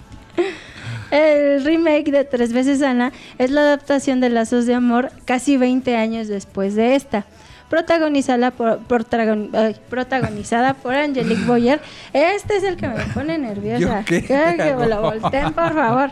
El 1.11 1.63
remake 1.63 2.11
de 2.11 2.23
Tres 2.23 2.53
veces 2.53 2.81
Ana 2.81 3.11
es 3.39 3.49
la 3.51 3.61
adaptación 3.61 4.19
de 4.19 4.29
Lazos 4.29 4.65
de 4.67 4.75
Amor 4.75 5.11
casi 5.25 5.57
20 5.57 5.95
años 5.95 6.27
después 6.27 6.75
de 6.75 6.95
esta. 6.95 7.25
Protagonizada 7.69 8.49
por, 8.51 8.79
protagon- 8.87 9.49
ay, 9.53 9.75
protagonizada 9.89 10.73
por 10.73 10.95
Angelique 10.95 11.43
Boyer. 11.45 11.79
Este 12.13 12.57
es 12.57 12.63
el 12.63 12.77
que 12.77 12.87
me 12.87 13.03
pone 13.13 13.37
nerviosa. 13.37 14.03
Que 14.05 14.73
me 14.77 14.87
lo 14.87 15.01
volteen, 15.01 15.53
por 15.53 15.73
favor. 15.73 16.09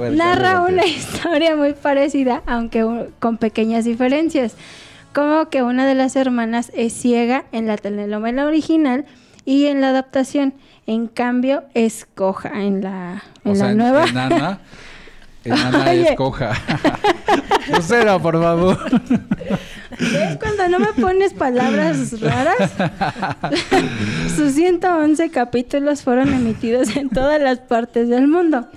Ver, 0.00 0.12
Narra 0.12 0.60
una 0.62 0.84
historia 0.86 1.54
muy 1.54 1.72
parecida, 1.74 2.42
aunque 2.46 2.84
con 3.20 3.38
pequeñas 3.38 3.84
diferencias. 3.84 4.54
Como 5.12 5.48
que 5.50 5.62
una 5.62 5.86
de 5.86 5.94
las 5.94 6.16
hermanas 6.16 6.70
es 6.74 6.92
ciega 6.92 7.44
en 7.52 7.66
la 7.68 7.76
telenovela 7.76 8.44
original 8.46 9.04
y 9.48 9.64
en 9.64 9.80
la 9.80 9.88
adaptación. 9.88 10.52
En 10.86 11.06
cambio, 11.06 11.64
es 11.72 12.06
coja 12.14 12.50
en 12.62 12.82
la, 12.82 13.22
en 13.44 13.52
O 13.52 13.54
la 13.54 13.58
sea, 13.58 13.72
nueva. 13.74 14.04
enana, 14.04 14.58
enana 15.44 15.90
Oye. 15.90 16.10
es 16.10 16.16
coja. 16.16 16.52
Lucero, 17.74 18.20
por 18.20 18.38
favor. 18.38 18.78
¿Ves 19.98 20.36
cuando 20.38 20.68
no 20.68 20.78
me 20.78 20.92
pones 21.00 21.32
palabras 21.32 22.20
raras? 22.20 22.56
Sus 24.36 24.52
111 24.52 25.30
capítulos 25.30 26.02
fueron 26.02 26.34
emitidos 26.34 26.94
en 26.96 27.08
todas 27.08 27.40
las 27.40 27.58
partes 27.60 28.10
del 28.10 28.28
mundo. 28.28 28.68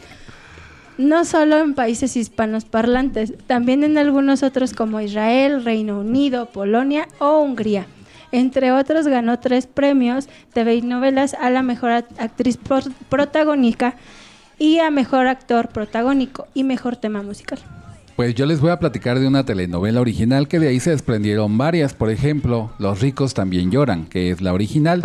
No 0.98 1.26
solo 1.26 1.60
en 1.60 1.74
países 1.74 2.16
hispanos 2.16 2.64
parlantes, 2.64 3.34
también 3.46 3.84
en 3.84 3.98
algunos 3.98 4.42
otros 4.42 4.72
como 4.74 5.02
Israel, 5.02 5.66
Reino 5.66 6.00
Unido, 6.00 6.46
Polonia 6.46 7.10
o 7.20 7.40
Hungría. 7.40 7.88
Entre 8.32 8.72
otros, 8.72 9.08
ganó 9.08 9.40
tres 9.40 9.68
premios 9.68 10.28
TV 10.54 10.76
y 10.76 10.82
novelas 10.82 11.34
a 11.34 11.50
la 11.50 11.62
mejor 11.64 11.92
act- 11.92 12.20
actriz 12.20 12.58
pro- 12.58 12.80
protagónica 13.10 13.96
y 14.58 14.80
a 14.80 14.90
mejor 14.92 15.28
actor 15.28 15.70
protagónico 15.70 16.48
y 16.54 16.64
mejor 16.64 16.96
tema 16.96 17.22
musical. 17.24 17.60
Pues 18.16 18.36
yo 18.36 18.46
les 18.46 18.60
voy 18.60 18.70
a 18.70 18.78
platicar 18.78 19.20
de 19.20 19.28
una 19.28 19.46
telenovela 19.46 20.00
original 20.02 20.48
que 20.48 20.60
de 20.60 20.68
ahí 20.68 20.80
se 20.80 20.92
desprendieron 20.92 21.58
varias. 21.58 21.94
Por 21.94 22.10
ejemplo, 22.12 22.70
Los 22.78 23.00
ricos 23.02 23.34
también 23.34 23.72
lloran, 23.72 24.06
que 24.06 24.30
es 24.32 24.42
la 24.42 24.54
original. 24.54 25.02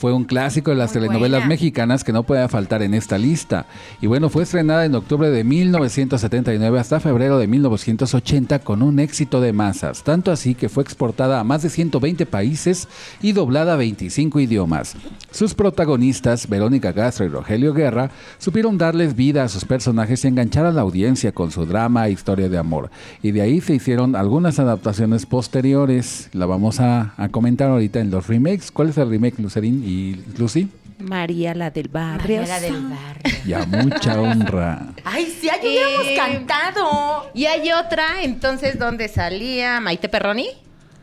Fue 0.00 0.14
un 0.14 0.24
clásico 0.24 0.70
de 0.70 0.78
las 0.78 0.94
Muy 0.94 1.02
telenovelas 1.02 1.40
buena. 1.40 1.46
mexicanas 1.46 2.04
que 2.04 2.14
no 2.14 2.22
puede 2.22 2.48
faltar 2.48 2.80
en 2.80 2.94
esta 2.94 3.18
lista. 3.18 3.66
Y 4.00 4.06
bueno, 4.06 4.30
fue 4.30 4.44
estrenada 4.44 4.86
en 4.86 4.94
octubre 4.94 5.28
de 5.28 5.44
1979 5.44 6.78
hasta 6.80 7.00
febrero 7.00 7.38
de 7.38 7.46
1980 7.46 8.60
con 8.60 8.80
un 8.80 8.98
éxito 8.98 9.42
de 9.42 9.52
masas. 9.52 10.02
Tanto 10.02 10.32
así 10.32 10.54
que 10.54 10.70
fue 10.70 10.82
exportada 10.84 11.38
a 11.38 11.44
más 11.44 11.60
de 11.60 11.68
120 11.68 12.24
países 12.24 12.88
y 13.20 13.32
doblada 13.32 13.74
a 13.74 13.76
25 13.76 14.40
idiomas. 14.40 14.96
Sus 15.32 15.52
protagonistas, 15.52 16.48
Verónica 16.48 16.94
Castro 16.94 17.26
y 17.26 17.28
Rogelio 17.28 17.74
Guerra, 17.74 18.10
supieron 18.38 18.78
darles 18.78 19.14
vida 19.14 19.44
a 19.44 19.48
sus 19.50 19.66
personajes 19.66 20.24
y 20.24 20.28
enganchar 20.28 20.64
a 20.64 20.72
la 20.72 20.80
audiencia 20.80 21.32
con 21.32 21.50
su 21.50 21.66
drama 21.66 22.08
e 22.08 22.12
historia 22.12 22.48
de 22.48 22.56
amor. 22.56 22.90
Y 23.22 23.32
de 23.32 23.42
ahí 23.42 23.60
se 23.60 23.74
hicieron 23.74 24.16
algunas 24.16 24.58
adaptaciones 24.58 25.26
posteriores. 25.26 26.30
La 26.32 26.46
vamos 26.46 26.80
a, 26.80 27.12
a 27.18 27.28
comentar 27.28 27.68
ahorita 27.68 28.00
en 28.00 28.10
los 28.10 28.28
remakes. 28.28 28.70
¿Cuál 28.70 28.88
es 28.88 28.96
el 28.96 29.10
remake, 29.10 29.38
Lucerín 29.38 29.89
y 29.90 30.24
Lucy? 30.38 30.68
María 30.98 31.54
la 31.54 31.70
del 31.70 31.88
barrio. 31.88 32.40
María 32.42 32.60
del 32.60 32.82
barrio. 32.82 33.38
Y 33.46 33.52
a 33.54 33.64
mucha 33.64 34.20
honra. 34.20 34.88
Ay, 35.04 35.26
sí, 35.40 35.48
ay, 35.48 35.58
hubiéramos 35.62 36.06
Eh, 36.06 36.14
cantado. 36.16 37.30
Y 37.34 37.46
hay 37.46 37.72
otra, 37.72 38.22
entonces, 38.22 38.78
donde 38.78 39.08
salía 39.08 39.80
Maite 39.80 40.08
Perroni. 40.08 40.48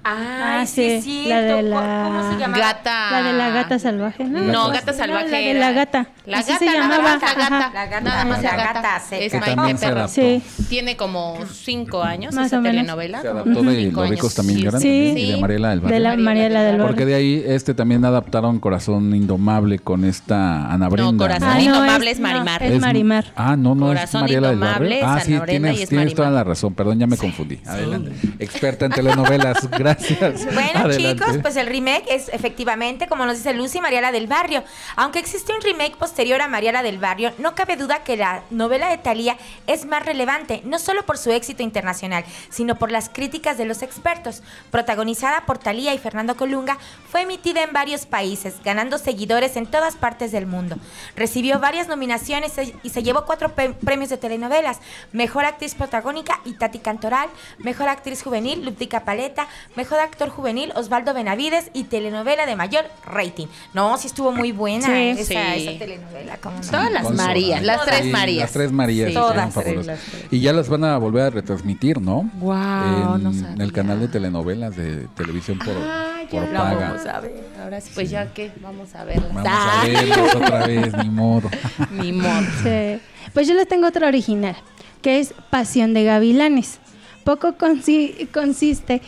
Ay, 0.04 0.62
Ah, 0.62 0.66
sí, 0.66 0.84
es 0.84 1.04
sí, 1.04 1.24
cierto. 1.26 1.30
la 1.30 1.42
de 1.42 1.54
¿Cómo- 1.64 1.82
la- 1.82 2.04
¿Cómo 2.06 2.32
se 2.34 2.40
llama? 2.40 2.58
Gata. 2.58 3.12
La 3.12 3.24
de 3.24 3.34
la 3.34 3.50
gata 3.50 3.78
salvaje, 3.80 4.24
¿no? 4.24 4.40
No, 4.40 4.70
Gata- 4.70 4.92
No, 4.94 4.98
salvaje. 4.98 5.30
la 5.30 5.38
de 5.38 5.54
la 5.56 5.72
gata. 5.74 6.08
La 6.26 6.38
Así 6.40 6.52
gata, 6.54 6.60
se 6.60 6.66
nada 6.66 6.80
llamaba. 6.80 7.04
más 7.04 7.22
la 7.22 7.34
gata. 7.34 7.72
La 7.74 7.86
gata, 7.88 8.02
nada 8.02 8.26
más 8.26 8.42
la, 8.44 8.52
gata. 8.56 8.74
gata 8.82 9.00
seca. 9.02 9.26
Es 9.26 9.34
Maite 9.34 9.56
también 9.56 9.78
se 9.78 9.86
Perroni. 9.86 10.02
adaptó. 10.04 10.22
Sí. 10.22 10.44
Tiene 10.70 10.96
como 10.98 11.38
cinco 11.52 12.04
años 12.04 12.34
Más 12.36 12.48
esa 12.48 12.62
telenovela. 12.62 13.22
Se 13.22 13.28
adaptó 13.28 13.62
de 13.64 13.76
cinco 13.86 14.02
Los 14.02 14.10
ricos 14.10 14.36
también 14.36 14.60
lloran 14.60 14.82
Sí. 14.82 14.88
también, 14.88 15.18
y 15.18 15.32
de 15.34 15.38
Mariela 15.42 15.70
del 15.72 15.80
Barrio. 15.82 15.94
De 15.96 16.00
la 16.04 16.16
Mariela 16.18 16.62
del 16.64 16.78
Porque 16.78 16.94
Barrio. 17.04 17.08
de 17.08 17.16
ahí 17.16 17.44
este 17.46 17.74
también 17.74 18.06
adaptaron 18.06 18.60
Corazón 18.60 19.14
Indomable 19.14 19.80
con 19.80 20.06
esta 20.06 20.72
Ana 20.72 20.88
Brenda. 20.88 21.18
Corazón 21.26 21.50
Ah, 21.50 21.56
no, 21.56 21.62
Indomable 21.62 22.12
es- 22.12 22.18
es 22.18 22.22
Marimar. 22.22 22.62
no, 22.62 22.68
es 22.68 22.80
Marimar. 22.80 23.26
Ah, 23.36 23.56
no, 23.58 23.76
no 23.76 23.88
Corazón 23.88 24.20
es 24.20 24.22
Mariela 24.22 24.48
del 24.50 24.56
Indomable 24.58 25.02
Barrio. 25.02 25.18
Ah, 25.18 25.20
sí, 25.20 25.38
tienes, 25.48 25.90
tienes 25.90 26.16
toda 26.16 26.30
la 26.32 26.44
razón. 26.46 26.74
Perdón, 26.74 26.98
ya 27.00 27.08
me 27.08 27.18
confundí. 27.18 27.60
Adelante. 27.66 28.12
Experta 28.40 28.86
en 28.86 28.92
telenovelas. 28.94 29.70
Gracias. 29.70 29.87
Bueno, 30.58 30.80
Adelante. 30.86 30.98
chicos, 30.98 31.38
pues 31.42 31.56
el 31.56 31.68
remake 31.68 32.06
es 32.10 32.30
efectivamente, 32.30 33.08
como 33.08 33.26
nos 33.26 33.38
dice 33.38 33.54
Lucy, 33.54 33.80
Mariela 33.82 34.12
del 34.12 34.28
Barrio. 34.28 34.64
Aunque 34.96 35.20
existe 35.20 35.54
un 35.54 35.62
remake 35.62 35.96
posterior 35.98 36.42
a 36.42 36.48
Mariela 36.48 36.84
del 36.84 36.98
Barrio, 36.98 37.34
no 37.38 37.56
cabe 37.56 37.76
duda 37.76 38.04
que 38.04 38.18
la 38.18 38.44
novela 38.50 38.90
de 38.90 38.98
Thalía 38.98 39.38
es 39.68 39.86
más 39.86 40.06
relevante, 40.06 40.62
no 40.66 40.80
solo 40.80 41.06
por 41.06 41.18
su 41.18 41.32
éxito 41.32 41.64
internacional, 41.64 42.24
sino 42.50 42.78
por 42.78 42.92
las 42.92 43.10
críticas 43.10 43.58
de 43.58 43.66
los 43.66 43.82
expertos. 43.82 44.44
Protagonizada 44.72 45.46
por 45.46 45.58
Thalía 45.58 45.94
y 45.94 45.98
Fernando 45.98 46.36
Colunga, 46.36 46.78
fue 47.10 47.22
emitida 47.22 47.64
en 47.64 47.74
varios 47.74 48.06
países, 48.06 48.56
ganando 48.64 48.98
seguidores 48.98 49.56
en 49.56 49.66
todas 49.66 49.96
partes 49.96 50.32
del 50.32 50.46
mundo. 50.46 50.78
Recibió 51.16 51.60
varias 51.60 51.88
nominaciones 51.88 52.54
y 52.84 52.90
se 52.90 53.04
llevó 53.04 53.26
cuatro 53.26 53.54
premios 53.54 54.10
de 54.10 54.18
telenovelas. 54.18 54.80
Mejor 55.12 55.46
actriz 55.46 55.76
protagónica, 55.76 56.40
Itati 56.46 56.80
Cantoral. 56.80 57.30
Mejor 57.60 57.90
actriz 57.90 58.24
juvenil, 58.24 58.64
Luptica 58.66 59.06
Paleta. 59.06 59.48
Mejor 59.78 60.00
actor 60.00 60.30
juvenil, 60.30 60.74
Osvaldo 60.76 61.14
Benavides. 61.14 61.70
Y 61.74 61.84
telenovela 61.84 62.46
de 62.48 62.56
mayor 62.56 62.86
rating. 63.06 63.46
No, 63.76 63.96
sí 63.98 64.08
estuvo 64.08 64.32
muy 64.32 64.52
buena 64.52 64.88
Sí. 64.88 64.92
esa, 65.10 65.24
Sí. 65.26 65.68
esa 65.70 65.80
telenovela. 65.80 66.38
Todas 66.38 66.92
las 66.92 67.12
Marías, 67.12 67.62
las 67.64 67.86
tres 67.86 68.02
Sí, 68.06 68.10
Marías. 68.10 68.42
Las 68.46 68.52
tres 68.54 68.72
Marías. 68.72 69.14
Todas, 69.14 69.54
tres. 69.54 69.88
Y 70.32 70.40
ya 70.42 70.52
las 70.52 70.68
van 70.68 70.84
a 70.84 70.98
volver 70.98 71.24
a 71.26 71.30
retransmitir, 71.30 72.02
¿no? 72.02 72.30
Guau, 72.40 73.16
en 73.16 73.24
no 73.24 73.32
sabía. 73.34 73.64
el 73.64 73.72
canal 73.72 74.00
de 74.00 74.08
telenovelas 74.08 74.76
de 74.76 75.08
televisión 75.16 75.60
por, 75.60 75.76
Ah, 75.78 76.22
ya 76.24 76.28
por 76.42 76.50
lo 76.50 76.58
paga. 76.58 76.90
Vamos 76.90 77.06
a 77.06 77.20
ver. 77.20 77.48
Ahora 77.62 77.80
sí, 77.80 77.92
pues 77.94 78.10
ya 78.10 78.34
que 78.34 78.52
vamos 78.62 78.96
a 78.96 79.04
verlas. 79.06 79.32
Vamos 79.32 79.48
Ah, 79.54 79.82
a 79.84 79.86
verlas 79.88 80.36
otra 80.36 80.66
vez, 80.68 80.94
ni 81.04 81.10
modo. 81.12 81.50
Ni 81.92 82.12
modo. 82.14 82.42
Sí. 82.64 83.00
Pues 83.34 83.48
yo 83.48 83.54
les 83.54 83.68
tengo 83.68 83.86
otra 83.88 84.08
original, 84.08 84.56
que 85.04 85.20
es 85.20 85.36
Pasión 85.52 85.94
de 85.94 86.04
Gavilanes. 86.04 86.80
Poco 87.24 87.58
consi- 87.58 88.28
consiste, 88.32 89.02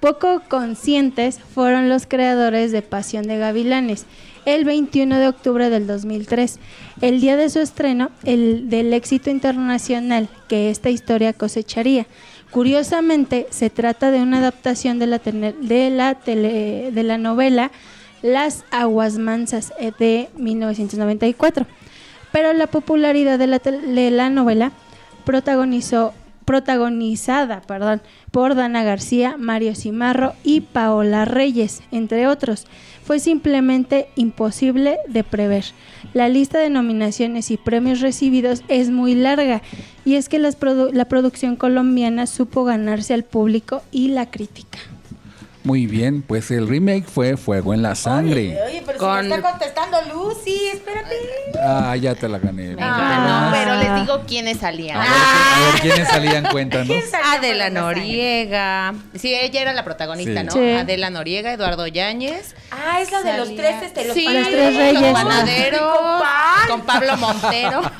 poco 0.00 0.42
conscientes 0.48 1.38
fueron 1.38 1.88
los 1.88 2.06
creadores 2.06 2.72
de 2.72 2.82
Pasión 2.82 3.26
de 3.26 3.38
Gavilanes 3.38 4.06
el 4.44 4.64
21 4.64 5.18
de 5.18 5.26
octubre 5.26 5.70
del 5.70 5.86
2003, 5.86 6.60
el 7.00 7.20
día 7.20 7.36
de 7.36 7.50
su 7.50 7.58
estreno, 7.58 8.10
el 8.24 8.70
del 8.70 8.92
éxito 8.92 9.28
internacional 9.28 10.28
que 10.48 10.70
esta 10.70 10.88
historia 10.88 11.32
cosecharía. 11.32 12.06
Curiosamente, 12.52 13.48
se 13.50 13.70
trata 13.70 14.12
de 14.12 14.22
una 14.22 14.38
adaptación 14.38 15.00
de 15.00 15.06
la, 15.08 15.18
de 15.18 15.90
la, 15.90 16.14
de 16.14 17.02
la 17.02 17.18
novela 17.18 17.72
Las 18.22 18.64
Aguas 18.70 19.18
Mansas 19.18 19.72
eh, 19.80 19.90
de 19.98 20.28
1994 20.36 21.66
pero 22.36 22.52
la 22.52 22.66
popularidad 22.66 23.38
de 23.38 23.46
la, 23.46 23.58
de 23.60 24.10
la 24.10 24.28
novela 24.28 24.72
protagonizó, 25.24 26.12
protagonizada 26.46 27.60
perdón, 27.60 28.00
por 28.30 28.54
Dana 28.54 28.82
García, 28.82 29.36
Mario 29.38 29.74
Cimarro 29.74 30.32
y 30.42 30.62
Paola 30.62 31.26
Reyes, 31.26 31.82
entre 31.92 32.26
otros, 32.26 32.66
fue 33.04 33.20
simplemente 33.20 34.08
imposible 34.16 34.96
de 35.06 35.22
prever. 35.22 35.64
La 36.14 36.28
lista 36.28 36.58
de 36.58 36.70
nominaciones 36.70 37.50
y 37.50 37.56
premios 37.58 38.00
recibidos 38.00 38.62
es 38.68 38.90
muy 38.90 39.14
larga 39.14 39.60
y 40.04 40.14
es 40.14 40.28
que 40.28 40.38
las 40.38 40.58
produ- 40.58 40.92
la 40.92 41.04
producción 41.04 41.56
colombiana 41.56 42.26
supo 42.26 42.64
ganarse 42.64 43.12
al 43.12 43.24
público 43.24 43.82
y 43.92 44.08
la 44.08 44.26
crítica. 44.30 44.78
Muy 45.66 45.86
bien, 45.86 46.22
pues 46.22 46.52
el 46.52 46.68
remake 46.68 47.06
fue 47.12 47.36
Fuego 47.36 47.74
en 47.74 47.82
la 47.82 47.96
Sangre. 47.96 48.50
Oye, 48.52 48.62
oye, 48.68 48.82
pero 48.86 48.98
Con- 49.00 49.24
si 49.24 49.28
me 49.30 49.34
está 49.34 49.50
contestando 49.50 49.96
Lucy, 50.14 50.60
espérate. 50.72 51.16
Ah, 51.60 51.96
ya 51.96 52.14
te 52.14 52.28
la 52.28 52.38
gané. 52.38 52.76
Ah. 52.78 53.50
no, 53.50 53.58
pero 53.58 53.74
les 53.74 54.00
digo 54.00 54.22
quiénes 54.28 54.58
salían. 54.58 54.96
A 54.98 55.00
ver, 55.02 55.10
a 55.10 55.72
ver 55.72 55.80
quiénes 55.80 56.08
salían, 56.08 56.44
cuéntanos. 56.52 56.86
¿Quién 56.86 57.02
salió 57.10 57.26
Adela? 57.32 57.70
Noriega. 57.70 58.94
Sí, 59.16 59.34
ella 59.34 59.60
era 59.62 59.72
la 59.72 59.82
protagonista, 59.84 60.40
Sí. 60.42 60.46
¿no? 60.46 60.52
Sí. 60.52 60.72
Adela 60.74 61.10
Noriega, 61.10 61.52
Eduardo 61.52 61.88
Yáñez. 61.88 62.54
Ah, 62.70 63.00
es 63.00 63.10
la 63.10 63.24
de 63.24 63.36
los 63.36 63.56
tres, 63.56 63.82
este, 63.82 64.04
los 64.04 64.14
sí, 64.14 64.24
Los 64.24 64.46
tres 64.48 64.76
reyes. 64.76 65.02
Los 65.02 65.12
panaderos. 65.14 65.80
Copal. 65.80 66.68
Con 66.68 66.80
Pablo 66.82 67.16
Montero. 67.16 67.82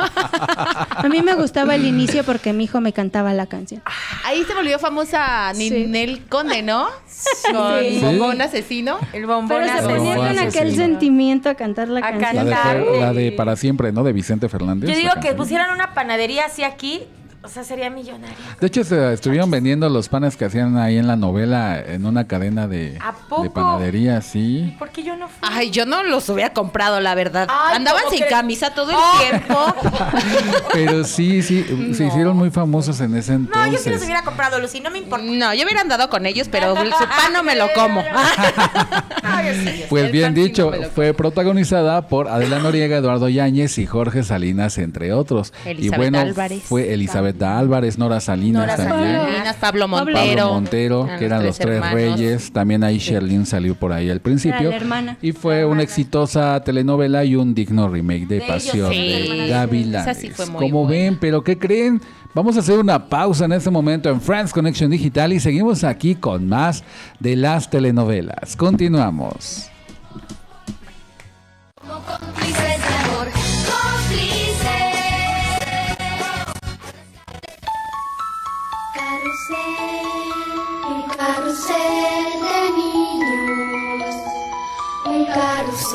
A 0.97 1.09
mí 1.11 1.21
me 1.21 1.35
gustaba 1.35 1.75
el 1.75 1.85
inicio 1.85 2.23
porque 2.23 2.53
mi 2.53 2.65
hijo 2.65 2.81
me 2.81 2.93
cantaba 2.93 3.33
la 3.35 3.47
canción. 3.47 3.83
Ahí 4.25 4.45
se 4.45 4.55
volvió 4.55 4.79
famosa 4.79 5.53
Ninel 5.55 6.27
Conde, 6.29 6.63
¿no? 6.63 6.87
Con 7.57 7.81
Sí. 7.81 7.99
Bombón 8.03 8.41
Asesino. 8.41 8.99
El 9.13 9.27
bombón 9.27 9.49
Pero 9.49 9.67
se 9.67 9.83
ponía 9.83 10.17
con 10.17 10.39
aquel 10.39 10.75
sentimiento 10.75 11.49
a 11.49 11.55
cantar 11.55 11.89
la 11.89 12.01
A 12.01 12.11
canción. 12.13 12.35
La 12.37 12.45
de, 12.45 12.51
cantar. 12.51 12.77
La 13.01 13.13
de 13.13 13.33
Para 13.33 13.57
Siempre, 13.57 13.93
¿no? 13.93 14.05
De 14.05 14.13
Vicente 14.13 14.49
Fernández. 14.49 14.91
Yo 14.91 14.97
digo 14.97 15.13
que 15.21 15.33
pusieran 15.35 15.71
una 15.73 15.95
panadería 15.95 16.47
así 16.47 16.63
aquí. 16.63 17.03
O 17.47 17.49
sea, 17.49 17.63
sería 17.63 17.89
millonaria. 17.91 18.35
De 18.61 18.67
hecho, 18.67 18.83
se 18.83 19.13
estuvieron 19.13 19.49
vendiendo 19.51 19.89
los 19.89 20.09
panes 20.09 20.37
que 20.37 20.45
hacían 20.47 20.77
ahí 20.77 20.99
en 20.99 21.07
la 21.07 21.15
novela 21.15 21.81
en 21.81 22.05
una 22.05 22.27
cadena 22.27 22.67
de, 22.67 22.99
¿A 23.01 23.13
poco? 23.13 23.45
de 23.45 23.51
panadería, 23.51 24.21
sí. 24.21 24.75
¿Por 24.81 24.91
qué 24.91 25.05
yo 25.05 25.17
no 25.17 25.29
fui? 25.29 25.37
Ay, 25.43 25.71
yo 25.71 25.87
no 25.87 26.03
los 26.03 26.29
hubiera 26.29 26.53
comprado, 26.53 26.99
la 27.01 27.15
verdad. 27.15 27.47
Ay, 27.49 27.77
Andaban 27.77 28.03
¿cómo 28.05 28.17
sin 28.17 28.27
camisa 28.29 28.75
todo 28.75 28.91
el 28.91 28.97
Oh. 28.99 29.21
tiempo. 29.31 29.75
Pero 30.73 31.05
sí, 31.05 31.41
sí, 31.43 31.65
se 31.95 32.07
hicieron 32.07 32.37
muy 32.37 32.51
famosos 32.51 33.01
en 33.01 33.15
ese 33.17 33.33
No, 33.33 33.39
entonces. 33.47 33.73
yo 33.73 33.79
sí 33.79 33.91
los 33.91 34.03
hubiera 34.03 34.23
comprado, 34.23 34.59
Lucy, 34.59 34.81
no 34.81 34.91
me 34.91 34.99
importa. 34.99 35.25
No, 35.25 35.55
yo 35.55 35.65
hubiera 35.65 35.81
andado 35.83 36.11
con 36.11 36.27
ellos, 36.27 36.49
pero 36.51 36.75
su 36.75 36.91
pan 36.91 37.33
no 37.33 37.43
me 37.45 37.55
lo 37.55 37.69
como. 37.75 38.03
Pues 39.89 40.11
bien 40.11 40.35
dicho, 40.35 40.71
no 40.73 40.89
fue 40.89 41.15
protagonizada 41.15 42.09
por 42.09 42.29
Adela 42.29 42.59
Noriega, 42.59 42.97
Eduardo 42.97 43.29
Yáñez 43.29 43.79
y 43.79 43.87
Jorge 43.87 44.23
Salinas, 44.25 44.79
entre 44.79 45.13
otros. 45.13 45.53
y 45.65 45.71
Elizabeth 45.71 45.97
bueno, 45.99 46.19
Álvarez. 46.21 46.63
fue 46.65 46.93
Elizabeth 46.93 47.36
Álvarez, 47.45 47.99
Nora 47.99 48.21
Salinas 48.21 48.63
Nora 48.67 48.77
también. 48.77 49.17
Salinas, 49.21 49.57
Pablo 49.57 49.89
Montero. 49.89 50.17
Pablo 50.17 50.53
Montero, 50.55 51.05
Eran 51.07 51.19
que 51.19 51.25
eran 51.27 51.45
los 51.45 51.59
tres 51.59 51.75
hermanos. 51.77 51.95
reyes. 51.95 52.53
También 52.53 52.85
ahí 52.85 52.99
Sherlyn 52.99 53.45
salió 53.47 53.75
por 53.75 53.93
ahí 53.93 54.09
al 54.11 54.21
principio. 54.21 54.59
Era 54.61 54.71
la 54.71 54.77
hermana. 54.77 55.17
Y 55.23 55.33
fue 55.33 55.65
una 55.65 55.83
exitosa 55.83 56.61
telenovela 56.65 57.25
y 57.25 57.37
un 57.37 57.55
digno 57.55 57.89
remake 57.89 58.27
de 58.27 58.37
De 58.39 58.45
ellos, 58.45 58.49
Pasión 58.49 58.93
sí. 58.93 59.09
de 59.39 59.49
Gavilanes. 59.49 60.09
Esa 60.09 60.21
sí 60.21 60.31
fue 60.31 60.47
muy 60.47 60.61
Como 60.67 60.85
buena. 60.85 60.91
ven, 61.05 61.19
pero 61.21 61.43
¿qué 61.45 61.59
creen? 61.59 62.01
Vamos 62.35 62.57
a 62.57 62.61
hacer 62.61 62.79
una 62.79 63.09
pausa 63.09 63.47
en 63.47 63.53
este 63.53 63.71
momento 63.71 64.11
en 64.11 64.21
France 64.21 64.53
Connection 64.53 64.91
Digital 64.91 65.33
y 65.33 65.41
seguimos 65.41 65.85
aquí 65.85 66.15
con 66.15 66.47
más 66.49 66.85
de 67.19 67.35
las 67.35 67.71
telenovelas. 67.71 68.57
Continuamos. 68.57 69.71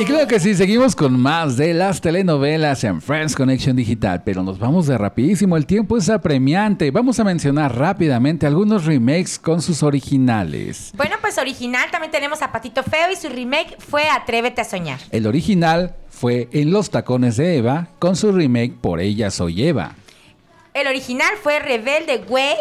Y 0.02 0.06
claro 0.06 0.28
que 0.28 0.40
sí, 0.40 0.56
seguimos 0.56 0.96
con 0.96 1.20
más 1.20 1.58
de 1.58 1.76
las 1.76 2.02
telenovelas 2.02 2.84
en 2.84 3.04
Friends 3.04 3.36
Connection 3.36 3.76
Digital, 3.76 4.24
pero 4.26 4.42
nos 4.42 4.58
vamos 4.58 4.88
de 4.88 4.98
rapidísimo, 4.98 5.56
el 5.56 5.68
tiempo 5.68 5.96
es 5.96 6.10
apremiante. 6.10 6.90
Vamos 6.90 7.20
a 7.20 7.24
mencionar 7.24 7.78
rápidamente 7.78 8.48
algunos 8.48 8.86
remakes 8.86 9.38
con 9.38 9.62
sus 9.62 9.84
originales. 9.84 10.92
Bueno, 10.98 11.18
pues 11.22 11.38
original 11.38 11.92
también 11.92 12.12
tenemos 12.12 12.42
a 12.42 12.52
Patito 12.52 12.82
Feo 12.82 13.12
y 13.12 13.16
su 13.16 13.30
remake 13.30 13.78
fue 13.78 14.10
Atrévete 14.10 14.62
a 14.62 14.64
soñar. 14.64 15.00
El 15.12 15.28
original 15.28 15.94
fue 16.10 16.50
En 16.52 16.72
los 16.72 16.90
tacones 16.90 17.38
de 17.38 17.58
Eva, 17.58 17.90
con 18.00 18.16
su 18.16 18.32
remake 18.32 18.74
Por 18.82 19.02
ella 19.02 19.30
soy 19.30 19.68
Eva. 19.68 19.94
El 20.74 20.88
original 20.88 21.34
fue 21.44 21.60
Rebelde 21.60 22.24
Güey 22.28 22.56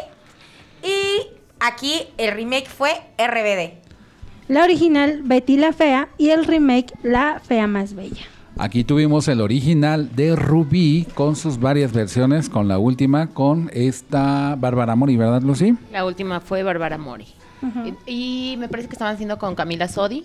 y 0.82 1.26
aquí 1.59 2.03
el 2.18 2.34
remake 2.34 2.68
fue 2.68 2.91
RBD. 3.16 3.89
La 4.51 4.64
original 4.64 5.20
Betty 5.22 5.57
la 5.57 5.72
Fea 5.72 6.09
y 6.18 6.30
el 6.30 6.44
remake 6.44 6.92
La 7.05 7.40
Fea 7.40 7.68
Más 7.68 7.94
Bella. 7.94 8.24
Aquí 8.59 8.82
tuvimos 8.82 9.28
el 9.28 9.40
original 9.40 10.11
de 10.16 10.34
Rubí 10.34 11.07
con 11.14 11.36
sus 11.36 11.61
varias 11.61 11.92
versiones, 11.92 12.48
con 12.51 12.66
la 12.66 12.78
última 12.78 13.28
con 13.28 13.70
esta 13.72 14.57
Bárbara 14.59 14.96
Mori, 14.96 15.16
¿verdad, 15.16 15.40
Lucy? 15.42 15.76
La 15.92 16.05
última 16.05 16.40
fue 16.40 16.64
Bárbara 16.64 16.98
Mori. 16.98 17.26
y, 18.07 18.53
y 18.53 18.57
me 18.57 18.68
parece 18.68 18.88
que 18.88 18.94
estaban 18.94 19.14
haciendo 19.14 19.38
con 19.38 19.55
Camila 19.55 19.86
Sodi. 19.86 20.24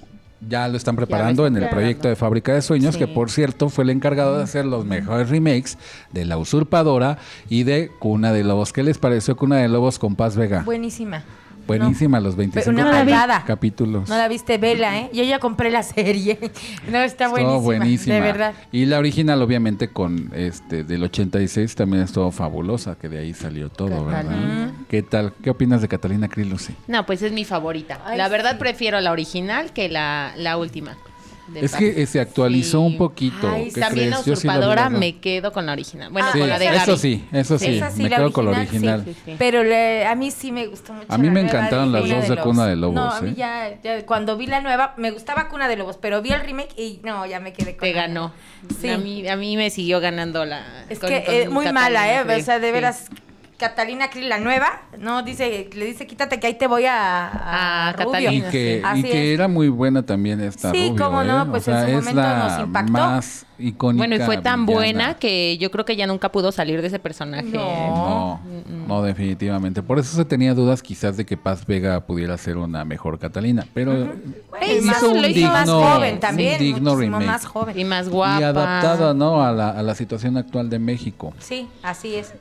Ya 0.49 0.67
lo 0.69 0.76
están 0.78 0.95
preparando 0.95 1.45
en 1.45 1.53
el 1.53 1.59
preparando. 1.61 1.82
proyecto 1.82 2.07
de 2.09 2.15
Fábrica 2.15 2.53
de 2.55 2.61
Sueños, 2.63 2.95
Sí. 2.95 2.99
que 3.01 3.07
por 3.07 3.30
cierto 3.30 3.69
fue 3.69 3.84
el 3.84 3.91
encargado 3.91 4.38
de 4.38 4.43
hacer 4.43 4.65
los 4.65 4.86
mejores 4.86 5.30
remakes 5.30 5.78
de 6.11 6.26
La 6.26 6.38
Usurpadora 6.39 7.19
y 7.47 7.61
de 7.63 7.91
Cuna 7.99 8.34
de 8.34 8.43
Lobos. 8.43 8.73
¿Qué 8.73 8.82
les 8.82 8.97
pareció 8.97 9.38
Cuna 9.38 9.57
de 9.57 9.67
Lobos 9.69 9.99
con 9.99 10.15
Paz 10.15 10.36
Vega? 10.36 10.63
Buenísima. 10.63 11.23
Buenísima, 11.68 12.20
los 12.20 12.36
25 12.36 12.70
Una 12.70 12.91
malvada. 12.91 13.43
capítulos. 13.45 14.07
No 14.09 14.18
la 14.18 14.28
viste, 14.28 14.57
vela, 14.57 14.97
¿eh? 14.99 15.09
Yo 15.13 15.24
ya 15.24 15.39
compré 15.39 15.70
la 15.72 15.84
serie. 15.84 16.39
No, 16.89 16.99
está 16.99 17.26
Estuvo 17.26 17.59
buenísima. 17.59 17.59
buenísima. 17.61 18.16
De 18.16 18.22
verdad. 18.22 18.53
Y 18.72 18.86
la 18.86 18.99
original, 18.99 19.41
obviamente, 19.41 19.89
con 19.89 20.32
este 20.34 20.84
del 20.84 21.03
86 21.03 21.76
también 21.76 22.03
estuvo 22.03 22.32
fabulosa, 22.32 22.95
que 22.95 23.09
de 23.09 23.20
ahí 23.20 23.34
salió 23.34 23.70
todo, 23.70 24.05
¿verdad? 24.05 24.72
¿Qué 24.88 25.01
tal? 25.01 25.34
¿Qué 25.43 25.49
opinas 25.49 25.82
de 25.82 25.88
Catalina 25.88 26.28
Krill? 26.28 26.55
No, 26.88 27.05
pues 27.05 27.22
es 27.22 27.32
mi 27.32 27.43
favorita. 27.45 27.99
Ay, 28.05 28.18
la 28.18 28.30
verdad 28.30 28.51
sí. 28.53 28.57
prefiero 28.59 29.01
la 29.01 29.11
original 29.11 29.74
que 29.74 29.89
la, 29.89 30.34
la 30.38 30.57
última. 30.57 30.95
Es 31.54 31.72
Paz. 31.72 31.80
que 31.80 32.02
eh, 32.02 32.06
se 32.08 32.20
actualizó 32.20 32.80
Sí. 32.80 32.86
un 32.86 32.98
poquito. 32.98 33.50
Ay, 33.50 33.72
¿Qué 33.72 33.80
También 33.80 34.10
la 34.10 34.16
crees? 34.22 34.26
Sí 34.26 34.32
usurpadora 34.48 34.89
dos. 34.89 35.00
me 35.00 35.18
quedo 35.20 35.52
con 35.54 35.66
la 35.68 35.74
original. 35.74 36.12
Bueno, 36.12 36.28
Sí, 36.34 36.39
con 36.39 36.50
la 36.50 36.58
de 36.58 36.66
eso 36.66 36.86
Gaby. 36.88 36.98
sí, 36.98 37.26
eso 37.32 37.60
sí, 37.60 37.76
Esa 37.78 37.91
sí, 37.91 38.02
me 38.04 38.10
quedo 38.10 38.32
con 38.34 38.46
la 38.46 38.52
original, 38.52 39.02
original. 39.02 39.16
sí, 39.16 39.22
sí. 39.32 39.36
Pero 39.38 39.64
le- 39.64 40.06
a 40.08 40.16
mí 40.16 40.32
sí 40.32 40.52
me 40.52 40.66
gustó 40.68 40.93
mucho. 40.93 41.06
A 41.08 41.18
mí 41.18 41.28
la 41.28 41.34
me 41.34 41.41
encantaron 41.41 41.91
las 41.91 42.10
dos 42.10 42.28
de 42.28 42.38
Cuna 42.38 42.66
de 42.66 42.76
Lobos, 42.76 42.96
No, 42.96 43.12
a 43.12 43.22
mí 43.22 43.30
¿eh? 43.32 43.36
ya, 43.38 43.80
ya 43.84 44.06
cuando 44.06 44.38
vi 44.38 44.48
la 44.48 44.62
nueva, 44.62 44.93
me 44.98 45.12
gustaba 45.12 45.48
Cuna 45.48 45.68
de 45.68 45.76
Lobos, 45.76 45.98
pero 46.02 46.22
vi 46.22 46.32
el 46.32 46.41
remake 46.41 46.74
y 46.80 47.00
no, 47.04 47.26
ya 47.26 47.39
me 47.39 47.54
quedé 47.54 47.78
con 47.78 47.88
Te 47.88 47.93
la- 47.93 48.02
ganó. 48.08 48.34
Sí. 48.82 48.89
A 48.89 48.98
mí, 48.98 49.28
a 49.28 49.36
mí 49.36 49.56
me 49.58 49.70
siguió 49.70 50.00
ganando 50.00 50.46
la. 50.46 50.86
Es 50.89 50.98
con- 51.00 51.10
que 51.10 51.24
con 51.24 51.34
eh, 51.36 51.50
muy 51.50 51.72
mala, 51.72 52.12
¿eh? 52.12 52.22
O 52.24 52.43
sea, 52.43 52.58
de 52.60 52.68
sí. 52.68 52.74
veras, 52.74 53.06
Catalina 53.58 54.10
Krill, 54.10 54.28
la 54.28 54.38
nueva, 54.39 54.82
no, 54.99 55.24
dice, 55.24 55.70
le 55.74 55.86
dice, 55.86 56.06
quítate 56.06 56.39
que 56.39 56.47
ahí 56.47 56.56
te 56.56 56.68
voy 56.68 56.86
a, 56.86 57.26
a, 57.28 57.88
A 57.89 57.93
Rubio". 57.93 58.12
Catalina. 58.12 58.47
Y 58.47 58.51
que, 58.51 58.84
y 58.95 59.03
que 59.03 59.34
era 59.34 59.47
muy 59.47 59.70
buena 59.70 60.03
también 60.03 60.41
esta 60.41 60.72
Sí, 60.72 60.89
Rubio, 60.89 61.06
cómo 61.06 61.24
no, 61.24 61.43
¿eh? 61.43 61.45
pues 61.51 61.64
o 61.64 61.66
sea, 61.72 61.82
en 61.84 61.88
su 61.88 61.93
momento 61.95 62.22
la 62.22 62.38
nos 62.49 62.60
impactó. 62.68 62.91
más 62.91 63.45
icónica 63.60 63.99
Bueno, 64.01 64.16
y 64.16 64.26
fue 64.26 64.38
tan 64.38 64.66
villana. 64.66 64.82
buena 64.86 65.14
que 65.16 65.58
yo 65.58 65.72
creo 65.72 65.86
que 65.86 65.95
ya 65.95 66.08
nunca 66.08 66.32
pudo 66.32 66.51
salir 66.51 66.82
de 66.82 66.88
ese 66.88 66.99
personaje. 66.99 67.49
No. 67.53 68.39
No, 68.45 68.88
no, 68.88 69.01
definitivamente. 69.03 69.82
Por 69.82 69.99
eso 69.99 70.16
se 70.16 70.26
tenía 70.26 70.53
dudas 70.53 70.82
quizás 70.82 71.18
de 71.18 71.26
que 71.26 71.38
Paz 71.38 71.66
Vega 71.66 72.01
pudiera 72.01 72.38
ser 72.38 72.58
una 72.58 72.86
mejor 72.86 73.20
Catalina, 73.20 73.66
pero 73.74 73.91
Bueno, 74.49 74.66
Hizo 74.74 74.86
más- 74.86 75.03
un 75.03 75.22
lo 75.22 75.28
hizo 75.28 75.47
más 75.49 75.68
digno- 75.68 75.82
joven 75.95 76.20
también, 76.20 76.53
un 76.53 76.60
digno 76.60 76.95
remake. 76.95 77.26
más 77.26 77.45
joven. 77.45 77.78
Y 77.80 77.84
más 77.86 78.10
guapa. 78.10 78.39
y 78.39 78.43
adaptada, 78.43 79.14
¿no? 79.14 79.41
A 79.43 79.51
la, 79.51 79.70
a 79.72 79.84
la 79.84 79.95
situación 79.95 80.38
actual 80.38 80.70
de 80.70 80.80
México, 80.80 81.34
Sí, 81.39 81.68
así 81.84 82.16
es. 82.16 82.34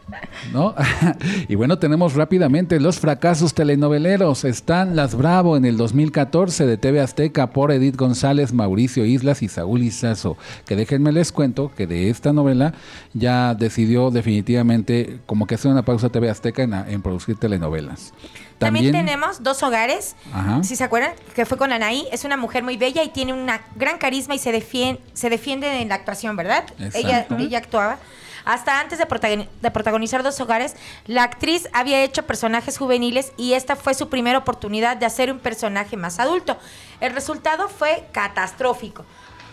¿no? 0.52 0.74
y 1.48 1.54
bueno, 1.54 1.78
tenemos 1.78 2.14
rápidamente 2.14 2.78
los 2.80 2.98
fracasos 3.00 3.54
telenoveleros. 3.54 4.44
Están 4.44 4.96
Las 4.96 5.14
Bravo 5.14 5.56
en 5.56 5.64
el 5.64 5.76
2014 5.76 6.66
de 6.66 6.76
TV 6.76 7.00
Azteca 7.00 7.50
por 7.50 7.72
Edith 7.72 7.96
González, 7.96 8.52
Mauricio 8.52 9.04
Islas 9.04 9.42
y 9.42 9.48
Saúl 9.48 9.82
Izazo. 9.82 10.36
Que 10.66 10.76
déjenme 11.04 11.12
les 11.20 11.32
cuento 11.32 11.70
que 11.76 11.86
de 11.86 12.08
esta 12.08 12.32
novela 12.32 12.72
ya 13.12 13.54
decidió 13.54 14.10
definitivamente 14.10 15.20
como 15.26 15.46
que 15.46 15.54
hacer 15.56 15.70
una 15.70 15.84
pausa 15.84 16.08
TV 16.08 16.30
Azteca 16.30 16.62
en, 16.62 16.72
en 16.72 17.02
producir 17.02 17.36
telenovelas. 17.36 18.12
También, 18.58 18.92
tenemos 18.92 19.42
Dos 19.42 19.62
Hogares, 19.62 20.16
Ajá. 20.32 20.62
si 20.62 20.76
se 20.76 20.84
acuerdan, 20.84 21.12
que 21.34 21.44
fue 21.44 21.58
con 21.58 21.72
Anaí. 21.72 22.06
Es 22.12 22.24
una 22.24 22.36
mujer 22.36 22.62
muy 22.62 22.76
bella 22.76 23.02
y 23.02 23.08
tiene 23.10 23.32
una 23.34 23.60
gran 23.76 23.98
carisma 23.98 24.34
y 24.34 24.38
se 24.38 24.52
defiende, 24.52 25.00
se 25.12 25.28
defiende 25.28 25.82
en 25.82 25.88
la 25.88 25.96
actuación, 25.96 26.36
¿verdad? 26.36 26.64
Ella, 26.94 27.26
actuaba. 27.58 27.98
Hasta 28.46 28.78
antes 28.78 28.98
de, 28.98 29.06
protagoni- 29.06 29.48
de 29.62 29.70
protagonizar 29.70 30.22
Dos 30.22 30.38
Hogares, 30.40 30.76
la 31.06 31.22
actriz 31.24 31.66
había 31.72 32.02
hecho 32.04 32.24
personajes 32.26 32.76
juveniles 32.78 33.32
y 33.38 33.54
esta 33.54 33.74
fue 33.74 33.94
su 33.94 34.08
primera 34.10 34.38
oportunidad 34.38 34.96
de 34.98 35.06
hacer 35.06 35.32
un 35.32 35.38
personaje 35.38 35.96
más 35.96 36.18
adulto. 36.20 36.56
El 37.00 37.12
resultado 37.14 37.68
fue 37.68 38.06
catastrófico, 38.12 39.04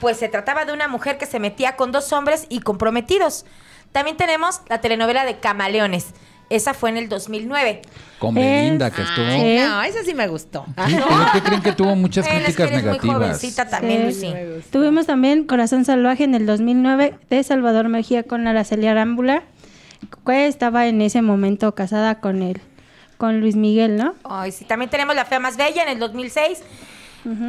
pues 0.02 0.18
se 0.18 0.28
trataba 0.28 0.66
de 0.66 0.74
una 0.74 0.90
mujer 0.90 1.18
que 1.18 1.26
se 1.26 1.40
metía 1.40 1.78
con 1.78 1.94
dos 1.94 2.12
hombres 2.12 2.46
y 2.50 2.60
comprometidos. 2.60 3.46
También 3.94 4.18
tenemos 4.18 4.60
la 4.68 4.82
telenovela 4.82 5.24
de 5.24 5.40
Camaleones. 5.40 6.08
Esa 6.50 6.74
fue 6.74 6.90
en 6.90 6.98
el 6.98 7.08
2009. 7.08 7.82
Con 8.20 8.36
Belinda, 8.36 8.92
que 8.92 9.04
estuvo... 9.04 9.26
Ay, 9.26 9.60
no, 9.66 9.82
esa 9.84 10.04
sí 10.04 10.14
me 10.14 10.28
gustó. 10.28 10.66
Sí, 10.86 10.96
pero 10.98 11.06
¿qué 11.32 11.42
creen 11.44 11.62
que 11.62 11.72
tuvo 11.72 11.96
muchas 11.96 12.26
Bueno, 12.26 12.40
es 12.46 12.58
que 12.58 12.64
críticas 12.64 12.72
eres 12.72 12.84
muy 12.84 12.92
negativas? 13.10 13.16
jovencita 13.40 13.70
también, 13.70 14.14
Sí. 14.14 14.34
Lucy. 14.34 14.70
Tuvimos 14.70 15.06
también 15.06 15.46
Corazón 15.46 15.86
Salvaje 15.86 16.26
en 16.26 16.36
el 16.36 16.46
2009 16.46 17.16
de 17.30 17.44
Salvador 17.44 17.88
Mejía 17.88 18.24
con 18.24 18.48
Araceli 18.48 18.88
Arámbula, 18.88 19.44
que 20.26 20.48
estaba 20.48 20.88
en 20.88 21.02
ese 21.02 21.22
momento 21.22 21.74
casada 21.74 22.20
con 22.20 22.42
él, 22.42 22.60
con 23.18 23.40
Luis 23.40 23.56
Miguel, 23.56 23.96
¿no? 23.96 24.16
Ay, 24.26 24.52
sí, 24.52 24.66
también 24.66 24.90
tenemos 24.92 25.16
La 25.16 25.24
Fea 25.24 25.40
Más 25.40 25.56
Bella 25.56 25.84
en 25.84 25.90
el 25.90 26.00
2006. 26.00 26.64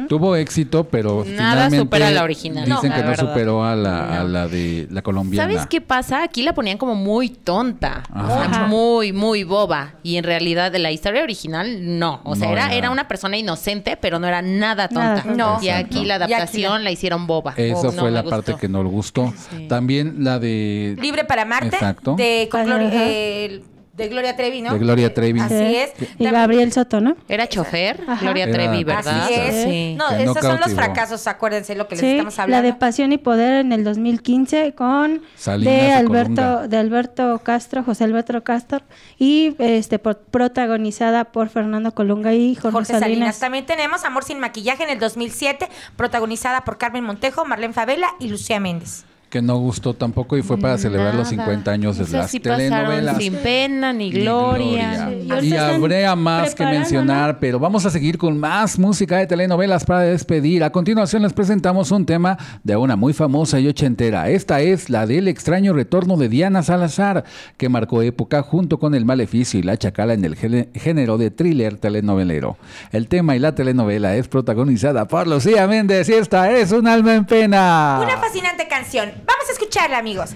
Tuvo 0.07 0.35
éxito, 0.35 0.83
pero 0.85 1.23
Nada 1.25 1.25
finalmente 1.25 1.77
supera 1.79 2.11
la 2.11 2.23
original. 2.23 2.65
Dicen 2.65 2.75
No, 2.75 2.81
que 2.81 2.89
la 2.89 2.97
no 2.97 3.09
verdad. 3.09 3.29
superó 3.29 3.63
a 3.65 3.75
la, 3.75 4.21
a 4.21 4.23
la 4.23 4.47
de 4.47 4.87
la 4.91 5.01
colombiana. 5.01 5.51
¿Sabes 5.51 5.67
qué 5.67 5.81
pasa? 5.81 6.23
Aquí 6.23 6.43
la 6.43 6.53
ponían 6.53 6.77
como 6.77 6.95
muy 6.95 7.29
tonta, 7.29 8.03
o 8.13 8.27
sea, 8.27 8.43
Ajá. 8.45 8.67
muy, 8.67 9.13
muy 9.13 9.43
boba. 9.43 9.93
Y 10.03 10.17
en 10.17 10.23
realidad 10.23 10.71
de 10.71 10.79
la 10.79 10.91
historia 10.91 11.23
original, 11.23 11.97
no. 11.99 12.21
O 12.23 12.35
sea, 12.35 12.47
No 12.47 12.53
era, 12.53 12.65
era. 12.67 12.75
era 12.75 12.89
una 12.91 13.07
persona 13.07 13.37
inocente, 13.37 13.97
pero 13.97 14.19
no 14.19 14.27
era 14.27 14.41
nada 14.41 14.63
Nada 14.63 14.87
tonta. 14.89 15.23
tonta. 15.23 15.37
No. 15.37 15.63
Y 15.63 15.69
aquí 15.69 16.05
la 16.05 16.15
aquí 16.15 16.23
adaptación 16.33 16.73
la- 16.73 16.79
la 16.85 16.91
hicieron 16.91 17.27
boba. 17.27 17.53
Eso 17.57 17.91
fue 17.91 18.11
la 18.11 18.21
gustó. 18.21 18.35
parte 18.35 18.55
que 18.59 18.67
no 18.67 18.83
le 18.83 18.89
gustó. 18.89 19.33
Sí. 19.49 19.67
También 19.67 20.23
la 20.23 20.39
de... 20.39 20.95
Libre 21.01 21.23
para 21.25 21.45
Marte. 21.45 21.75
Exacto. 21.75 22.15
De, 22.15 22.47
con 22.51 22.61
Ajá. 22.71 22.79
Eh, 22.91 23.61
De 23.93 24.07
Gloria 24.09 24.35
Trevi, 24.35 24.61
¿no? 24.63 24.73
De 24.73 24.79
Gloria 24.79 25.13
Trevi. 25.13 25.39
Así 25.39 25.55
Sí. 25.55 25.75
es. 25.75 25.91
Y 26.17 26.25
Gabriel 26.25 26.73
Soto, 26.73 26.99
¿no? 26.99 27.15
Era 27.29 27.47
chofer, 27.47 28.01
Ajá. 28.07 28.21
Gloria 28.25 28.45
Era 28.45 28.53
Trevi, 28.53 28.83
¿verdad? 28.83 29.23
Así 29.25 29.33
es. 29.35 29.63
Sí. 29.65 29.95
No, 29.95 30.09
esos 30.09 30.39
son 30.41 30.59
los 30.59 30.73
fracasos, 30.73 31.27
acuérdense 31.27 31.75
lo 31.75 31.87
que 31.87 31.95
les 31.97 32.03
estamos 32.03 32.35
la 32.37 32.43
hablando. 32.43 32.67
de 32.67 32.73
Pasión 32.73 33.11
y 33.13 33.19
Poder 33.19 33.53
en 33.61 33.71
el 33.71 33.83
2015 33.83 34.73
con 34.73 35.21
Salinas 35.35 35.73
de 35.75 35.81
de 35.83 35.91
Alberto 35.93 36.33
Colunga. 36.41 36.67
de 36.67 36.77
Alberto 36.77 37.39
Castro, 37.43 37.83
José 37.83 38.03
Alberto 38.05 38.43
Castro 38.43 38.81
y 39.19 39.55
este 39.59 39.99
por- 39.99 40.17
protagonizada 40.17 41.25
por 41.25 41.49
Fernando 41.49 41.93
Colunga 41.93 42.33
y 42.33 42.55
Jorge, 42.55 42.71
Jorge 42.71 42.93
Salinas. 42.93 43.09
Salinas. 43.09 43.39
También 43.39 43.65
tenemos 43.67 44.05
Amor 44.05 44.23
sin 44.23 44.39
maquillaje 44.39 44.83
en 44.83 44.89
el 44.89 44.99
2007, 44.99 45.69
protagonizada 45.95 46.63
por 46.65 46.79
Carmen 46.79 47.03
Montejo, 47.03 47.45
Marlene 47.45 47.73
Favela 47.73 48.07
y 48.19 48.27
Lucía 48.29 48.59
Méndez. 48.59 49.05
Que 49.33 49.41
no 49.41 49.57
gustó 49.57 49.95
tampoco 49.95 50.37
y 50.37 50.43
fue 50.43 50.59
para 50.59 50.77
celebrar 50.77 51.15
los 51.15 51.31
Nada. 51.31 51.45
50 51.45 51.71
años 51.71 51.97
de 51.97 52.03
Esas 52.03 52.13
las 52.13 52.29
sí 52.29 52.39
telenovelas. 52.39 53.17
sin 53.17 53.33
pena 53.33 53.91
ni 53.91 54.11
Ni 54.11 54.21
gloria. 54.21 55.09
Sí, 55.41 55.47
y 55.47 55.55
habría 55.55 56.15
más 56.15 56.53
que 56.53 56.63
mencionar, 56.63 57.39
pero 57.39 57.57
vamos 57.57 57.83
a 57.87 57.89
seguir 57.89 58.19
con 58.19 58.37
más 58.37 58.77
música 58.77 59.17
de 59.17 59.25
telenovelas 59.25 59.85
para 59.85 60.01
despedir. 60.01 60.63
A 60.63 60.71
continuación 60.71 61.23
les 61.23 61.33
presentamos 61.33 61.89
un 61.89 62.05
tema 62.05 62.37
de 62.63 62.75
una 62.75 62.95
muy 62.95 63.11
famosa 63.13 63.59
y 63.59 63.67
ochentera. 63.67 64.29
Esta 64.29 64.61
es 64.61 64.91
la 64.91 65.07
del 65.07 65.27
extraño 65.27 65.73
retorno 65.73 66.15
de 66.15 66.29
Diana 66.29 66.61
Salazar, 66.61 67.23
que 67.57 67.69
marcó 67.69 68.03
época 68.03 68.43
junto 68.43 68.77
con 68.77 68.93
El 68.93 69.03
Maleficio 69.03 69.59
y 69.59 69.63
La 69.63 69.77
Chacala 69.77 70.13
en 70.13 70.25
el 70.25 70.35
género 70.35 71.17
de 71.17 71.31
thriller 71.31 71.77
telenovelero. 71.79 72.55
El 72.91 73.07
tema 73.07 73.35
y 73.35 73.39
la 73.39 73.55
telenovela 73.55 74.15
es 74.15 74.27
protagonizada 74.27 75.07
por 75.07 75.25
Lucía 75.25 75.65
Méndez 75.65 76.07
y 76.09 76.13
esta 76.13 76.51
es 76.51 76.71
Un 76.71 76.85
alma 76.87 77.15
en 77.15 77.25
pena. 77.25 77.99
Una 77.99 78.17
fascinante 78.17 78.67
canción. 78.67 79.22
Vamos 79.25 79.49
a 79.49 79.51
escucharla, 79.51 79.97
amigos. 79.97 80.31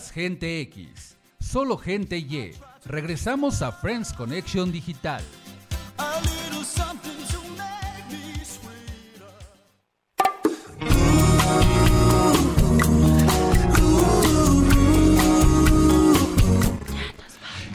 Gente 0.00 0.62
X, 0.62 1.18
solo 1.38 1.76
gente 1.76 2.16
Y. 2.16 2.54
Regresamos 2.86 3.60
a 3.60 3.70
Friends 3.70 4.10
Connection 4.12 4.72
Digital. 4.72 5.22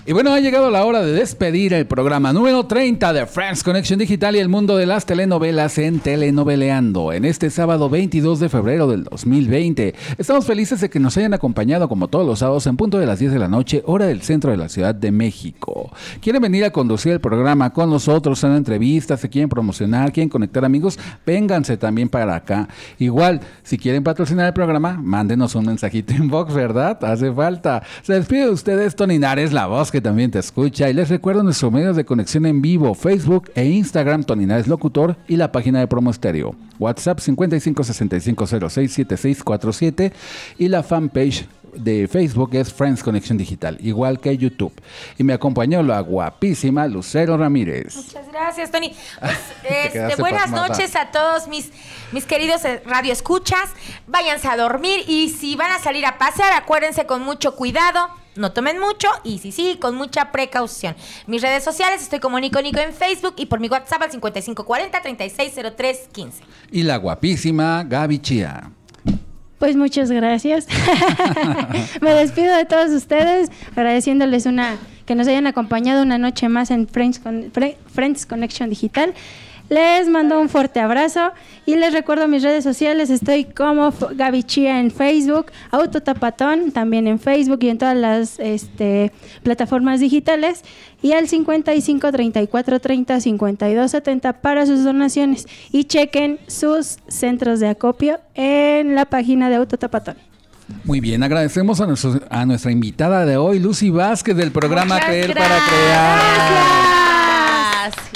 Y 0.09 0.13
bueno, 0.13 0.31
ha 0.31 0.39
llegado 0.39 0.71
la 0.71 0.85
hora 0.85 1.01
de 1.01 1.11
despedir 1.11 1.73
el 1.73 1.85
programa 1.85 2.31
número 2.31 2.65
30 2.65 3.11
de 3.11 3.25
Friends 3.25 3.61
Connection 3.61 3.99
Digital 3.99 4.37
y 4.37 4.39
el 4.39 4.47
mundo 4.47 4.77
de 4.77 4.85
las 4.85 5.05
telenovelas 5.05 5.77
en 5.79 5.99
Telenoveleando. 5.99 7.11
En 7.11 7.25
este 7.25 7.49
sábado 7.49 7.89
22 7.89 8.39
de 8.39 8.47
febrero 8.47 8.87
del 8.87 9.03
2020. 9.03 9.93
Estamos 10.17 10.45
felices 10.45 10.79
de 10.79 10.89
que 10.89 11.01
nos 11.01 11.17
hayan 11.17 11.33
acompañado 11.33 11.89
como 11.89 12.07
todos 12.07 12.25
los 12.25 12.39
sábados 12.39 12.65
en 12.67 12.77
punto 12.77 12.99
de 12.99 13.05
las 13.05 13.19
10 13.19 13.33
de 13.33 13.39
la 13.39 13.49
noche, 13.49 13.83
hora 13.85 14.05
del 14.05 14.21
centro 14.21 14.49
de 14.49 14.55
la 14.55 14.69
Ciudad 14.69 14.95
de 14.95 15.11
México. 15.11 15.91
¿Quieren 16.21 16.41
venir 16.41 16.63
a 16.63 16.71
conducir 16.71 17.11
el 17.11 17.19
programa 17.19 17.73
con 17.73 17.89
nosotros 17.89 18.41
en 18.45 18.53
entrevistas? 18.53 19.19
¿Se 19.19 19.27
quieren 19.27 19.49
promocionar? 19.49 20.13
¿Quieren 20.13 20.29
conectar 20.29 20.63
amigos? 20.63 20.97
Vénganse 21.25 21.75
también 21.75 22.07
para 22.07 22.33
acá. 22.33 22.69
Igual, 22.97 23.41
si 23.61 23.77
quieren 23.77 24.05
patrocinar 24.05 24.47
el 24.47 24.53
programa, 24.53 24.97
mándenos 25.03 25.53
un 25.55 25.65
mensajito 25.65 26.13
inbox, 26.17 26.53
¿verdad? 26.53 26.97
Hace 27.03 27.29
falta. 27.33 27.83
Se 28.03 28.13
despide 28.13 28.45
de 28.45 28.51
ustedes, 28.51 28.95
Tony 28.95 29.19
Nares, 29.19 29.51
la 29.51 29.67
voz 29.67 29.91
que 29.91 29.96
también 30.01 30.31
te 30.31 30.39
escucha. 30.39 30.89
Y 30.89 30.93
les 30.93 31.09
recuerdo 31.09 31.43
nuestros 31.43 31.71
medios 31.71 31.95
de 31.95 32.05
conexión 32.05 32.45
en 32.45 32.61
vivo, 32.61 32.93
Facebook 32.93 33.51
e 33.55 33.65
Instagram, 33.65 34.23
Tony 34.23 34.45
Nares 34.45 34.67
Locutor 34.67 35.15
y 35.27 35.37
la 35.37 35.51
página 35.51 35.79
de 35.79 35.87
Promo 35.87 36.11
Estéreo. 36.11 36.55
WhatsApp 36.79 37.19
5565067647 37.19 40.11
y 40.57 40.67
la 40.67 40.83
fanpage 40.83 41.47
de 41.77 42.07
Facebook 42.07 42.49
es 42.53 42.73
Friends 42.73 43.03
Connection 43.03 43.37
Digital, 43.37 43.77
igual 43.81 44.19
que 44.19 44.35
YouTube. 44.37 44.73
Y 45.17 45.23
me 45.23 45.33
acompañó 45.33 45.81
la 45.83 45.99
guapísima 46.01 46.87
Lucero 46.87 47.37
Ramírez. 47.37 47.95
Muchas 47.95 48.31
gracias, 48.31 48.71
Tony. 48.71 48.93
Pues, 49.19 49.37
Te 49.61 49.87
este, 49.87 50.21
buenas 50.21 50.43
pasmada. 50.43 50.69
noches 50.69 50.95
a 50.95 51.11
todos 51.11 51.47
mis, 51.47 51.71
mis 52.11 52.25
queridos 52.25 52.65
eh, 52.65 52.81
radioescuchas. 52.85 53.69
Váyanse 54.07 54.47
a 54.47 54.57
dormir 54.57 55.01
y 55.07 55.29
si 55.29 55.55
van 55.55 55.71
a 55.71 55.79
salir 55.79 56.05
a 56.05 56.17
pasear, 56.17 56.53
acuérdense 56.53 57.05
con 57.05 57.23
mucho 57.23 57.55
cuidado. 57.55 58.07
No 58.37 58.51
tomen 58.51 58.79
mucho 58.79 59.07
y 59.23 59.39
sí, 59.39 59.51
sí, 59.51 59.77
con 59.81 59.95
mucha 59.95 60.31
precaución. 60.31 60.95
Mis 61.25 61.41
redes 61.41 61.63
sociales, 61.63 62.01
estoy 62.01 62.19
como 62.19 62.39
Nico 62.39 62.61
Nico 62.61 62.79
en 62.79 62.93
Facebook 62.93 63.33
y 63.37 63.47
por 63.47 63.59
mi 63.59 63.67
WhatsApp 63.67 64.03
al 64.03 64.11
5540-360315. 64.11 66.31
Y 66.71 66.83
la 66.83 66.97
guapísima 66.97 67.83
Gaby 67.83 68.19
Chía. 68.19 68.71
Pues 69.59 69.75
muchas 69.75 70.11
gracias. 70.11 70.67
Me 72.01 72.11
despido 72.13 72.55
de 72.55 72.65
todos 72.65 72.91
ustedes, 72.91 73.49
agradeciéndoles 73.75 74.45
una 74.45 74.77
que 75.05 75.15
nos 75.15 75.27
hayan 75.27 75.47
acompañado 75.47 76.03
una 76.03 76.17
noche 76.17 76.49
más 76.49 76.69
en 76.69 76.87
Friends, 76.87 77.19
Con- 77.19 77.51
Friends 77.93 78.25
Connection 78.25 78.69
Digital. 78.69 79.13
Les 79.69 80.07
mando 80.07 80.39
un 80.39 80.47
fuerte 80.47 80.79
abrazo 80.79 81.31
y 81.65 81.75
les 81.75 81.91
recuerdo 81.91 82.27
mis 82.29 82.41
redes 82.41 82.63
sociales. 82.63 83.09
Estoy 83.09 83.43
como 83.43 83.93
Gaby 84.15 84.43
Chía 84.43 84.79
en 84.79 84.91
Facebook, 84.91 85.47
Autotapatón 85.71 86.71
también 86.71 87.05
en 87.05 87.19
Facebook 87.19 87.59
y 87.61 87.69
en 87.69 87.77
todas 87.77 87.97
las 87.97 88.39
este, 88.39 89.11
plataformas 89.43 89.99
digitales. 89.99 90.63
Y 91.01 91.11
al 91.11 91.27
55 91.27 92.11
34 92.11 92.79
30 92.79 93.19
52 93.19 93.91
70 93.91 94.33
para 94.41 94.65
sus 94.65 94.85
donaciones. 94.85 95.45
Y 95.73 95.83
chequen 95.83 96.39
sus 96.47 96.97
centros 97.09 97.59
de 97.59 97.67
acopio 97.67 98.19
en 98.35 98.95
la 98.95 99.03
página 99.05 99.49
de 99.49 99.57
Autotapatón. 99.57 100.15
Muy 100.85 100.99
bien, 101.01 101.23
agradecemos 101.23 101.79
a, 101.81 101.87
nuestro- 101.87 102.21
a 102.29 102.45
nuestra 102.45 102.71
invitada 102.71 103.25
de 103.25 103.35
hoy, 103.37 103.59
Lucy 103.59 103.89
Vázquez, 103.89 104.35
del 104.37 104.51
programa 104.51 104.95
Muchas 104.95 105.07
Creer 105.09 105.33
para 105.33 105.57
Crear. 105.59 106.96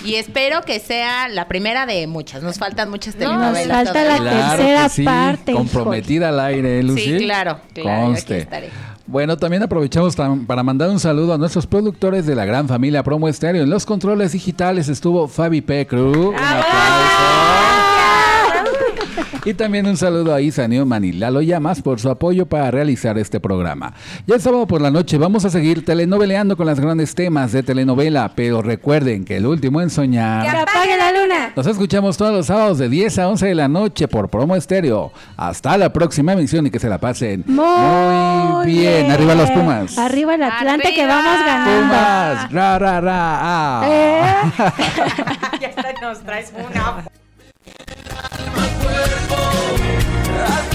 Y 0.03 0.15
espero 0.15 0.61
que 0.63 0.79
sea 0.79 1.27
la 1.29 1.47
primera 1.47 1.85
de 1.85 2.07
muchas. 2.07 2.41
Nos 2.41 2.57
faltan 2.57 2.89
muchas 2.89 3.15
Nos 3.15 3.19
telenovelas. 3.25 3.85
falta 3.89 4.03
la 4.03 4.17
todavía. 4.17 4.49
tercera 4.55 4.83
que 4.83 4.89
sí, 4.89 5.03
parte, 5.03 5.53
Comprometida 5.53 6.29
al 6.29 6.39
aire, 6.39 6.79
¿eh, 6.79 6.83
Lucy. 6.83 7.19
Sí, 7.19 7.23
claro, 7.25 7.59
claro, 7.73 8.05
Conste. 8.07 8.33
aquí 8.33 8.41
estaré. 8.43 8.69
Bueno, 9.07 9.35
también 9.37 9.61
aprovechamos 9.61 10.17
tam- 10.17 10.45
para 10.45 10.63
mandar 10.63 10.89
un 10.89 10.99
saludo 10.99 11.33
a 11.33 11.37
nuestros 11.37 11.67
productores 11.67 12.25
de 12.25 12.33
la 12.35 12.45
gran 12.45 12.67
familia 12.67 13.03
Promo 13.03 13.27
Estéreo. 13.27 13.63
En 13.63 13.69
los 13.69 13.85
controles 13.85 14.31
digitales 14.31 14.87
estuvo 14.89 15.27
Fabi 15.27 15.61
P. 15.61 15.85
Cruz. 15.85 16.15
Un 16.17 16.35
aplauso. 16.35 17.60
Y 19.43 19.55
también 19.55 19.87
un 19.87 19.97
saludo 19.97 20.35
a 20.35 20.41
Isa 20.41 20.67
Newman 20.67 21.03
y 21.03 21.13
Lalo 21.13 21.41
Llamas 21.41 21.81
por 21.81 21.99
su 21.99 22.11
apoyo 22.11 22.45
para 22.45 22.69
realizar 22.69 23.17
este 23.17 23.39
programa. 23.39 23.91
Ya 24.27 24.35
el 24.35 24.41
sábado 24.41 24.67
por 24.67 24.81
la 24.81 24.91
noche 24.91 25.17
vamos 25.17 25.45
a 25.45 25.49
seguir 25.49 25.83
telenoveleando 25.83 26.55
con 26.55 26.67
los 26.67 26.79
grandes 26.79 27.15
temas 27.15 27.51
de 27.51 27.63
telenovela, 27.63 28.33
pero 28.35 28.61
recuerden 28.61 29.25
que 29.25 29.37
el 29.37 29.47
último 29.47 29.81
en 29.81 29.89
soñar... 29.89 30.43
¡Que 30.43 30.57
apague 30.57 30.95
la 30.95 31.11
luna! 31.11 31.53
Nos 31.55 31.65
escuchamos 31.65 32.17
todos 32.17 32.33
los 32.33 32.45
sábados 32.45 32.77
de 32.77 32.87
10 32.87 33.17
a 33.17 33.29
11 33.29 33.47
de 33.47 33.55
la 33.55 33.67
noche 33.67 34.07
por 34.07 34.29
Promo 34.29 34.55
Estéreo. 34.55 35.11
Hasta 35.37 35.75
la 35.75 35.91
próxima 35.91 36.33
emisión 36.33 36.67
y 36.67 36.69
que 36.69 36.77
se 36.77 36.87
la 36.87 36.99
pasen 36.99 37.43
Muy, 37.47 38.67
bien. 38.67 39.09
Arriba 39.09 39.33
los 39.33 39.49
Pumas. 39.49 39.97
Arriba 39.97 40.35
el 40.35 40.43
Atlante 40.43 40.93
que 40.93 41.07
vamos 41.07 41.45
ganando. 41.45 41.81
Pumas. 41.81 42.51
Ra, 42.51 42.77
ra, 42.77 43.01
ra, 43.01 43.39
ah. 43.41 43.87
Eh. 43.89 44.31
ya 45.61 45.73
nos 45.99 46.21
traes 46.21 46.53
una. 46.55 47.20